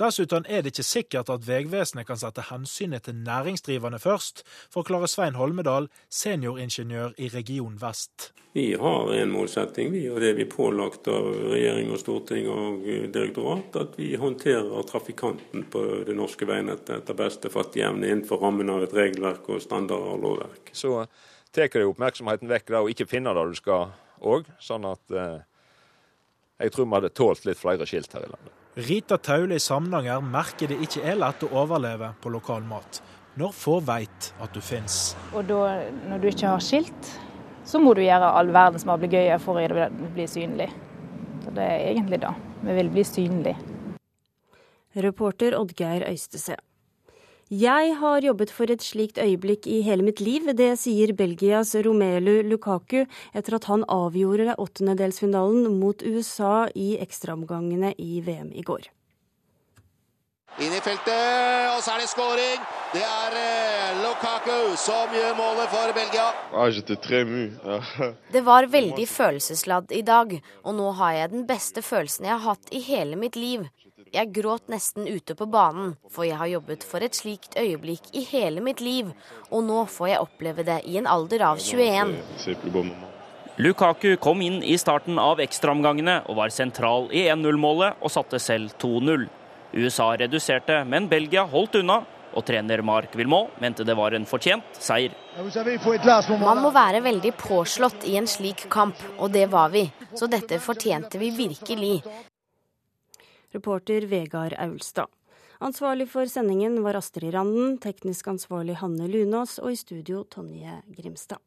Dessuten 0.00 0.46
er 0.48 0.62
det 0.62 0.74
ikke 0.74 0.86
sikkert 0.86 1.30
at 1.32 1.46
Vegvesenet 1.46 2.08
kan 2.08 2.18
sette 2.20 2.44
hensynet 2.50 3.06
til 3.06 3.16
næringsdrivende 3.24 4.00
først, 4.02 4.42
forklarer 4.72 5.10
Svein 5.10 5.38
Holmedal, 5.38 5.88
senioringeniør 6.10 7.16
i 7.18 7.28
Region 7.28 7.78
Vest. 7.80 8.32
Vi 8.52 8.72
har 8.74 9.12
en 9.14 9.30
målsetting, 9.30 9.92
vi, 9.92 10.08
og 10.10 10.20
det 10.20 10.32
er 10.32 10.38
vi 10.40 10.46
pålagt 10.50 11.06
av 11.08 11.28
regjering 11.52 11.92
og 11.94 12.00
storting 12.02 12.48
og 12.50 12.82
direktorat, 13.14 13.76
at 13.78 13.94
vi 13.98 14.16
håndterer 14.18 14.82
trafikanten 14.88 15.68
på 15.70 15.84
det 16.08 16.16
norske 16.18 16.48
veinettet 16.50 16.96
etter 16.96 17.18
beste 17.18 17.52
fatteevne 17.52 18.10
innenfor 18.10 18.42
rammen 18.42 18.72
av 18.74 18.82
et 18.82 18.96
regelverk 18.96 19.52
og 19.54 19.62
standarder 19.62 20.16
og 20.16 20.24
lovverk. 20.24 20.72
Så 20.74 21.04
tar 21.54 21.86
oppmerksomheten 21.86 22.50
vekk 22.50 22.70
der 22.70 22.80
og 22.84 22.90
ikke 22.92 23.08
finner 23.10 23.36
det 23.36 23.48
du 23.50 23.58
skal 23.58 23.90
òg, 24.20 24.48
sånn 24.62 24.86
at 24.88 25.14
eh, 25.16 25.38
jeg 26.60 26.74
tror 26.74 26.86
vi 26.86 26.98
hadde 26.98 27.12
tålt 27.16 27.46
litt 27.48 27.60
flere 27.60 27.86
skilt 27.88 28.12
her 28.14 28.26
i 28.26 28.30
landet. 28.30 28.56
Rita 28.80 29.16
Taule 29.18 29.56
i 29.58 29.62
Samnanger 29.62 30.20
merker 30.22 30.70
det 30.70 30.78
ikke 30.84 31.02
er 31.02 31.18
lett 31.18 31.42
å 31.42 31.50
overleve 31.62 32.12
på 32.22 32.30
lokal 32.30 32.62
mat, 32.68 33.00
når 33.40 33.56
få 33.56 33.80
veit 33.82 34.30
at 34.40 34.54
du 34.54 34.60
fins. 34.62 35.16
Og 35.34 35.48
da, 35.48 35.80
når 36.10 36.22
du 36.22 36.28
ikke 36.30 36.52
har 36.52 36.62
skilt, 36.62 37.10
så 37.66 37.80
må 37.82 37.94
du 37.96 38.04
gjøre 38.04 38.30
all 38.38 38.52
verdens 38.54 38.86
mablegøyer 38.88 39.42
for 39.42 39.58
å 39.58 39.90
bli 40.14 40.26
synlig. 40.30 40.70
Så 41.44 41.52
det 41.56 41.66
er 41.66 41.84
egentlig 41.90 42.20
det. 42.22 42.32
Vi 42.60 42.76
vil 42.76 42.90
bli 42.92 43.04
synlig. 43.06 43.56
Reporter 45.00 45.56
Oddgeir 45.58 46.04
Øystese. 46.08 46.56
Jeg 47.50 47.96
har 47.98 48.22
jobbet 48.22 48.52
for 48.54 48.70
et 48.70 48.78
slikt 48.78 49.16
øyeblikk 49.18 49.64
i 49.66 49.80
hele 49.82 50.04
mitt 50.06 50.20
liv. 50.22 50.44
Det 50.54 50.76
sier 50.78 51.10
Belgias 51.18 51.74
Romelu 51.74 52.44
Lukaku 52.46 53.00
etter 53.34 53.56
at 53.56 53.66
han 53.66 53.82
avgjorde 53.90 54.54
åttendedelsfinalen 54.54 55.66
mot 55.80 55.98
USA 55.98 56.68
i 56.78 56.92
ekstraomgangene 57.02 57.90
i 57.98 58.20
VM 58.22 58.52
i 58.54 58.62
går. 58.62 58.86
Inn 60.62 60.76
i 60.76 60.78
feltet, 60.82 61.74
og 61.74 61.82
så 61.82 61.96
er 61.96 62.04
det 62.04 62.08
skåring! 62.12 62.62
Det 62.94 63.02
er 63.02 63.36
eh, 63.40 63.98
Lukaku 64.04 64.76
som 64.78 65.10
gjør 65.14 65.34
målet 65.38 65.74
for 65.74 65.90
Belgia. 65.94 66.30
det 68.34 68.46
var 68.46 68.70
veldig 68.70 69.06
følelsesladd 69.10 69.90
i 69.90 70.02
dag, 70.06 70.38
og 70.62 70.78
nå 70.78 70.90
har 71.02 71.18
jeg 71.18 71.34
den 71.34 71.46
beste 71.50 71.82
følelsen 71.82 72.30
jeg 72.30 72.36
har 72.36 72.46
hatt 72.54 72.70
i 72.70 72.82
hele 72.86 73.18
mitt 73.18 73.38
liv. 73.38 73.66
Jeg 74.10 74.32
gråt 74.34 74.66
nesten 74.66 75.06
ute 75.06 75.36
på 75.38 75.46
banen, 75.46 75.92
for 76.10 76.26
jeg 76.26 76.34
har 76.34 76.48
jobbet 76.50 76.82
for 76.82 77.04
et 77.06 77.14
slikt 77.14 77.54
øyeblikk 77.54 78.08
i 78.10 78.24
hele 78.26 78.58
mitt 78.64 78.80
liv, 78.82 79.12
og 79.54 79.62
nå 79.68 79.84
får 79.86 80.08
jeg 80.10 80.24
oppleve 80.24 80.64
det 80.66 80.80
i 80.90 80.96
en 80.98 81.06
alder 81.06 81.44
av 81.46 81.60
21. 81.62 82.16
Lukaku 83.62 84.16
kom 84.18 84.42
inn 84.42 84.64
i 84.66 84.74
starten 84.82 85.20
av 85.22 85.38
ekstraomgangene 85.44 86.24
og 86.26 86.40
var 86.40 86.50
sentral 86.50 87.06
i 87.14 87.28
1-0-målet 87.28 88.02
og 88.02 88.10
satte 88.10 88.40
selv 88.42 88.74
2-0. 88.82 89.28
USA 89.78 90.08
reduserte, 90.18 90.80
men 90.90 91.06
Belgia 91.06 91.44
holdt 91.46 91.78
unna, 91.78 92.00
og 92.34 92.46
trener 92.46 92.82
Mark 92.86 93.14
Wilmot 93.18 93.60
mente 93.62 93.86
det 93.86 93.94
var 93.98 94.14
en 94.14 94.26
fortjent 94.26 94.78
seier. 94.82 95.14
Man 95.38 96.62
må 96.64 96.74
være 96.74 97.02
veldig 97.06 97.32
påslått 97.38 98.06
i 98.10 98.16
en 98.18 98.26
slik 98.30 98.66
kamp, 98.72 98.98
og 99.18 99.30
det 99.34 99.46
var 99.54 99.70
vi. 99.74 99.86
Så 100.18 100.26
dette 100.30 100.58
fortjente 100.62 101.18
vi 101.22 101.30
virkelig. 101.36 101.94
Reporter 103.52 104.06
Vegard 104.10 104.54
Aulstad. 104.58 105.06
Ansvarlig 105.58 106.08
for 106.08 106.26
sendingen 106.26 106.82
var 106.82 106.94
Astrid 106.94 107.34
Randen, 107.34 107.78
teknisk 107.78 108.28
ansvarlig 108.32 108.78
Hanne 108.80 109.08
Lunås 109.10 109.58
og 109.60 109.74
i 109.74 109.76
studio 109.76 110.22
Tonje 110.24 110.80
Grimstad. 110.96 111.38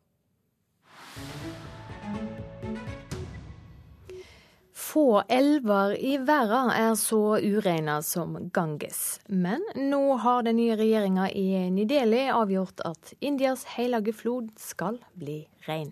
Få 4.94 5.24
elver 5.30 5.96
i 5.98 6.18
verden 6.22 6.70
er 6.70 6.94
så 7.00 7.40
ureine 7.42 7.96
som 8.06 8.36
Ganges. 8.54 9.20
Men 9.26 9.66
nå 9.76 10.18
har 10.22 10.46
den 10.46 10.60
nye 10.62 10.76
regjeringa 10.78 11.32
i 11.32 11.72
Nideli 11.74 12.28
avgjort 12.30 12.84
at 12.86 13.14
Indias 13.20 13.66
hellige 13.74 14.14
flod 14.14 14.52
skal 14.62 15.00
bli 15.18 15.40
rein. 15.66 15.90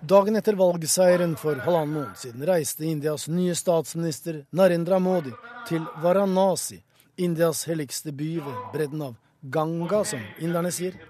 Dagen 0.00 0.36
etter 0.36 0.52
valgseieren 0.52 1.36
for 1.40 1.56
halvannen 1.64 1.94
måned 1.94 2.18
siden 2.20 2.44
reiste 2.46 2.84
Indias 2.84 3.24
nye 3.32 3.54
statsminister 3.56 4.42
Narendra 4.52 4.98
Modi 5.00 5.32
til 5.70 5.86
Varanasi, 6.02 6.82
Indias 7.16 7.64
helligste 7.64 8.12
by 8.12 8.28
ved 8.44 8.60
bredden 8.74 9.06
av 9.08 9.16
Ganga, 9.40 10.02
som 10.04 10.20
inderne 10.38 10.72
sier. 10.74 11.00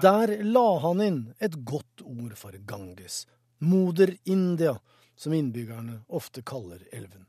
Der 0.00 0.32
la 0.40 0.66
han 0.86 1.04
inn 1.04 1.20
et 1.38 1.60
godt 1.68 2.00
ord 2.06 2.32
for 2.40 2.56
Ganges, 2.64 3.26
moder 3.58 4.16
India, 4.24 4.78
som 5.16 5.36
innbyggerne 5.36 6.00
ofte 6.08 6.40
kaller 6.42 6.80
elven. 6.92 7.28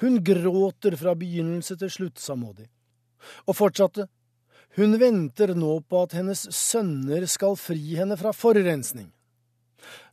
Hun 0.00 0.22
gråter 0.24 0.96
fra 0.96 1.12
begynnelse 1.14 1.76
til 1.76 1.92
slutt, 1.92 2.18
sa 2.18 2.32
Modi, 2.32 2.64
og 3.44 3.60
fortsatte 3.60 4.08
hun 4.77 4.97
venter 4.99 5.55
nå 5.55 5.79
på 5.89 6.03
at 6.05 6.13
hennes 6.17 6.45
sønner 6.55 7.25
skal 7.27 7.57
fri 7.59 7.95
henne 7.97 8.17
fra 8.19 8.33
forurensning. 8.35 9.09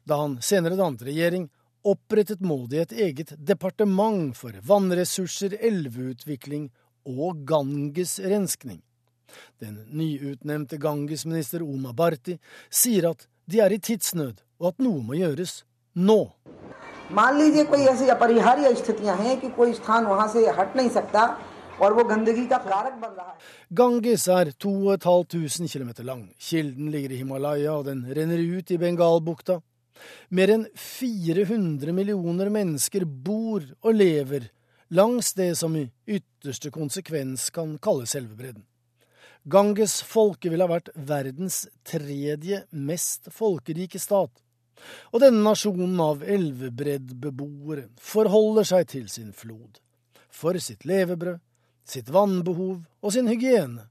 Da 0.07 0.21
han 0.23 0.39
senere 0.43 0.79
dannet 0.79 1.05
regjering, 1.07 1.49
opprettet 1.87 2.41
Modi 2.41 2.81
et 2.83 2.93
eget 2.93 3.35
departement 3.39 4.35
for 4.37 4.55
vannressurser, 4.67 5.55
elveutvikling 5.61 6.71
og 7.07 7.45
Ganges-renskning. 7.47 8.83
Den 9.61 9.83
nyutnevnte 9.91 10.79
Ganges-minister 10.83 11.63
Oma 11.63 11.93
Barti 11.93 12.39
sier 12.71 13.11
at 13.11 13.27
de 13.47 13.61
er 13.63 13.75
i 13.75 13.79
tidsnød, 13.79 14.43
og 14.59 14.73
at 14.73 14.83
noe 14.83 15.03
må 15.03 15.19
gjøres 15.19 15.63
nå. 15.95 16.35
मान 17.11 17.37
लीजिए 17.39 17.65
कोई 17.65 17.85
ऐसी 17.87 18.09
अपरिहार्य 18.09 18.75
स्थितियां 18.75 19.17
हैं 19.17 19.41
कि 19.41 19.49
कोई 19.49 19.73
स्थान 19.73 20.07
वहां 20.07 20.29
से 20.29 20.41
हट 20.59 20.77
नहीं 20.77 20.89
सकता 20.91 21.21
Ganges 23.74 24.28
er 24.30 24.52
2500 24.54 25.68
km 25.74 25.92
lang. 26.06 26.24
Kilden 26.38 26.92
ligger 26.94 27.12
i 27.16 27.20
Himalaya, 27.24 27.74
og 27.80 27.88
den 27.90 28.04
renner 28.06 28.38
ut 28.38 28.72
i 28.72 28.78
Bengalbukta. 28.78 29.60
Mer 30.30 30.54
enn 30.54 30.68
400 30.78 31.94
millioner 31.94 32.52
mennesker 32.54 33.06
bor 33.06 33.66
og 33.82 33.98
lever 33.98 34.50
langs 34.94 35.34
det 35.34 35.56
som 35.58 35.76
i 35.78 35.88
ytterste 36.06 36.72
konsekvens 36.74 37.50
kan 37.54 37.78
kalles 37.82 38.16
elvebredden. 38.18 38.64
Ganges 39.50 40.02
folke 40.06 40.52
ville 40.54 40.68
ha 40.68 40.70
vært 40.70 40.94
verdens 40.94 41.64
tredje 41.88 42.62
mest 42.72 43.32
folkerike 43.34 43.98
stat. 44.02 44.34
Og 45.14 45.22
denne 45.24 45.42
nasjonen 45.46 45.98
av 46.02 46.22
elvebreddbeboere 46.22 47.88
forholder 47.98 48.68
seg 48.70 48.90
til 48.94 49.08
sin 49.10 49.32
flod. 49.34 49.80
For 50.30 50.58
sitt 50.62 50.86
levebrød, 50.86 51.42
sitt 51.88 52.10
vannbehov 52.10 52.84
og 53.02 53.14
sin 53.14 53.30
hygiene, 53.32 53.88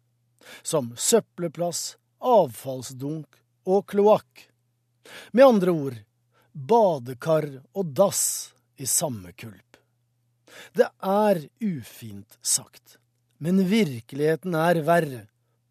som 0.62 0.92
søppelplass, 0.96 1.96
avfallsdunk 2.20 3.40
og 3.68 3.86
kloakk. 3.90 4.46
Med 5.32 5.46
andre 5.46 5.74
ord 5.74 5.98
badekar 6.52 7.46
og 7.72 7.92
dass 7.94 8.52
i 8.76 8.86
samme 8.86 9.32
kulp. 9.32 9.76
Det 10.72 10.88
er 11.00 11.42
ufint 11.60 12.38
sagt, 12.42 12.98
men 13.38 13.64
virkeligheten 13.68 14.54
er 14.54 14.82
verre, 14.84 15.26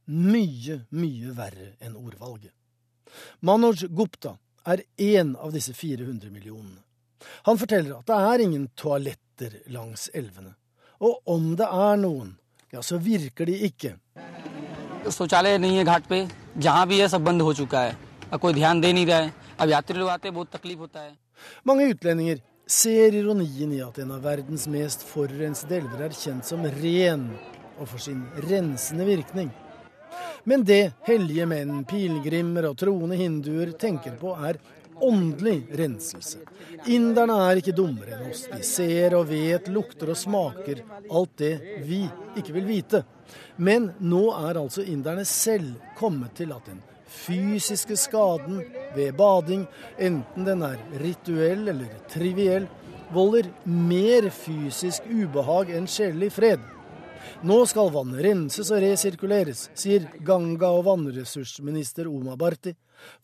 mye, 0.10 0.84
mye 0.90 1.34
verre 1.38 1.74
enn 1.84 1.98
ordvalget. 2.00 2.54
Manoj 3.46 3.90
Gupta 3.90 4.38
er 4.70 4.84
én 4.98 5.36
av 5.36 5.54
disse 5.54 5.74
400 5.74 6.32
millionene. 6.34 6.82
Han 7.46 7.60
forteller 7.60 8.00
at 8.00 8.08
det 8.08 8.18
er 8.32 8.44
ingen 8.46 8.68
toaletter 8.80 9.60
langs 9.74 10.08
elvene. 10.16 10.56
Og 11.00 11.22
om 11.32 11.54
det 11.56 11.68
er 11.68 12.00
noen, 12.02 12.34
ja, 12.74 12.82
så 12.84 13.00
virker 13.00 13.48
de 13.48 13.56
ikke. 13.70 13.96
Mange 21.64 21.88
utlendinger 21.94 22.42
ser 22.70 23.16
ironien 23.16 23.72
i 23.74 23.80
at 23.82 23.98
en 24.04 24.12
av 24.12 24.26
verdens 24.28 24.68
mest 24.70 25.08
forurensede 25.08 25.80
elver 25.80 26.04
er 26.10 26.18
kjent 26.20 26.46
som 26.46 26.68
ren, 26.68 27.26
og 27.80 27.88
for 27.88 28.04
sin 28.04 28.26
rensende 28.50 29.08
virkning. 29.08 29.50
Men 30.44 30.66
det 30.68 30.92
hellige 31.08 31.48
menn, 31.50 31.86
pilegrimer 31.88 32.70
og 32.70 32.78
troende 32.80 33.18
hinduer 33.20 33.72
tenker 33.80 34.20
på, 34.20 34.36
er 34.36 34.60
åndelig 35.04 35.68
renselse. 35.80 36.42
Inderne 36.88 37.38
er 37.50 37.62
ikke 37.62 37.76
dummere 37.76 38.18
enn 38.18 38.32
oss. 38.32 38.46
De 38.52 38.62
ser 38.66 39.16
og 39.18 39.30
vet, 39.32 39.70
lukter 39.72 40.14
og 40.14 40.20
smaker 40.20 40.84
alt 41.10 41.36
det 41.42 41.56
vi 41.88 42.04
ikke 42.40 42.56
vil 42.56 42.68
vite. 42.70 43.04
Men 43.58 43.92
nå 44.00 44.30
er 44.38 44.60
altså 44.62 44.86
inderne 44.88 45.26
selv 45.28 45.76
kommet 45.98 46.38
til 46.40 46.54
at 46.56 46.70
den 46.70 46.82
fysiske 47.10 47.98
skaden 47.98 48.62
ved 48.96 49.16
bading, 49.18 49.66
enten 49.98 50.46
den 50.46 50.62
er 50.66 50.82
rituell 51.02 51.68
eller 51.74 51.96
triviell, 52.10 52.68
volder 53.14 53.50
mer 53.66 54.30
fysisk 54.34 55.08
ubehag 55.10 55.74
enn 55.74 55.90
sjelelig 55.90 56.30
fred. 56.36 56.62
Nå 57.44 57.58
skal 57.70 57.92
vannet 57.94 58.22
renses 58.26 58.70
og 58.74 58.82
resirkuleres, 58.84 59.70
sier 59.78 60.06
Ganga- 60.26 60.72
og 60.76 60.86
vannressursminister 60.88 62.08
Oma 62.12 62.36
Bharti. 62.40 62.76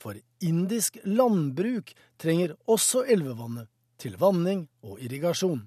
For 0.01 0.17
indisk 0.41 0.97
landbruk 1.05 1.93
trenger 2.21 2.55
også 2.67 3.05
elvevannet 3.07 3.67
til 4.01 4.17
vanning 4.19 4.67
og 4.84 4.99
irrigasjon. 4.99 5.61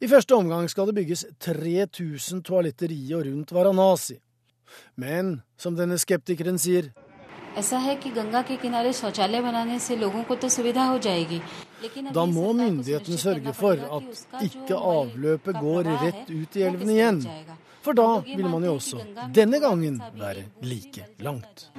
I 0.00 0.06
første 0.08 0.34
omgang 0.34 0.70
skal 0.70 0.86
det 0.86 0.94
bygges 0.94 1.26
3000 1.40 2.42
toaletter 2.46 2.92
i 2.94 3.02
og 3.14 3.26
rundt 3.26 3.52
Varanasi. 3.52 4.16
Men 4.96 5.42
som 5.58 5.76
denne 5.76 5.98
skeptikeren 5.98 6.58
sier 6.60 6.92
da 12.14 12.24
må 12.26 12.52
myndighetene 12.52 13.18
sørge 13.18 13.54
for 13.56 13.80
at 13.98 14.44
ikke 14.44 14.76
avløpet 14.76 15.58
går 15.58 15.90
rett 16.04 16.30
ut 16.30 16.58
i 16.60 16.62
elven 16.68 16.92
igjen. 16.94 17.18
For 17.88 17.96
da 17.96 18.20
vil 18.20 18.44
man 18.44 18.64
jo 18.66 18.74
også 18.76 18.98
denne 19.32 19.62
gangen 19.64 19.94
være 20.20 20.42
like 20.60 21.06
langt. 21.24 21.70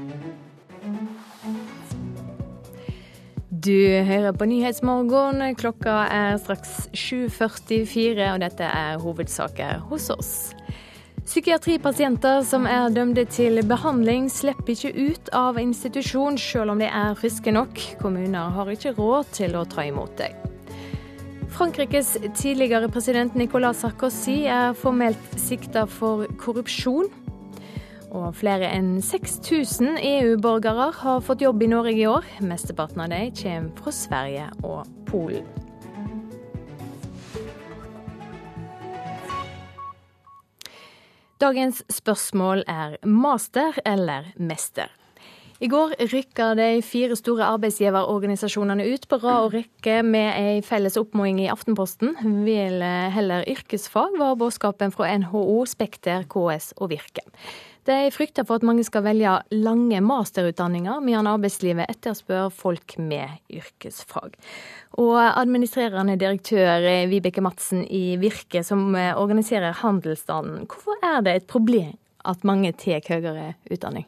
Du 3.53 3.75
hører 4.07 4.33
på 4.33 4.47
Nyhetsmorgen. 4.49 5.43
Klokka 5.59 5.99
er 6.09 6.39
straks 6.41 6.89
7.44, 6.97 8.25
og 8.33 8.41
dette 8.41 8.65
er 8.65 8.97
hovedsaker 9.05 9.85
hos 9.91 10.09
oss. 10.09 10.33
Psykiatripasienter 11.29 12.41
som 12.41 12.65
er 12.65 12.89
dømte 12.89 13.27
til 13.29 13.61
behandling, 13.69 14.31
slipper 14.33 14.73
ikke 14.73 15.11
ut 15.11 15.29
av 15.37 15.61
institusjon 15.61 16.41
selv 16.41 16.73
om 16.73 16.81
de 16.81 16.89
er 16.89 17.13
friske 17.21 17.53
nok. 17.53 17.85
Kommuner 18.01 18.49
har 18.57 18.73
ikke 18.73 18.97
råd 18.97 19.29
til 19.43 19.61
å 19.61 19.67
ta 19.69 19.85
imot 19.85 20.17
dem. 20.17 20.49
Frankrikes 21.49 22.17
tidligere 22.35 22.89
president 22.89 23.35
Nicolas 23.35 23.81
Sarkozy 23.81 24.45
er 24.45 24.75
formelt 24.77 25.39
sikta 25.39 25.85
for 25.89 26.27
korrupsjon. 26.39 27.09
Og 28.09 28.33
flere 28.37 28.69
enn 28.73 28.97
6000 29.05 29.99
EU-borgere 30.01 30.89
har 31.01 31.23
fått 31.25 31.43
jobb 31.45 31.65
i 31.65 31.69
Norge 31.69 31.97
i 31.97 32.05
år. 32.09 32.25
Mesteparten 32.41 33.03
av 33.05 33.11
dem 33.13 33.33
kommer 33.41 33.81
fra 33.81 33.93
Sverige 33.93 34.47
og 34.63 34.87
Polen. 35.09 35.45
Dagens 41.39 41.83
spørsmål 41.87 42.65
er 42.67 42.97
master 43.07 43.77
eller 43.87 44.33
mester. 44.35 44.89
I 45.59 45.67
går 45.67 45.97
rykka 46.07 46.53
de 46.55 46.67
fire 46.87 47.17
store 47.19 47.43
arbeidsgiverorganisasjonene 47.57 48.85
ut 48.93 49.05
på 49.11 49.17
rad 49.19 49.49
og 49.49 49.55
rekke 49.57 49.97
med 50.07 50.29
ei 50.39 50.59
felles 50.63 50.95
oppmoding 50.95 51.41
i 51.43 51.49
Aftenposten. 51.51 52.13
Vil 52.45 52.79
heller 53.11 53.43
yrkesfag, 53.43 54.13
var 54.21 54.37
budskapen 54.39 54.93
fra 54.95 55.09
NHO, 55.19 55.65
Spekter, 55.67 56.23
KS 56.31 56.69
og 56.79 56.93
Virke. 56.93 57.25
De 57.89 57.97
frykter 58.15 58.45
for 58.47 58.61
at 58.61 58.63
mange 58.69 58.85
skal 58.87 59.03
velge 59.03 59.33
lange 59.51 59.99
masterutdanninger, 60.05 61.01
mens 61.03 61.27
arbeidslivet 61.27 61.91
etterspør 61.91 62.47
folk 62.55 62.95
med 63.03 63.41
yrkesfag. 63.51 64.37
Og 65.03 65.17
administrerende 65.27 66.15
direktør 66.21 66.87
Vibeke 67.11 67.43
Madsen 67.43 67.83
i 67.83 68.15
Virke, 68.21 68.63
som 68.63 68.95
organiserer 68.95 69.75
handelsstanden, 69.81 70.69
hvorfor 70.71 71.03
er 71.03 71.19
det 71.27 71.35
et 71.35 71.51
problem 71.51 71.97
at 72.23 72.47
mange 72.47 72.71
tar 72.79 73.03
høyere 73.11 73.57
utdanning? 73.67 74.07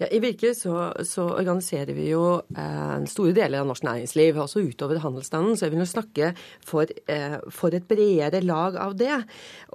Ja, 0.00 0.10
I 0.12 0.20
Virke 0.20 0.52
så, 0.56 0.90
så, 1.08 1.24
organiserer 1.38 1.96
vi 1.96 2.10
jo 2.10 2.24
eh, 2.56 3.06
store 3.08 3.32
deler 3.36 3.62
av 3.62 3.70
norsk 3.70 3.86
næringsliv, 3.86 4.42
også 4.42 4.64
utover 4.66 5.00
handelsstanden. 5.00 5.56
Så 5.56 5.66
jeg 5.66 5.74
vil 5.74 5.84
jo 5.84 5.88
snakke 5.88 6.30
for, 6.66 6.92
eh, 7.08 7.38
for 7.48 7.76
et 7.76 7.88
bredere 7.88 8.44
lag 8.44 8.78
av 8.80 8.98
det. 9.00 9.16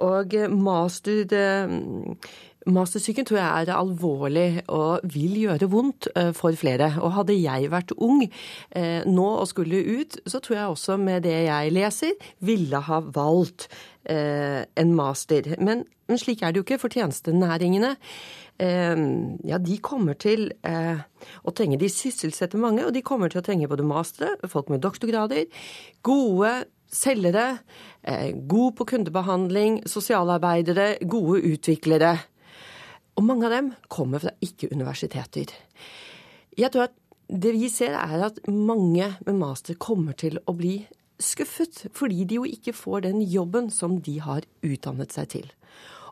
Og 0.06 0.38
master... 0.54 1.26
Eh, 1.32 2.48
Mastersyken 2.70 3.26
tror 3.26 3.40
jeg 3.40 3.66
er 3.66 3.74
alvorlig 3.74 4.62
og 4.70 5.02
vil 5.10 5.34
gjøre 5.40 5.66
vondt 5.70 6.06
eh, 6.14 6.30
for 6.36 6.54
flere. 6.58 6.92
Og 7.02 7.14
hadde 7.16 7.34
jeg 7.34 7.70
vært 7.72 7.94
ung 7.96 8.22
eh, 8.22 9.02
nå 9.08 9.28
og 9.32 9.48
skulle 9.50 9.82
ut, 9.82 10.20
så 10.26 10.38
tror 10.38 10.56
jeg 10.56 10.74
også 10.74 10.98
med 11.00 11.24
det 11.26 11.40
jeg 11.48 11.72
leser, 11.74 12.14
ville 12.38 12.82
ha 12.86 13.00
valgt 13.02 13.66
eh, 14.06 14.62
en 14.78 14.94
master. 14.94 15.56
Men 15.58 15.82
slik 16.20 16.42
er 16.42 16.52
det 16.52 16.62
jo 16.62 16.66
ikke 16.68 16.80
for 16.84 16.94
tjenestenæringene. 16.94 17.96
Ja, 18.60 19.58
de 19.58 19.76
kommer 19.82 20.14
til 20.20 20.50
å 20.62 21.52
trenge 21.56 21.78
De 21.80 21.88
sysselsetter 21.90 22.60
mange, 22.60 22.84
og 22.86 22.92
de 22.94 23.02
kommer 23.02 23.32
til 23.32 23.40
å 23.40 23.44
trenge 23.46 23.70
både 23.70 23.86
mastere, 23.86 24.36
folk 24.50 24.68
med 24.70 24.84
doktorgrader, 24.84 25.48
gode 26.04 26.52
selgere, 26.92 27.46
god 28.46 28.76
på 28.78 28.86
kundebehandling, 28.92 29.80
sosialarbeidere, 29.88 30.98
gode 31.08 31.40
utviklere. 31.54 32.16
Og 33.18 33.26
mange 33.28 33.48
av 33.48 33.54
dem 33.56 33.70
kommer 33.92 34.22
fra 34.22 34.32
ikke-universiteter. 34.44 35.52
Jeg 36.58 36.72
tror 36.72 36.90
at 36.90 36.98
det 37.32 37.54
vi 37.56 37.68
ser, 37.72 37.96
er 37.96 38.26
at 38.28 38.42
mange 38.48 39.14
med 39.24 39.38
master 39.40 39.78
kommer 39.80 40.16
til 40.18 40.36
å 40.44 40.54
bli 40.56 40.82
skuffet, 41.22 41.86
fordi 41.96 42.26
de 42.28 42.40
jo 42.40 42.48
ikke 42.48 42.74
får 42.76 43.06
den 43.06 43.22
jobben 43.24 43.70
som 43.72 44.00
de 44.04 44.18
har 44.20 44.44
utdannet 44.64 45.14
seg 45.14 45.30
til. 45.36 45.46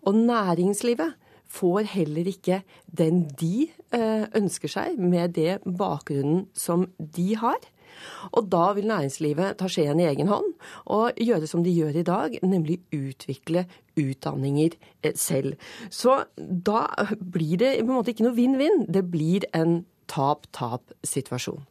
Og 0.06 0.16
næringslivet 0.16 1.16
får 1.50 1.90
heller 1.96 2.30
ikke 2.30 2.62
den 2.86 3.24
de 3.40 3.68
eh, 3.94 4.24
ønsker 4.36 4.70
seg, 4.70 4.98
med 4.98 5.36
det 5.38 5.60
bakgrunnen 5.64 6.46
som 6.54 6.88
de 6.98 7.34
har. 7.40 7.58
Og 8.32 8.46
da 8.52 8.70
vil 8.76 8.88
næringslivet 8.88 9.58
ta 9.60 9.68
skjeen 9.68 10.00
i 10.00 10.06
egen 10.08 10.30
hånd 10.30 10.52
og 10.88 11.18
gjøre 11.20 11.48
som 11.50 11.64
de 11.66 11.74
gjør 11.74 12.00
i 12.00 12.06
dag, 12.06 12.36
nemlig 12.46 12.80
utvikle 12.96 13.66
utdanninger 13.98 14.76
eh, 15.02 15.16
selv. 15.18 15.58
Så 15.90 16.22
da 16.36 16.86
blir 17.20 17.58
det 17.60 17.74
på 17.80 17.88
en 17.88 17.98
måte 17.98 18.14
ikke 18.14 18.28
noe 18.28 18.38
vinn-vinn. 18.38 18.86
Det 18.88 19.04
blir 19.10 19.48
en 19.56 19.82
tap-tap-situasjon. 20.10 21.66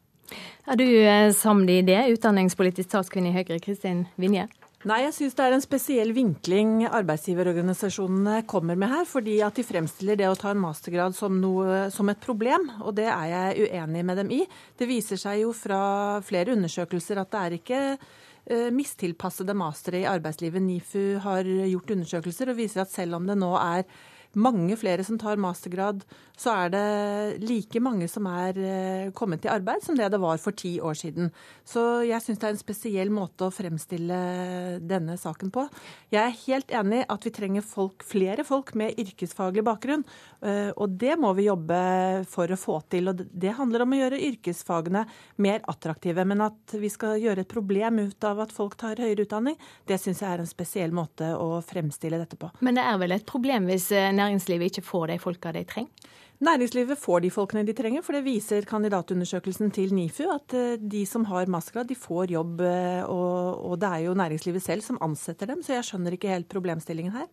Er 0.69 0.77
du 0.77 0.85
samd 0.85 1.33
samlet 1.33 1.79
i 1.81 1.85
det, 1.87 2.01
utdanningspolitisk 2.13 2.91
talskvinne 2.91 3.31
i 3.31 3.37
Høyre, 3.39 3.57
Kristin 3.63 4.05
Vinje? 4.21 4.45
Nei, 4.87 5.01
jeg 5.03 5.11
syns 5.11 5.33
det 5.35 5.43
er 5.43 5.53
en 5.57 5.63
spesiell 5.63 6.13
vinkling 6.15 6.85
arbeidsgiverorganisasjonene 6.87 8.45
kommer 8.47 8.77
med 8.79 8.87
her. 8.87 9.03
Fordi 9.09 9.33
at 9.43 9.57
de 9.59 9.65
fremstiller 9.67 10.15
det 10.15 10.29
å 10.29 10.37
ta 10.39 10.53
en 10.53 10.61
mastergrad 10.63 11.17
som, 11.17 11.35
noe, 11.41 11.89
som 11.91 12.07
et 12.07 12.21
problem, 12.23 12.69
og 12.79 12.95
det 12.95 13.09
er 13.11 13.25
jeg 13.27 13.67
uenig 13.67 14.05
med 14.07 14.21
dem 14.21 14.31
i. 14.37 14.39
Det 14.79 14.87
viser 14.87 15.19
seg 15.19 15.41
jo 15.41 15.51
fra 15.51 15.81
flere 16.23 16.55
undersøkelser 16.55 17.19
at 17.19 17.33
det 17.33 17.41
er 17.41 17.57
ikke 17.57 17.81
eh, 17.91 18.69
mistilpassede 18.71 19.57
mastere 19.59 20.05
i 20.05 20.07
arbeidslivet. 20.07 20.63
NIFU 20.63 21.03
har 21.27 21.51
gjort 21.73 21.93
undersøkelser 21.97 22.53
og 22.53 22.61
viser 22.61 22.85
at 22.85 22.95
selv 22.95 23.19
om 23.19 23.27
det 23.27 23.35
nå 23.35 23.51
er 23.59 23.83
mange 24.37 24.77
flere 24.77 25.03
som 25.03 25.17
tar 25.19 25.39
mastergrad, 25.41 26.03
så 26.39 26.53
er 26.53 26.71
det 26.71 26.83
like 27.43 27.81
mange 27.83 28.07
som 28.07 28.27
er 28.29 28.59
eh, 28.61 29.11
kommet 29.15 29.43
i 29.45 29.51
arbeid 29.51 29.83
som 29.83 29.97
det 29.97 30.07
det 30.13 30.19
var 30.21 30.37
for 30.39 30.55
ti 30.55 30.77
år 30.79 30.95
siden. 30.95 31.31
Så 31.67 32.05
jeg 32.07 32.21
syns 32.23 32.39
det 32.39 32.47
er 32.47 32.55
en 32.55 32.61
spesiell 32.61 33.11
måte 33.11 33.47
å 33.47 33.53
fremstille 33.53 34.19
denne 34.79 35.17
saken 35.19 35.51
på. 35.51 35.65
Jeg 36.13 36.21
er 36.21 36.37
helt 36.45 36.71
enig 36.71 37.01
at 37.09 37.25
vi 37.25 37.33
trenger 37.35 37.65
folk, 37.65 38.05
flere 38.07 38.45
folk 38.47 38.71
med 38.79 38.99
yrkesfaglig 39.01 39.65
bakgrunn. 39.67 40.05
Eh, 40.41 40.71
og 40.75 40.95
det 41.01 41.17
må 41.19 41.33
vi 41.37 41.49
jobbe 41.49 41.79
for 42.29 42.51
å 42.51 42.59
få 42.59 42.79
til. 42.91 43.11
Og 43.11 43.25
det 43.27 43.57
handler 43.57 43.83
om 43.83 43.97
å 43.97 43.99
gjøre 43.99 44.21
yrkesfagene 44.29 45.03
mer 45.43 45.65
attraktive. 45.71 46.23
Men 46.29 46.45
at 46.47 46.77
vi 46.79 46.91
skal 46.93 47.19
gjøre 47.19 47.43
et 47.43 47.51
problem 47.51 47.99
ut 48.05 48.29
av 48.29 48.45
at 48.45 48.55
folk 48.55 48.77
tar 48.79 49.01
høyere 49.01 49.25
utdanning, 49.27 49.59
det 49.89 49.99
syns 49.99 50.23
jeg 50.23 50.31
er 50.31 50.45
en 50.45 50.49
spesiell 50.49 50.95
måte 50.95 51.33
å 51.35 51.59
fremstille 51.65 52.21
dette 52.21 52.39
på. 52.39 52.51
Men 52.63 52.79
det 52.79 52.87
er 52.87 53.01
vel 53.01 53.17
et 53.17 53.27
problem 53.27 53.67
hvis 53.69 53.91
eh, 53.91 54.11
næringslivet 54.19 54.69
ikke 54.69 54.85
får 54.85 55.11
de 55.13 55.19
folka 55.23 55.53
de 55.55 55.65
trenger? 55.67 56.09
Næringslivet 56.39 56.95
får 56.97 57.19
de 57.19 57.31
folkene 57.35 57.65
de 57.67 57.73
trenger, 57.75 58.03
for 58.03 58.15
det 58.15 58.21
viser 58.23 58.63
kandidatundersøkelsen 58.67 59.73
til 59.75 59.91
NIFU 59.91 60.23
at 60.31 60.53
eh, 60.55 60.77
de 60.79 61.01
som 61.05 61.25
har 61.27 61.51
mastergrad, 61.51 61.89
de 61.89 61.97
får 61.99 62.31
jobb. 62.31 62.61
Eh, 62.63 63.01
og, 63.03 63.59
og, 63.65 63.75
det 63.81 63.89
er 63.89 64.05
jo 64.05 64.13
næringslivet 64.15 64.63
selv 64.63 64.85
som 64.85 65.01
ansetter 65.03 65.51
dem, 65.51 65.59
så 65.63 65.75
jeg 65.75 65.89
skjønner 65.89 66.15
ikke 66.15 66.31
helt 66.31 66.47
problemstillingen 66.47 67.17
her. 67.17 67.27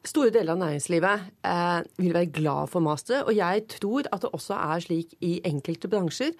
Store 0.00 0.30
deler 0.32 0.54
av 0.54 0.60
næringslivet 0.62 1.24
eh, 1.44 1.80
vil 2.00 2.14
være 2.16 2.30
glad 2.32 2.70
for 2.72 2.80
master, 2.80 3.20
og 3.28 3.34
jeg 3.36 3.66
tror 3.68 4.06
at 4.08 4.22
det 4.24 4.30
også 4.32 4.56
er 4.56 4.80
slik 4.80 5.10
i 5.20 5.34
enkelte 5.44 5.90
bransjer 5.92 6.30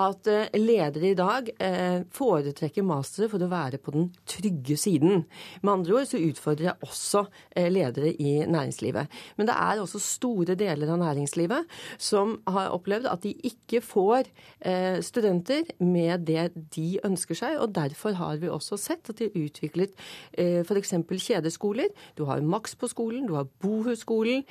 at 0.00 0.26
eh, 0.26 0.56
ledere 0.58 1.12
i 1.12 1.14
dag 1.14 1.46
eh, 1.62 2.02
foretrekker 2.10 2.82
mastere 2.82 3.28
for 3.30 3.38
å 3.38 3.48
være 3.52 3.78
på 3.78 3.94
den 3.94 4.08
trygge 4.26 4.74
siden. 4.82 5.22
Med 5.62 5.72
andre 5.76 6.00
ord 6.00 6.08
så 6.10 6.18
utfordrer 6.18 6.72
jeg 6.72 6.88
også 6.88 7.22
eh, 7.54 7.68
ledere 7.70 8.10
i 8.18 8.32
næringslivet. 8.50 9.14
Men 9.38 9.46
det 9.46 9.54
er 9.62 9.84
også 9.84 10.02
store 10.02 10.58
deler 10.58 10.90
av 10.90 10.98
næringslivet 11.04 11.70
som 12.02 12.40
har 12.50 12.74
opplevd 12.74 13.06
at 13.12 13.22
de 13.22 13.36
ikke 13.46 13.78
får 13.92 14.26
eh, 14.66 14.98
studenter 15.06 15.70
med 15.78 16.26
det 16.26 16.48
de 16.74 16.98
ønsker 17.06 17.38
seg, 17.44 17.62
og 17.62 17.78
derfor 17.78 18.18
har 18.18 18.42
vi 18.42 18.50
også 18.50 18.80
sett 18.88 19.14
at 19.14 19.22
de 19.22 19.30
har 19.30 19.46
utviklet 19.46 19.94
eh, 20.34 20.66
f.eks. 20.66 20.96
kjedeskoler. 21.14 21.94
Du 22.18 22.26
har 22.26 22.42
maks 22.42 22.74
på 22.74 22.90
skolen 22.90 23.03
skolen, 23.04 23.26
du 23.28 23.34
har 23.36 23.48
Bohusskolen. 23.60 24.44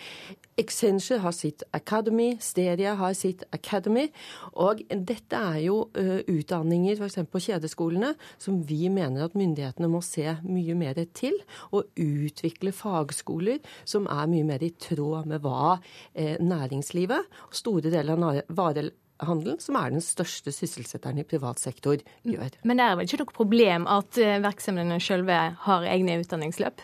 Accenture 0.57 1.17
har 1.23 1.31
sitt 1.33 1.63
Academy, 1.73 2.37
Steria 2.39 2.93
har 2.95 3.13
sitt 3.13 3.43
Academy. 3.51 4.07
Og 4.53 4.83
dette 4.89 5.35
er 5.35 5.63
jo 5.65 5.89
uh, 5.97 6.21
utdanninger 6.29 6.99
f.eks. 6.99 7.23
på 7.25 7.41
kjedeskolene 7.41 8.13
som 8.37 8.61
vi 8.61 8.85
mener 8.93 9.25
at 9.25 9.37
myndighetene 9.37 9.89
må 9.89 10.03
se 10.05 10.37
mye 10.45 10.77
mer 10.77 11.01
til. 11.13 11.39
Og 11.73 11.89
utvikle 11.97 12.71
fagskoler 12.71 13.63
som 13.85 14.05
er 14.05 14.29
mye 14.29 14.45
mer 14.45 14.63
i 14.63 14.73
tråd 14.77 15.29
med 15.31 15.41
hva 15.41 15.79
uh, 15.79 16.35
næringslivet 16.37 17.41
og 17.49 17.57
store 17.57 17.89
deler 17.89 18.13
av 18.13 18.43
varehandelen, 18.53 19.57
som 19.63 19.77
er 19.79 19.93
den 19.95 20.05
største 20.05 20.53
sysselsetteren 20.53 21.23
i 21.23 21.27
privat 21.27 21.61
sektor, 21.61 21.97
gjør. 22.21 22.61
Men 22.61 22.77
det 22.77 22.85
er 22.85 22.97
vel 22.99 23.09
ikke 23.09 23.23
noe 23.23 23.37
problem 23.41 23.89
at 23.89 24.21
eh, 24.21 24.41
virksomhetene 24.43 25.01
sjølve 25.01 25.39
har 25.65 25.85
egne 25.89 26.19
utdanningsløp? 26.21 26.83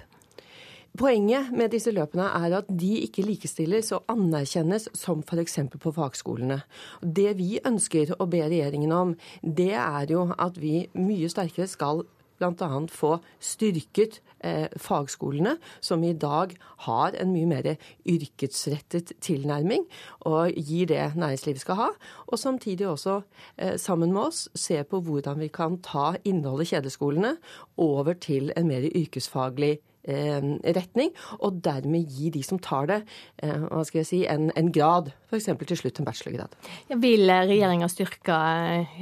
Poenget 0.98 1.52
med 1.54 1.70
disse 1.70 1.92
løpene 1.94 2.26
er 2.40 2.56
at 2.60 2.70
de 2.82 2.96
ikke 3.06 3.22
likestilles 3.22 3.92
og 3.94 4.08
anerkjennes 4.10 4.88
som 4.98 5.22
f.eks. 5.22 5.60
på 5.78 5.92
fagskolene. 5.94 6.64
Det 7.02 7.36
vi 7.38 7.60
ønsker 7.66 8.16
å 8.18 8.26
be 8.30 8.42
regjeringen 8.48 8.94
om, 8.96 9.12
det 9.44 9.76
er 9.78 10.10
jo 10.10 10.32
at 10.34 10.58
vi 10.58 10.88
mye 10.98 11.30
sterkere 11.30 11.70
skal 11.70 12.02
bl.a. 12.40 12.70
få 12.90 13.18
styrket 13.44 14.20
eh, 14.40 14.72
fagskolene, 14.80 15.58
som 15.84 16.04
i 16.04 16.14
dag 16.16 16.56
har 16.88 17.18
en 17.20 17.34
mye 17.34 17.50
mer 17.50 17.68
yrkesrettet 18.08 19.14
tilnærming, 19.22 19.86
og 20.30 20.56
gir 20.56 20.90
det 20.90 21.04
næringslivet 21.20 21.66
skal 21.66 21.80
ha. 21.82 21.90
Og 22.28 22.40
samtidig 22.40 22.88
også, 22.88 23.22
eh, 23.58 23.76
sammen 23.78 24.14
med 24.16 24.32
oss, 24.32 24.48
se 24.56 24.82
på 24.84 25.04
hvordan 25.04 25.44
vi 25.44 25.52
kan 25.54 25.78
ta 25.84 26.16
innholdet 26.24 26.70
i 26.70 26.76
kjedeskolene 26.76 27.36
over 27.78 28.14
til 28.14 28.54
en 28.56 28.72
mer 28.72 28.88
yrkesfaglig 28.90 29.78
Eh, 29.78 29.89
retning, 30.08 31.12
og 31.40 31.60
dermed 31.64 32.08
gi 32.10 32.30
de 32.34 32.42
som 32.44 32.60
tar 32.60 32.88
det, 32.88 33.00
eh, 33.44 33.66
hva 33.68 33.84
skal 33.86 34.02
jeg 34.02 34.08
si, 34.08 34.20
en, 34.30 34.50
en 34.56 34.72
grad, 34.72 35.12
f.eks. 35.30 35.50
til 35.60 35.78
slutt 35.78 36.00
en 36.00 36.08
bachelorgrad. 36.08 36.56
Ja, 36.90 36.98
vil 37.02 37.30
regjeringa 37.30 37.90
styrke 37.92 38.38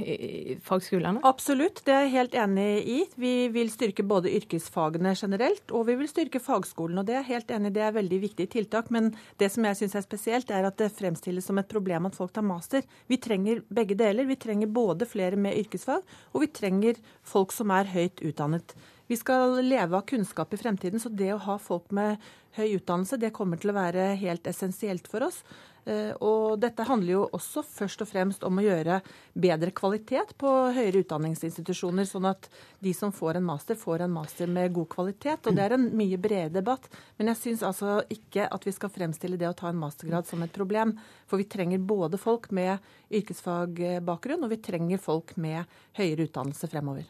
eh, 0.02 0.58
fagskolene? 0.66 1.22
Absolutt, 1.28 1.84
det 1.86 1.93
er 1.93 2.08
jeg 2.08 2.16
helt 2.16 2.36
enig 2.36 2.68
i. 2.82 2.98
Vi 3.16 3.36
vil 3.54 3.72
styrke 3.72 4.04
både 4.08 4.34
yrkesfagene 4.39 5.14
generelt, 5.16 5.72
og 5.72 5.88
vi 5.88 5.98
vil 6.02 6.12
styrke 6.12 6.41
fagskolen. 6.43 7.00
og 7.00 7.08
Det 7.08 7.16
er 7.16 7.22
jeg 7.22 7.32
helt 7.32 7.56
enig 7.60 7.72
i, 7.72 7.78
det 7.78 7.86
er 7.86 7.95
veldig 8.00 8.22
viktige 8.26 8.54
tiltak. 8.58 8.91
Men 8.91 9.14
det 9.39 9.52
som 9.54 9.70
jeg 9.70 9.80
syns 9.80 9.95
er 9.95 10.06
spesielt, 10.08 10.52
er 10.52 10.68
at 10.68 10.82
det 10.82 10.91
fremstilles 10.98 11.48
som 11.48 11.62
et 11.62 11.72
problem 11.72 12.10
at 12.10 12.18
folk 12.18 12.34
tar 12.36 12.45
master. 12.45 12.84
Vi 13.08 13.22
trenger 13.22 13.64
begge 13.70 13.95
deler. 14.00 14.28
Vi 14.28 14.39
trenger 14.41 14.68
både 14.68 15.08
flere 15.08 15.39
med 15.39 15.56
yrkesfag, 15.62 16.04
og 16.34 16.43
vi 16.43 16.52
trenger 16.52 17.00
folk 17.24 17.56
som 17.56 17.72
er 17.72 17.89
høyt 17.93 18.24
utdannet. 18.26 18.76
Vi 19.08 19.18
skal 19.18 19.62
leve 19.64 19.97
av 19.97 20.03
kunnskap 20.10 20.53
i 20.53 20.60
fremtiden, 20.60 20.99
så 20.99 21.10
det 21.10 21.32
å 21.34 21.39
ha 21.45 21.55
folk 21.62 21.91
med 21.95 22.20
høy 22.58 22.76
utdannelse, 22.76 23.20
det 23.22 23.36
kommer 23.36 23.60
til 23.62 23.72
å 23.72 23.78
være 23.78 24.12
helt 24.20 24.47
essensielt 24.49 25.08
for 25.08 25.28
oss. 25.30 25.43
Eh, 25.88 26.12
og 26.20 26.58
dette 26.60 26.84
handler 26.84 27.14
jo 27.14 27.22
også 27.38 27.62
først 27.64 28.01
og 28.03 28.10
fremst 28.10 28.43
om 28.43 28.60
å 28.60 28.66
gjøre 28.66 28.97
bedre 29.39 29.72
kvalitet 29.72 30.34
på 30.41 30.51
høyere 30.76 31.05
utdanningsinstitusjoner, 31.05 32.08
sånn 32.10 32.28
at 32.28 32.49
de 32.84 32.91
som 32.97 33.14
får 33.16 33.39
en 33.39 33.47
master, 33.47 33.80
får 33.80 34.03
en 34.03 34.16
master 34.18 34.51
med 34.51 34.74
god 34.76 34.89
kvalitet. 34.91 35.47
Og 35.47 35.55
det 35.55 35.64
er 35.64 35.78
en 35.78 35.88
mye 35.95 36.20
bredere 36.20 36.58
debatt. 36.58 36.89
Men 37.16 37.32
jeg 37.32 37.41
syns 37.43 37.64
altså 37.70 38.01
ikke 38.12 38.49
at 38.51 38.68
vi 38.68 38.76
skal 38.76 38.91
fremstille 38.91 39.39
det 39.39 39.47
å 39.47 39.55
ta 39.55 39.72
en 39.72 39.80
mastergrad 39.80 40.28
som 40.28 40.43
et 40.43 40.51
problem. 40.51 40.97
For 41.30 41.39
vi 41.39 41.47
trenger 41.47 41.80
både 41.80 42.20
folk 42.20 42.51
med 42.51 42.84
yrkesfagbakgrunn, 43.08 44.43
og 44.43 44.51
vi 44.51 44.64
trenger 44.68 44.99
folk 44.99 45.38
med 45.39 45.64
høyere 45.95 46.28
utdannelse 46.28 46.68
fremover. 46.68 47.08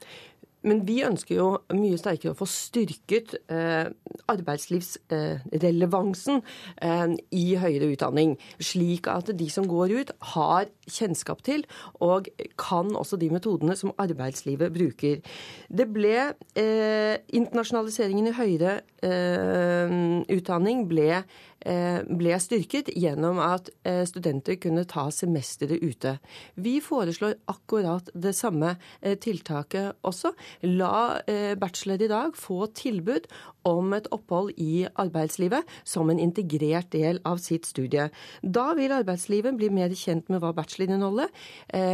Men 0.65 0.79
vi 0.87 1.03
ønsker 1.05 1.35
jo 1.37 1.59
mye 1.75 1.97
sterkere 1.99 2.31
å 2.33 2.37
få 2.37 2.45
styrket 2.49 3.35
eh, 3.53 3.85
arbeidslivsrelevansen 4.31 6.41
eh, 6.81 7.13
i 7.37 7.55
høyere 7.61 7.91
utdanning, 7.93 8.37
slik 8.57 9.07
at 9.11 9.29
de 9.37 9.49
som 9.53 9.67
går 9.69 9.91
ut, 9.93 10.11
har 10.33 10.65
kjennskap 10.89 11.43
til 11.45 11.61
og 12.03 12.27
kan 12.59 12.95
også 12.97 13.17
de 13.21 13.29
metodene 13.33 13.75
som 13.77 13.93
arbeidslivet 14.01 14.73
bruker. 14.73 15.21
Det 15.69 15.87
ble 15.93 16.33
eh, 16.57 17.15
Internasjonaliseringen 17.37 18.27
i 18.31 18.37
høyere 18.37 18.81
eh, 19.05 19.89
utdanning 20.33 20.87
ble 20.89 21.23
ble 21.68 22.38
styrket 22.39 22.91
gjennom 22.95 23.39
at 23.43 23.70
eh, 23.88 24.03
studenter 24.07 24.55
kunne 24.61 24.86
ta 24.88 25.07
semesteret 25.13 25.84
ute. 25.84 26.18
Vi 26.55 26.78
foreslår 26.84 27.36
akkurat 27.51 28.09
det 28.13 28.34
samme 28.38 28.76
eh, 29.01 29.18
tiltaket 29.20 29.97
også. 30.07 30.34
La 30.68 31.20
bachelor 31.59 32.01
i 32.01 32.09
dag 32.09 32.36
få 32.38 32.68
tilbud 32.76 33.26
om 33.68 33.93
et 33.95 34.07
opphold 34.15 34.53
i 34.61 34.86
arbeidslivet 34.99 35.68
som 35.88 36.09
en 36.11 36.20
integrert 36.22 36.89
del 36.93 37.20
av 37.28 37.41
sitt 37.43 37.68
studie. 37.68 38.07
Da 38.41 38.65
vil 38.78 38.93
arbeidslivet 38.95 39.57
bli 39.59 39.70
mer 39.74 39.93
kjent 39.97 40.30
med 40.32 40.41
hva 40.43 40.53
bachelor 40.55 40.88
inneholder. 40.88 41.32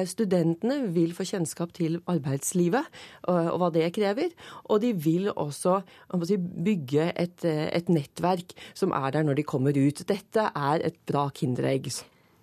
Studentene 0.10 0.92
vil 0.94 1.16
få 1.18 1.26
kjennskap 1.28 1.74
til 1.78 2.00
arbeidslivet 2.10 2.90
og 3.32 3.58
hva 3.62 3.72
det 3.74 3.90
krever. 3.96 4.34
Og 4.70 4.84
de 4.84 4.94
vil 4.94 5.32
også 5.32 5.80
bygge 6.14 7.10
et 7.16 7.90
nettverk 7.94 8.54
som 8.78 8.94
er 8.96 9.16
der 9.16 9.26
når 9.26 9.40
de 9.40 9.48
kommer 9.48 9.63
kommer 9.64 9.78
ut. 9.78 10.04
Dette 10.08 10.50
er 10.52 10.84
et 10.84 10.96
bra 11.08 11.30
kinderegg. 11.32 11.88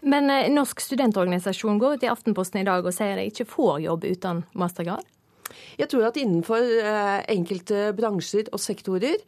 Men 0.00 0.30
eh, 0.30 0.48
Norsk 0.52 0.80
studentorganisasjon 0.80 1.78
går 1.78 1.98
ut 1.98 2.04
i 2.06 2.08
Aftenposten 2.08 2.62
i 2.62 2.64
dag 2.64 2.86
og 2.86 2.94
sier 2.96 3.18
de 3.20 3.28
ikke 3.28 3.48
får 3.48 3.80
jobb 3.84 4.06
uten 4.08 4.44
mastergrad? 4.56 5.04
Jeg 5.80 5.90
tror 5.92 6.08
at 6.08 6.18
innenfor 6.20 6.60
eh, 6.60 7.22
enkelte 7.32 7.90
bransjer 7.96 8.50
og 8.54 8.62
sektorer 8.62 9.20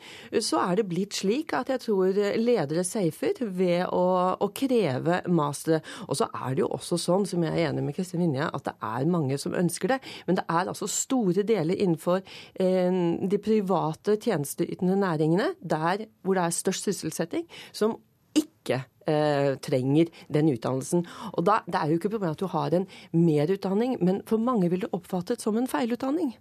så 0.42 0.60
er 0.62 0.78
det 0.78 0.88
blitt 0.90 1.16
slik 1.16 1.54
at 1.56 1.72
jeg 1.72 1.82
tror 1.84 2.18
ledere 2.38 2.84
safer 2.86 3.42
ved 3.42 3.86
å, 3.92 4.04
å 4.40 4.48
kreve 4.54 5.22
master. 5.32 5.82
Og 6.08 6.18
så 6.18 6.28
er 6.32 6.54
det 6.54 6.64
jo 6.64 6.70
også 6.76 6.98
sånn, 7.00 7.26
som 7.28 7.42
jeg 7.44 7.54
er 7.54 7.70
enig 7.70 7.86
med 7.86 7.96
Kristin 7.96 8.22
Vinje, 8.22 8.48
at 8.48 8.68
det 8.68 8.76
er 8.92 9.10
mange 9.10 9.38
som 9.40 9.56
ønsker 9.58 9.94
det. 9.94 10.00
Men 10.28 10.38
det 10.40 10.46
er 10.48 10.70
altså 10.70 10.88
store 10.90 11.44
deler 11.48 11.78
innenfor 11.78 12.22
eh, 12.22 13.02
de 13.28 13.42
private 13.42 14.16
tjenesteytende 14.22 14.96
næringene, 15.00 15.52
der 15.60 16.06
hvor 16.22 16.38
det 16.38 16.46
er 16.46 16.56
størst 16.56 16.88
sysselsetting, 16.88 17.46
som 17.72 17.98
ikke 18.38 18.82
eh, 19.08 19.54
trenger 19.64 20.10
den 20.32 20.52
utdannelsen. 20.54 21.06
Og 21.32 21.46
da, 21.46 21.60
Det 21.66 21.80
er 21.80 21.90
jo 21.90 21.98
ikke 22.00 22.12
problemet 22.14 22.38
at 22.38 22.44
du 22.44 22.46
har 22.52 22.74
en 22.74 22.86
merutdanning, 23.12 23.98
men 24.00 24.22
for 24.26 24.38
mange 24.38 24.70
vil 24.70 24.86
det 24.86 24.92
oppfattes 24.92 25.42
som 25.42 25.56
en 25.56 25.70
feilutdanning. 25.70 26.34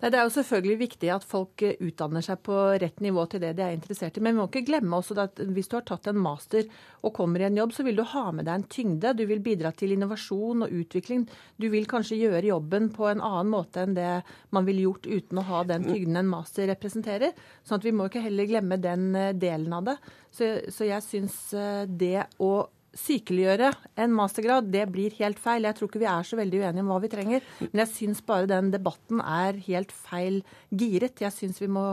Nei, 0.00 0.08
Det 0.10 0.16
er 0.16 0.24
jo 0.24 0.32
selvfølgelig 0.32 0.78
viktig 0.80 1.10
at 1.12 1.24
folk 1.28 1.62
eh, 1.66 1.76
utdanner 1.84 2.24
seg 2.24 2.40
på 2.46 2.56
rett 2.80 3.02
nivå 3.04 3.26
til 3.28 3.42
det 3.42 3.52
de 3.58 3.66
er 3.66 3.74
interessert 3.76 4.16
i. 4.16 4.22
Men 4.24 4.34
vi 4.34 4.40
må 4.40 4.46
ikke 4.48 4.64
glemme 4.70 4.96
også 4.96 5.16
at 5.20 5.42
hvis 5.44 5.68
du 5.68 5.76
har 5.76 5.84
tatt 5.88 6.08
en 6.08 6.20
master 6.20 6.64
og 7.04 7.12
kommer 7.16 7.42
i 7.42 7.48
en 7.50 7.60
jobb, 7.60 7.74
så 7.76 7.84
vil 7.84 8.00
du 8.00 8.04
ha 8.08 8.24
med 8.32 8.48
deg 8.48 8.54
en 8.54 8.66
tyngde. 8.72 9.12
Du 9.18 9.26
vil 9.28 9.44
bidra 9.44 9.74
til 9.76 9.92
innovasjon 9.92 10.64
og 10.64 10.72
utvikling. 10.80 11.26
Du 11.60 11.68
vil 11.72 11.88
kanskje 11.90 12.20
gjøre 12.22 12.48
jobben 12.48 12.88
på 12.96 13.10
en 13.10 13.20
annen 13.20 13.52
måte 13.52 13.84
enn 13.84 13.96
det 13.98 14.10
man 14.56 14.68
ville 14.68 14.86
gjort 14.88 15.10
uten 15.10 15.42
å 15.42 15.46
ha 15.50 15.62
den 15.68 15.84
tyngden 15.90 16.22
en 16.22 16.32
master 16.32 16.70
representerer. 16.72 17.36
Sånn 17.64 17.82
at 17.82 17.88
vi 17.88 17.92
må 17.92 18.08
ikke 18.08 18.24
heller 18.24 18.48
glemme 18.48 18.80
den 18.80 19.10
eh, 19.12 19.32
delen 19.36 19.76
av 19.76 19.88
det. 19.92 20.00
Så, 20.32 20.54
så 20.72 20.88
jeg 20.88 21.04
syns 21.04 21.42
eh, 21.52 21.84
det 21.84 22.24
å 22.40 22.54
sykeliggjøre 22.96 23.70
en 24.02 24.14
mastergrad, 24.16 24.70
det 24.72 24.86
blir 24.90 25.14
helt 25.20 25.38
feil. 25.42 25.66
Jeg 25.66 25.78
tror 25.78 25.90
ikke 25.90 26.02
vi 26.02 26.08
er 26.10 26.26
så 26.26 26.38
veldig 26.40 26.62
uenige 26.62 26.84
om 26.84 26.90
hva 26.90 26.98
vi 27.04 27.12
trenger. 27.12 27.44
Men 27.68 27.84
jeg 27.84 27.92
syns 27.92 28.22
bare 28.26 28.50
den 28.50 28.72
debatten 28.74 29.22
er 29.22 29.60
helt 29.68 29.94
feil 29.94 30.40
giret. 30.74 31.22
Jeg 31.22 31.34
syns 31.36 31.60
vi 31.62 31.70
må 31.70 31.84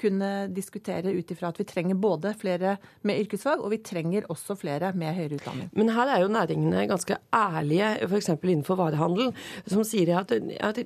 kunne 0.00 0.30
diskutere 0.54 1.12
ut 1.14 1.30
ifra 1.34 1.50
at 1.52 1.60
vi 1.60 1.66
trenger 1.68 1.98
både 2.00 2.34
flere 2.38 2.76
med 3.06 3.24
yrkesfag, 3.24 3.62
og 3.62 3.72
vi 3.74 3.82
trenger 3.84 4.28
også 4.32 4.56
flere 4.58 4.92
med 4.96 5.14
høyere 5.16 5.38
utdanning. 5.38 5.70
Men 5.72 5.92
her 5.94 6.10
er 6.14 6.24
jo 6.24 6.32
næringene 6.32 6.86
ganske 6.90 7.18
ærlige, 7.34 7.92
f.eks. 8.08 8.32
innenfor 8.42 8.80
varehandel, 8.80 9.34
som 9.70 9.84
sier 9.86 10.16
at, 10.20 10.32
at 10.34 10.82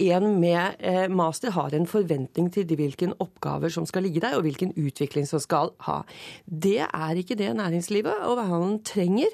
en 0.00 0.26
med 0.40 0.78
eh, 0.78 1.06
master 1.12 1.52
har 1.52 1.74
en 1.76 1.86
forventning 1.88 2.48
til 2.52 2.68
hvilke 2.78 3.10
oppgaver 3.20 3.72
som 3.72 3.86
skal 3.88 4.06
ligge 4.06 4.22
der, 4.22 4.36
og 4.38 4.46
hvilken 4.46 4.72
utvikling 4.78 5.26
som 5.28 5.42
skal 5.42 5.74
ha. 5.86 6.00
Det 6.46 6.78
er 6.86 7.20
ikke 7.20 7.36
det 7.38 7.50
næringslivet 7.56 8.24
og 8.28 8.40
trenger 8.40 8.78
trenger. 9.10 9.32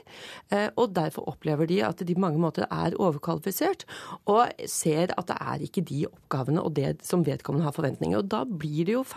Eh, 0.50 0.68
og 0.76 0.94
derfor 0.96 1.28
opplever 1.30 1.66
de 1.66 1.82
at 1.86 2.02
de 2.06 2.14
på 2.14 2.22
mange 2.22 2.40
måter 2.42 2.66
er 2.70 2.96
overkvalifisert, 2.98 3.84
og 4.26 4.48
ser 4.66 5.14
at 5.16 5.28
det 5.30 5.36
er 5.40 5.66
ikke 5.66 5.84
de 5.86 6.06
oppgavene 6.10 6.62
og 6.62 6.74
det 6.76 6.96
som 7.06 7.24
vedkommende 7.26 7.66
har 7.66 7.76
forventninger. 7.76 8.18
Og 8.18 8.30
da 8.30 8.44
blir 8.44 8.86
det 8.86 8.96
jo 8.96 9.02
feil 9.06 9.15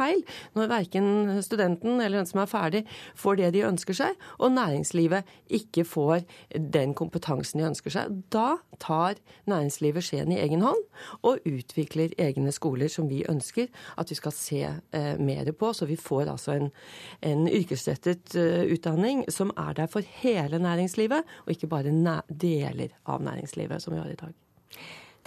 når 0.58 0.72
verken 0.72 1.42
studenten 1.46 2.00
eller 2.00 2.22
den 2.22 2.30
som 2.30 2.42
er 2.44 2.52
ferdig, 2.52 2.84
får 3.20 3.40
det 3.40 3.52
de 3.56 3.66
ønsker 3.68 3.98
seg, 3.98 4.18
og 4.40 4.54
næringslivet 4.56 5.28
ikke 5.60 5.86
får 5.88 6.26
den 6.56 6.96
kompetansen 6.98 7.62
de 7.62 7.68
ønsker 7.70 7.94
seg. 7.94 8.20
Da 8.34 8.60
tar 8.80 9.20
næringslivet 9.50 10.06
skjeen 10.06 10.34
i 10.34 10.40
egen 10.42 10.64
hånd 10.66 10.82
og 11.28 11.44
utvikler 11.48 12.14
egne 12.20 12.54
skoler 12.56 12.92
som 12.92 13.10
vi 13.12 13.24
ønsker 13.30 13.68
at 14.00 14.12
vi 14.12 14.18
skal 14.18 14.36
se 14.36 14.62
eh, 14.66 15.16
mer 15.20 15.52
på. 15.52 15.74
Så 15.74 15.88
vi 15.90 15.98
får 16.00 16.30
altså 16.32 16.56
en, 16.58 16.70
en 17.26 17.48
yrkesrettet 17.48 18.36
uh, 18.38 18.64
utdanning 18.70 19.24
som 19.32 19.52
er 19.58 19.76
der 19.78 19.92
for 19.92 20.06
hele 20.22 20.60
næringslivet, 20.62 21.26
og 21.46 21.54
ikke 21.54 21.70
bare 21.72 21.94
deler 22.30 22.96
av 23.06 23.24
næringslivet, 23.24 23.82
som 23.82 23.94
vi 23.94 24.00
har 24.00 24.12
i 24.12 24.20
dag. 24.20 24.34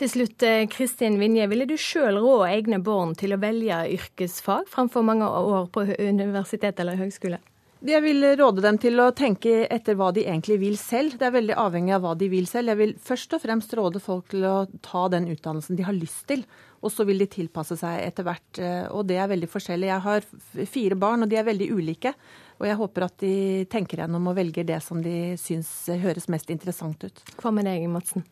Til 0.01 0.09
slutt, 0.09 0.43
eh, 0.43 0.67
Kristin 0.73 1.19
Vinje, 1.21 1.47
ville 1.51 1.67
du 1.69 1.77
sjøl 1.77 2.17
rå 2.23 2.39
egne 2.49 2.81
barn 2.83 3.15
til 3.15 3.35
å 3.35 3.41
velge 3.41 3.77
yrkesfag 3.93 4.69
framfor 4.73 5.05
mange 5.05 5.29
år 5.29 5.69
på 5.71 5.85
universitet 6.01 6.81
eller 6.81 6.97
høgskole? 6.97 7.39
Jeg 7.83 7.99
vil 8.05 8.23
råde 8.39 8.63
dem 8.63 8.77
til 8.79 9.01
å 9.03 9.09
tenke 9.11 9.65
etter 9.67 9.97
hva 9.99 10.13
de 10.15 10.23
egentlig 10.23 10.61
vil 10.63 10.77
selv. 10.79 11.17
Det 11.19 11.27
er 11.27 11.35
veldig 11.35 11.57
avhengig 11.59 11.97
av 11.97 12.05
hva 12.05 12.13
de 12.15 12.29
vil 12.31 12.47
selv. 12.47 12.71
Jeg 12.71 12.79
vil 12.79 12.93
først 12.95 13.35
og 13.35 13.43
fremst 13.43 13.75
råde 13.75 13.99
folk 13.99 14.29
til 14.31 14.47
å 14.47 14.69
ta 14.87 15.09
den 15.11 15.27
utdannelsen 15.33 15.75
de 15.77 15.83
har 15.89 15.97
lyst 15.97 16.29
til. 16.31 16.45
Og 16.83 16.95
så 16.95 17.03
vil 17.07 17.19
de 17.19 17.27
tilpasse 17.27 17.75
seg 17.81 18.05
etter 18.05 18.27
hvert. 18.29 18.61
Eh, 18.63 18.87
og 18.87 19.09
det 19.11 19.19
er 19.19 19.33
veldig 19.35 19.51
forskjellig. 19.51 19.91
Jeg 19.91 20.07
har 20.07 20.29
fire 20.71 20.99
barn, 21.03 21.27
og 21.27 21.33
de 21.33 21.41
er 21.41 21.49
veldig 21.51 21.69
ulike. 21.75 22.15
Og 22.63 22.69
jeg 22.71 22.79
håper 22.79 23.09
at 23.09 23.19
de 23.19 23.35
tenker 23.67 24.05
gjennom 24.05 24.31
og 24.31 24.39
velger 24.39 24.67
det 24.69 24.79
som 24.87 25.03
de 25.03 25.35
syns 25.43 25.75
høres 25.91 26.31
mest 26.31 26.55
interessant 26.55 27.03
ut. 27.03 27.25
Hva 27.43 27.51
med 27.51 27.67
deg, 27.67 27.89
Madsen? 27.91 28.23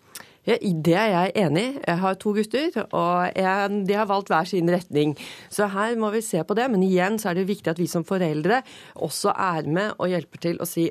Ja, 0.48 0.56
det 0.56 0.94
er 0.96 1.08
jeg 1.12 1.32
enig 1.42 1.62
i. 1.62 1.80
Jeg 1.84 2.00
har 2.00 2.14
to 2.16 2.32
gutter, 2.32 2.76
og 2.96 3.36
jeg, 3.36 3.80
de 3.88 3.96
har 3.98 4.06
valgt 4.08 4.30
hver 4.32 4.48
sin 4.48 4.70
retning. 4.72 5.12
Så 5.52 5.68
her 5.68 5.98
må 6.00 6.08
vi 6.14 6.22
se 6.24 6.40
på 6.44 6.56
det. 6.56 6.64
Men 6.72 6.84
igjen 6.86 7.18
så 7.20 7.30
er 7.30 7.40
det 7.40 7.48
viktig 7.50 7.74
at 7.74 7.80
vi 7.80 7.88
som 7.90 8.06
foreldre 8.08 8.62
også 8.96 9.34
er 9.36 9.68
med 9.68 9.92
og 9.98 10.08
hjelper 10.08 10.44
til 10.46 10.60
å 10.60 10.68
si 10.68 10.88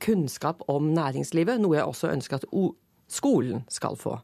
kunnskap 0.00 0.64
om 0.72 0.88
næringslivet, 0.96 1.60
noe 1.60 1.76
jeg 1.76 1.84
også 1.84 2.14
ønsker 2.14 2.40
at 2.40 2.48
skolen 3.12 3.66
skal 3.68 4.00
få. 4.00 4.16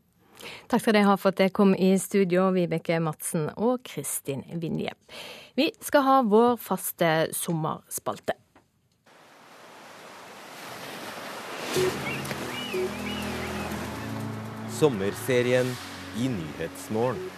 Takk 0.67 0.83
skal 0.83 0.97
dere 0.97 1.07
ha 1.07 1.17
for 1.21 1.31
at 1.31 1.39
dere 1.39 1.55
kom 1.55 1.77
i 1.77 1.93
studio, 2.03 2.49
Vibeke 2.57 2.97
Madsen 3.05 3.47
og 3.55 3.85
Kristin 3.87 4.43
Vinje. 4.59 4.97
Vi 5.55 5.69
skal 5.85 6.09
ha 6.09 6.21
vår 6.27 6.57
faste 6.59 7.13
sommerspalte. 7.37 8.35
Sommerserien 14.83 15.69
i 16.19 16.27
Nyhetsmorgen. 16.27 17.31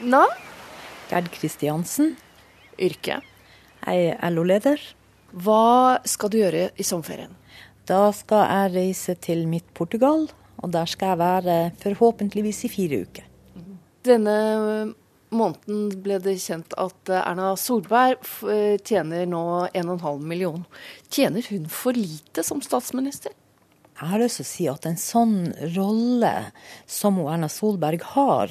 Navn? 0.00 0.38
Gerd 1.10 1.28
Kristiansen. 1.34 2.14
Yrke? 2.80 3.18
Jeg 3.84 4.06
er 4.14 4.32
LO-leder. 4.32 4.80
Hva 5.36 6.00
skal 6.08 6.32
du 6.32 6.38
gjøre 6.38 6.70
i 6.80 6.88
sommerferien? 6.88 7.36
Da 7.84 8.08
skal 8.16 8.46
jeg 8.46 8.72
reise 8.78 9.18
til 9.20 9.44
midt 9.52 9.68
Portugal, 9.76 10.30
og 10.56 10.72
der 10.72 10.88
skal 10.88 11.12
jeg 11.12 11.20
være 11.20 11.60
forhåpentligvis 11.84 12.64
i 12.64 12.72
fire 12.72 13.04
uker. 13.04 13.28
Denne 14.08 14.40
måneden 15.28 15.92
ble 16.00 16.22
det 16.24 16.38
kjent 16.40 16.72
at 16.80 17.16
Erna 17.20 17.52
Solberg 17.60 18.24
tjener 18.80 19.28
nå 19.28 19.46
1,5 19.76 20.24
million. 20.24 20.64
Tjener 21.12 21.52
hun 21.52 21.68
for 21.68 21.92
lite 21.92 22.40
som 22.48 22.64
statsminister? 22.64 23.36
Jeg 23.94 24.10
har 24.10 24.18
lyst 24.18 24.40
til 24.40 24.44
å 24.44 24.48
si 24.48 24.64
at 24.66 24.86
en 24.88 24.98
sånn 24.98 25.36
rolle 25.76 26.32
som 26.90 27.20
Erna 27.22 27.46
Solberg 27.52 28.02
har, 28.16 28.50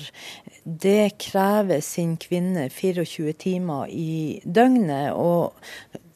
det 0.64 1.18
krever 1.20 1.82
sin 1.84 2.16
kvinne 2.16 2.70
24 2.72 3.34
timer 3.44 3.92
i 3.92 4.40
døgnet. 4.48 5.12
Og 5.20 5.52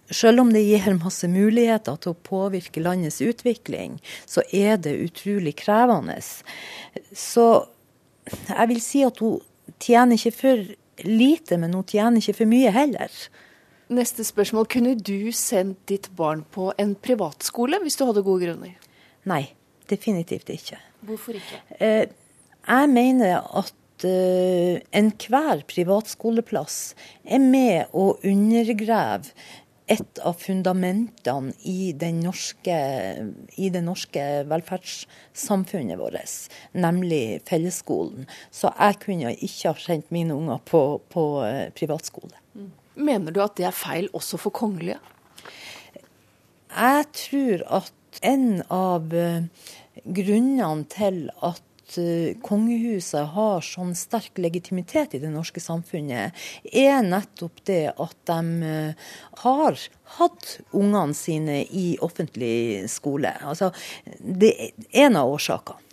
selv 0.07 0.45
om 0.45 0.53
det 0.55 0.63
gir 0.63 0.95
masse 0.95 1.27
muligheter 1.27 1.99
til 1.99 2.15
å 2.15 2.21
påvirke 2.29 2.79
landets 2.79 3.19
utvikling, 3.19 3.99
så 4.23 4.45
er 4.55 4.79
det 4.79 4.95
utrolig 5.09 5.57
krevende. 5.59 6.21
Så 7.11 7.49
jeg 8.47 8.71
vil 8.71 8.81
si 8.83 9.03
at 9.03 9.19
hun 9.19 9.43
tjener 9.83 10.15
ikke 10.15 10.35
for 10.39 10.65
lite, 11.03 11.59
men 11.59 11.75
hun 11.75 11.83
tjener 11.83 12.23
ikke 12.23 12.39
for 12.39 12.55
mye 12.55 12.71
heller. 12.71 13.11
Neste 13.91 14.23
spørsmål. 14.23 14.71
Kunne 14.71 14.95
du 14.95 15.33
sendt 15.35 15.83
ditt 15.91 16.13
barn 16.15 16.47
på 16.47 16.71
en 16.79 16.95
privatskole 16.95 17.83
hvis 17.83 17.99
du 17.99 18.07
hadde 18.07 18.23
gode 18.23 18.47
grunner? 18.47 18.86
Nei, 19.27 19.43
definitivt 19.89 20.49
ikke. 20.53 20.79
Hvorfor 21.07 21.37
ikke? 21.37 21.61
Eh, 21.79 22.07
jeg 22.67 22.89
mener 22.91 23.43
at 23.55 24.05
uh, 24.05 24.79
enhver 24.95 25.63
privatskoleplass 25.69 26.81
er 27.23 27.39
med 27.43 27.95
å 27.95 28.11
undergrave 28.27 29.31
et 29.87 30.19
av 30.27 30.35
fundamentene 30.35 31.53
i, 31.63 31.93
norske, 32.19 32.77
i 33.55 33.69
det 33.71 33.83
norske 33.85 34.23
velferdssamfunnet 34.51 35.99
vårt, 35.99 36.49
nemlig 36.75 37.39
fellesskolen. 37.47 38.27
Så 38.51 38.73
jeg 38.73 38.99
kunne 39.05 39.31
ikke 39.37 39.71
ha 39.71 39.79
sendt 39.79 40.11
mine 40.11 40.35
unger 40.35 40.59
på, 40.67 40.83
på 41.07 41.27
uh, 41.39 41.69
privatskole. 41.77 42.35
Mm. 42.59 42.73
Mener 43.07 43.31
du 43.31 43.39
at 43.43 43.55
det 43.59 43.69
er 43.69 43.75
feil 43.77 44.11
også 44.17 44.39
for 44.41 44.55
kongelige? 44.55 44.99
Jeg 46.67 47.05
tror 47.15 47.63
at 47.79 47.93
en 48.21 48.63
av 48.73 49.13
uh, 49.13 49.45
grunnene 50.05 50.87
til 50.93 51.25
at 51.45 51.63
Eh, 51.95 52.35
kongehuset 52.43 53.29
har 53.31 53.63
sånn 53.63 53.93
sterk 53.95 54.39
legitimitet 54.41 55.15
i 55.15 55.21
det 55.23 55.29
norske 55.31 55.61
samfunnet, 55.63 56.35
er 56.67 56.99
nettopp 57.05 57.61
det 57.69 57.93
at 57.93 58.15
de 58.27 58.67
eh, 58.67 59.07
har 59.43 59.79
hatt 60.17 60.49
ungene 60.75 61.15
sine 61.15 61.61
i 61.63 61.87
offentlig 62.03 62.89
skole. 62.91 63.31
Altså, 63.39 63.71
det 64.19 64.51
er 64.51 65.05
en 65.07 65.19
av 65.21 65.31
årsakene. 65.37 65.83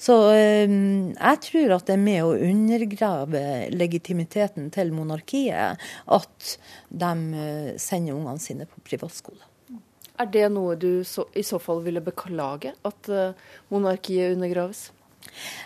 Så 0.00 0.16
eh, 0.32 0.64
jeg 1.12 1.42
tror 1.50 1.76
at 1.76 1.88
det 1.90 1.98
er 1.98 2.06
med 2.08 2.24
å 2.24 2.34
undergrave 2.40 3.44
legitimiteten 3.76 4.72
til 4.72 4.96
monarkiet 4.96 5.84
at 6.16 6.54
de 6.88 7.14
sender 7.76 8.16
ungene 8.16 8.40
sine 8.40 8.64
på 8.70 8.80
privatskole. 8.88 9.44
Er 10.22 10.28
det 10.30 10.44
noe 10.54 10.76
du 10.78 11.02
så, 11.02 11.24
i 11.34 11.42
så 11.42 11.58
fall 11.58 11.80
ville 11.82 12.02
beklage, 12.04 12.70
at 12.86 13.08
monarkiet 13.72 14.36
undergraves? 14.36 14.92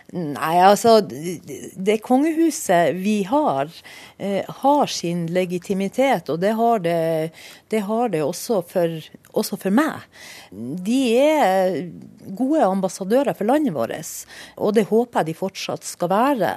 Nei, 0.08 0.54
altså 0.64 1.02
Det 1.04 1.98
kongehuset 2.00 2.96
vi 2.96 3.22
har, 3.28 3.68
eh, 4.16 4.44
har 4.48 4.86
sin 4.86 5.26
legitimitet, 5.26 6.30
og 6.32 6.40
det 6.40 6.54
har 6.56 6.78
det, 6.80 7.32
det, 7.68 7.82
har 7.84 8.08
det 8.08 8.22
også, 8.24 8.62
for, 8.64 8.94
også, 9.36 9.58
for, 9.60 9.74
meg. 9.74 10.06
De 10.50 11.00
er 11.20 11.76
gode 12.38 12.64
ambassadører 12.64 13.36
for 13.36 13.50
landet 13.50 13.76
vårt, 13.76 14.24
og 14.56 14.72
det 14.78 14.86
håper 14.88 15.20
jeg 15.20 15.28
de 15.28 15.36
fortsatt 15.36 15.84
skal 15.84 16.08
være. 16.08 16.54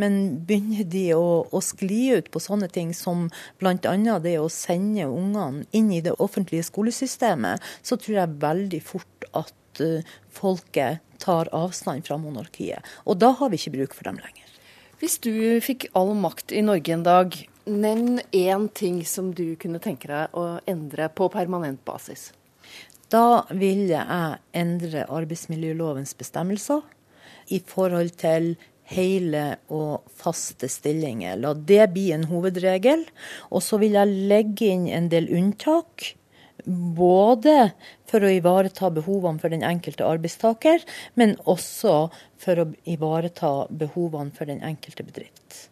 Men 0.00 0.40
begynner 0.48 0.88
de 0.88 1.10
å, 1.18 1.44
å 1.44 1.60
skli 1.60 2.16
ut 2.16 2.32
på 2.32 2.40
sånne 2.40 2.70
ting 2.72 2.94
som 2.96 3.28
bl.a. 3.60 3.76
det 4.24 4.38
å 4.40 4.48
sende 4.48 5.10
ungene 5.10 5.68
inn 5.76 5.92
i 5.92 6.00
det 6.00 6.16
offentlige 6.24 6.64
skolesystemet, 6.70 7.60
så 7.84 8.00
tror 8.00 8.22
jeg 8.22 8.40
veldig 8.48 8.80
fort 8.84 9.28
at 9.36 9.84
uh, 9.84 10.14
folket 10.34 11.02
tar 11.22 11.48
avstand 11.54 12.06
fra 12.06 12.18
monarkiet. 12.20 12.84
Og 13.08 13.18
da 13.22 13.32
har 13.38 13.50
vi 13.50 13.60
ikke 13.60 13.76
bruk 13.78 13.96
for 13.96 14.08
dem 14.08 14.20
lenger. 14.20 14.50
Hvis 15.00 15.18
du 15.22 15.32
fikk 15.64 15.88
all 15.98 16.14
makt 16.18 16.54
i 16.54 16.62
Norge 16.64 16.94
en 16.94 17.04
dag, 17.06 17.34
nevn 17.64 18.20
én 18.32 18.68
ting 18.76 19.00
som 19.08 19.32
du 19.36 19.56
kunne 19.60 19.80
tenke 19.82 20.10
deg 20.10 20.36
å 20.36 20.58
endre 20.70 21.08
på 21.12 21.30
permanent 21.32 21.80
basis. 21.86 22.32
Da 23.12 23.44
ville 23.52 23.92
jeg 23.94 24.38
endre 24.56 25.06
arbeidsmiljølovens 25.12 26.14
bestemmelser 26.18 26.82
i 27.52 27.60
forhold 27.60 28.14
til 28.20 28.54
hele 28.90 29.44
og 29.72 30.04
faste 30.20 30.68
stillinger. 30.68 31.38
La 31.40 31.54
det 31.54 31.86
bli 31.94 32.10
en 32.16 32.26
hovedregel. 32.28 33.04
Og 33.50 33.64
så 33.64 33.80
vil 33.80 33.96
jeg 33.96 34.28
legge 34.30 34.68
inn 34.72 34.88
en 34.92 35.08
del 35.12 35.30
unntak 35.32 36.14
både 36.64 37.72
for 38.10 38.24
å 38.24 38.30
ivareta 38.32 38.90
behovene 38.94 39.40
for 39.42 39.48
den 39.52 39.62
enkelte 39.66 40.06
arbeidstaker, 40.08 40.78
men 41.20 41.36
også 41.50 41.94
for 42.40 42.54
å 42.60 42.72
ivareta 42.88 43.66
behovene 43.70 44.30
for 44.36 44.44
den 44.50 44.60
enkelte 44.64 45.02
bedrift. 45.06 45.68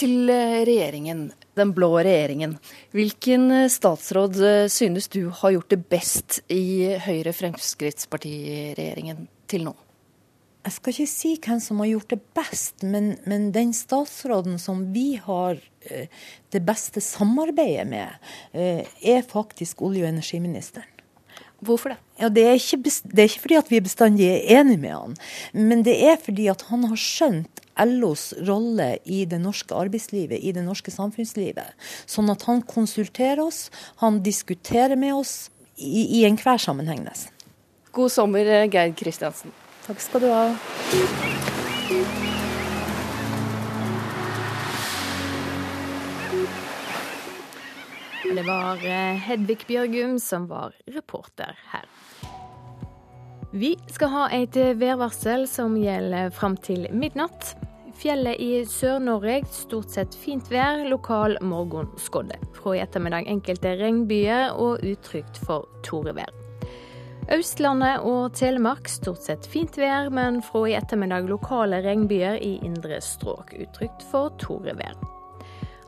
Til 0.00 0.30
eh, 0.32 0.64
regjeringen, 0.64 1.32
den 1.58 1.72
blå 1.76 1.90
regjeringen. 1.98 2.58
Hvilken 2.96 3.50
eh, 3.52 3.72
statsråd 3.72 4.34
eh, 4.40 4.68
synes 4.72 5.08
du 5.12 5.22
har 5.42 5.50
gjort 5.58 5.72
det 5.74 5.82
best 5.92 6.28
i 6.48 6.96
Høyre-Fremskrittsparti-regjeringen 7.04 9.18
til 9.50 9.62
nå? 9.68 9.74
Jeg 10.60 10.76
skal 10.76 10.92
ikke 10.92 11.08
si 11.08 11.32
hvem 11.40 11.60
som 11.62 11.80
har 11.80 11.88
gjort 11.94 12.12
det 12.12 12.20
best, 12.36 12.82
men, 12.84 13.14
men 13.28 13.48
den 13.54 13.72
statsråden 13.76 14.58
som 14.60 14.82
vi 14.94 15.14
har 15.22 15.56
eh, 15.88 16.08
det 16.52 16.60
beste 16.66 17.00
samarbeidet 17.00 17.86
med, 17.88 18.32
eh, 18.52 18.84
er 19.00 19.22
faktisk 19.24 19.80
olje- 19.80 20.04
og 20.04 20.12
energiministeren. 20.12 20.88
Hvorfor 21.60 21.92
det? 21.92 21.98
Ja, 22.20 22.28
det, 22.32 22.44
er 22.44 22.54
ikke, 22.56 22.78
det 23.12 23.20
er 23.20 23.28
ikke 23.28 23.42
fordi 23.42 23.56
at 23.58 23.70
vi 23.72 23.80
bestandig 23.84 24.28
er 24.28 24.60
enige 24.60 24.80
med 24.80 24.94
han, 24.96 25.16
men 25.52 25.84
det 25.84 25.96
er 26.08 26.16
fordi 26.20 26.46
at 26.52 26.64
han 26.70 26.86
har 26.88 27.00
skjønt 27.00 27.60
LOs 27.80 28.30
rolle 28.48 28.94
i 29.04 29.24
det 29.28 29.40
norske 29.40 29.76
arbeidslivet, 29.76 30.40
i 30.40 30.52
det 30.56 30.64
norske 30.64 30.92
samfunnslivet. 30.92 31.76
Sånn 32.08 32.32
at 32.32 32.44
han 32.48 32.64
konsulterer 32.68 33.42
oss, 33.44 33.68
han 34.00 34.22
diskuterer 34.24 34.96
med 35.00 35.16
oss 35.20 35.34
i, 35.76 36.20
i 36.20 36.24
enhver 36.28 36.60
sammenheng 36.60 37.04
nesten. 37.04 37.32
God 37.92 38.12
sommer, 38.12 38.46
Geir 38.70 38.92
Kristiansen. 38.96 39.52
Takk 39.86 40.00
skal 40.00 40.20
du 40.20 40.28
ha. 40.30 40.44
Det 48.30 48.42
var 48.46 48.84
eh, 48.86 49.16
Hedvig 49.26 49.64
Bjørgum 49.66 50.18
som 50.22 50.46
var 50.48 50.76
reporter 50.94 51.56
her. 51.72 51.88
Vi 53.50 53.74
skal 53.90 54.12
ha 54.12 54.28
et 54.30 54.54
værvarsel 54.78 55.48
som 55.50 55.74
gjelder 55.80 56.30
fram 56.30 56.54
til 56.62 56.86
midnatt. 56.94 57.56
Fjellet 58.00 58.38
i 58.40 58.62
Sør-Norge 58.64 59.42
stort 59.52 59.90
sett 59.92 60.14
fint 60.16 60.46
vær, 60.52 60.86
lokal 60.88 61.36
morgenskodde. 61.44 62.38
Fra 62.56 62.78
i 62.78 62.84
ettermiddag 62.84 63.28
enkelte 63.28 63.74
regnbyger 63.82 64.54
og 64.54 64.86
utrygt 64.86 65.42
for 65.44 65.66
torevær. 65.84 66.39
Østlandet 67.30 68.02
og 68.06 68.32
Telemark 68.34 68.88
stort 68.90 69.22
sett 69.22 69.46
fint 69.46 69.76
vær, 69.78 70.08
men 70.10 70.40
fra 70.42 70.64
i 70.66 70.74
ettermiddag 70.78 71.28
lokale 71.30 71.82
regnbyger 71.84 72.40
i 72.42 72.56
indre 72.66 73.00
strøk. 73.04 73.54
Utrygt 73.60 74.04
for 74.10 74.34
torevær. 74.42 74.96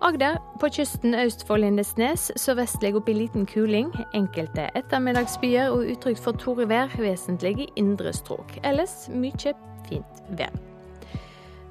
Agder 0.02 0.38
på 0.60 0.68
kysten 0.74 1.14
øst 1.14 1.46
for 1.46 1.62
Lindesnes 1.62 2.32
sørvestlig 2.36 2.90
opp 2.98 3.08
i 3.08 3.14
liten 3.14 3.46
kuling. 3.46 3.92
Enkelte 4.18 4.66
ettermiddagsbyer 4.78 5.70
og 5.70 5.86
utrygt 5.94 6.22
for 6.24 6.38
torevær, 6.42 6.90
vesentlig 6.98 7.54
i 7.62 7.70
indre 7.78 8.12
strøk. 8.16 8.58
Ellers 8.66 9.06
mye 9.14 9.54
fint 9.88 10.22
vær. 10.38 10.71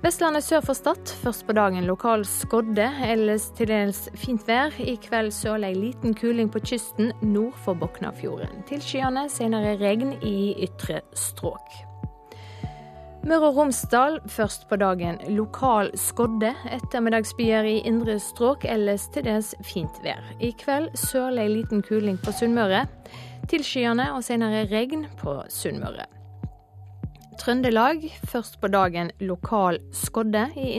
Vestlandet 0.01 0.41
sør 0.41 0.63
for 0.65 0.73
Stad. 0.73 1.11
Først 1.21 1.43
på 1.45 1.53
dagen 1.53 1.85
lokal 1.85 2.23
skodde, 2.25 2.87
ellers 3.05 3.51
til 3.53 3.69
dels 3.69 4.07
fint 4.17 4.41
vær. 4.47 4.73
I 4.81 4.95
kveld 4.97 5.29
sørlig 5.35 5.75
liten 5.77 6.15
kuling 6.17 6.47
på 6.49 6.57
kysten 6.65 7.11
nord 7.21 7.53
for 7.61 7.77
Boknafjorden. 7.77 8.63
Tilskyende, 8.65 9.27
senere 9.29 9.75
regn 9.77 10.15
i 10.25 10.55
ytre 10.65 11.03
stråk. 11.13 11.75
Møre 13.29 13.51
og 13.51 13.59
Romsdal 13.59 14.17
først 14.25 14.65
på 14.71 14.79
dagen 14.81 15.19
lokal 15.37 15.91
skodde. 15.93 16.49
Ettermiddagsbyer 16.79 17.69
i 17.69 17.75
indre 17.85 18.15
stråk, 18.17 18.65
ellers 18.65 19.05
til 19.13 19.27
dels 19.27 19.51
fint 19.61 20.01
vær. 20.01 20.23
I 20.41 20.49
kveld 20.57 20.89
sørlig 20.97 21.45
liten 21.59 21.85
kuling 21.85 22.17
på 22.25 22.33
Sunnmøre. 22.39 22.87
Tilskyende 23.53 24.09
og 24.15 24.25
senere 24.25 24.65
regn 24.73 25.05
på 25.21 25.43
Sunnmøre. 25.53 26.09
Trøndelag. 27.41 28.03
Først 28.29 28.59
på 28.61 28.69
dagen 28.69 29.09
lokal 29.19 29.79
skodde. 29.91 30.43
I 30.55 30.75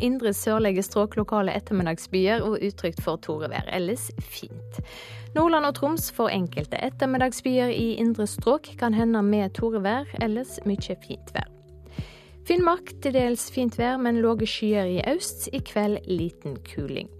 indre 0.00 0.32
sørlige 0.32 0.80
strøk 0.82 1.16
lokale 1.18 1.52
ettermiddagsbyer 1.58 2.40
og 2.40 2.62
utrygt 2.64 3.02
for 3.04 3.20
torevær. 3.20 3.66
Ellers 3.76 4.06
fint. 4.24 4.78
Nordland 5.34 5.68
og 5.68 5.74
Troms 5.76 6.06
får 6.16 6.32
enkelte 6.32 6.80
ettermiddagsbyer 6.86 7.68
i 7.68 7.98
indre 8.00 8.24
strøk. 8.26 8.70
Kan 8.80 8.96
hende 8.96 9.20
med 9.22 9.52
torevær, 9.58 10.08
ellers 10.24 10.56
mye 10.64 10.96
fint 11.04 11.34
vær. 11.34 11.50
Finnmark 12.48 12.94
til 13.02 13.12
dels 13.12 13.50
fint 13.52 13.76
vær, 13.76 13.98
men 14.00 14.22
lave 14.24 14.48
skyer 14.48 14.88
i 14.88 15.02
øst. 15.12 15.50
I 15.52 15.60
kveld 15.60 15.98
liten 16.08 16.56
kuling. 16.64 17.10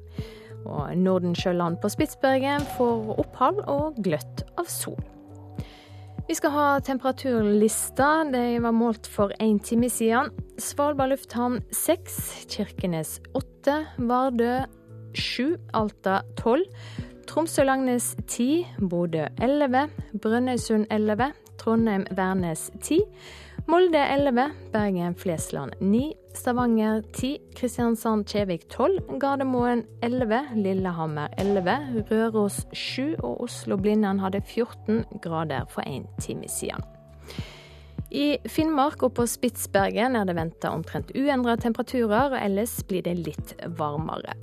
Og 0.64 0.96
Nordensjøland 0.96 1.76
på 1.82 1.92
Spitsbergen 1.92 2.64
får 2.78 3.12
opphold 3.18 3.60
og 3.68 4.00
gløtt 4.00 4.46
av 4.56 4.72
sol. 4.72 5.15
Vi 6.28 6.34
skal 6.34 6.50
ha 6.50 6.80
temperaturlista. 6.80 8.24
De 8.32 8.58
var 8.58 8.72
målt 8.74 9.06
for 9.06 9.30
én 9.38 9.60
time 9.62 9.86
siden. 9.90 10.32
Svalbard 10.58 11.12
lufthavn 11.12 11.60
seks, 11.70 12.16
Kirkenes 12.50 13.20
åtte, 13.38 13.84
Vardø 13.98 14.64
sju, 15.14 15.54
Alta 15.72 16.24
tolv. 16.36 16.66
Tromsø-Langnes 17.30 18.16
ti, 18.26 18.66
Bodø 18.78 19.24
elleve, 19.42 19.86
Brønnøysund 20.22 20.86
elleve, 20.90 21.30
Trondheim-Værnes 21.62 22.68
ti. 22.82 23.00
Molde 23.70 23.98
11, 23.98 24.50
Bergen-Flesland 24.74 25.78
9, 25.80 26.04
Stavanger 26.36 27.02
10, 27.12 27.38
Kristiansand-Kjevik 27.56 28.68
12, 28.68 29.18
Gardermoen 29.20 29.86
11, 30.04 30.42
Lillehammer 30.54 31.32
11, 31.38 32.04
Røros 32.10 32.66
7 32.72 33.16
og 33.24 33.40
Oslo-Blindern 33.46 34.20
hadde 34.20 34.42
14 34.44 35.04
grader 35.24 35.64
for 35.72 35.86
en 35.88 36.04
time 36.20 36.48
siden. 36.48 36.84
I 38.10 38.36
Finnmark 38.48 39.02
og 39.02 39.16
på 39.16 39.26
Spitsbergen 39.26 40.14
er 40.14 40.28
det 40.28 40.36
venta 40.38 40.70
omtrent 40.70 41.10
uendra 41.16 41.56
temperaturer, 41.58 42.36
og 42.36 42.38
ellers 42.38 42.76
blir 42.86 43.02
det 43.02 43.16
litt 43.18 43.56
varmere. 43.80 44.36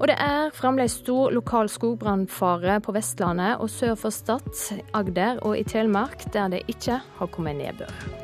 Og 0.00 0.08
det 0.10 0.18
er 0.18 0.50
fremdeles 0.56 0.98
stor 1.04 1.30
lokal 1.36 1.70
skogbrannfare 1.70 2.80
på 2.82 2.96
Vestlandet 2.96 3.62
og 3.62 3.70
sør 3.70 3.94
for 4.00 4.14
Stad, 4.14 4.50
Agder 4.96 5.44
og 5.44 5.58
i 5.60 5.64
Telemark, 5.68 6.26
der 6.34 6.56
det 6.56 6.64
ikke 6.72 7.00
har 7.20 7.34
kommet 7.36 7.60
nedbør. 7.62 8.23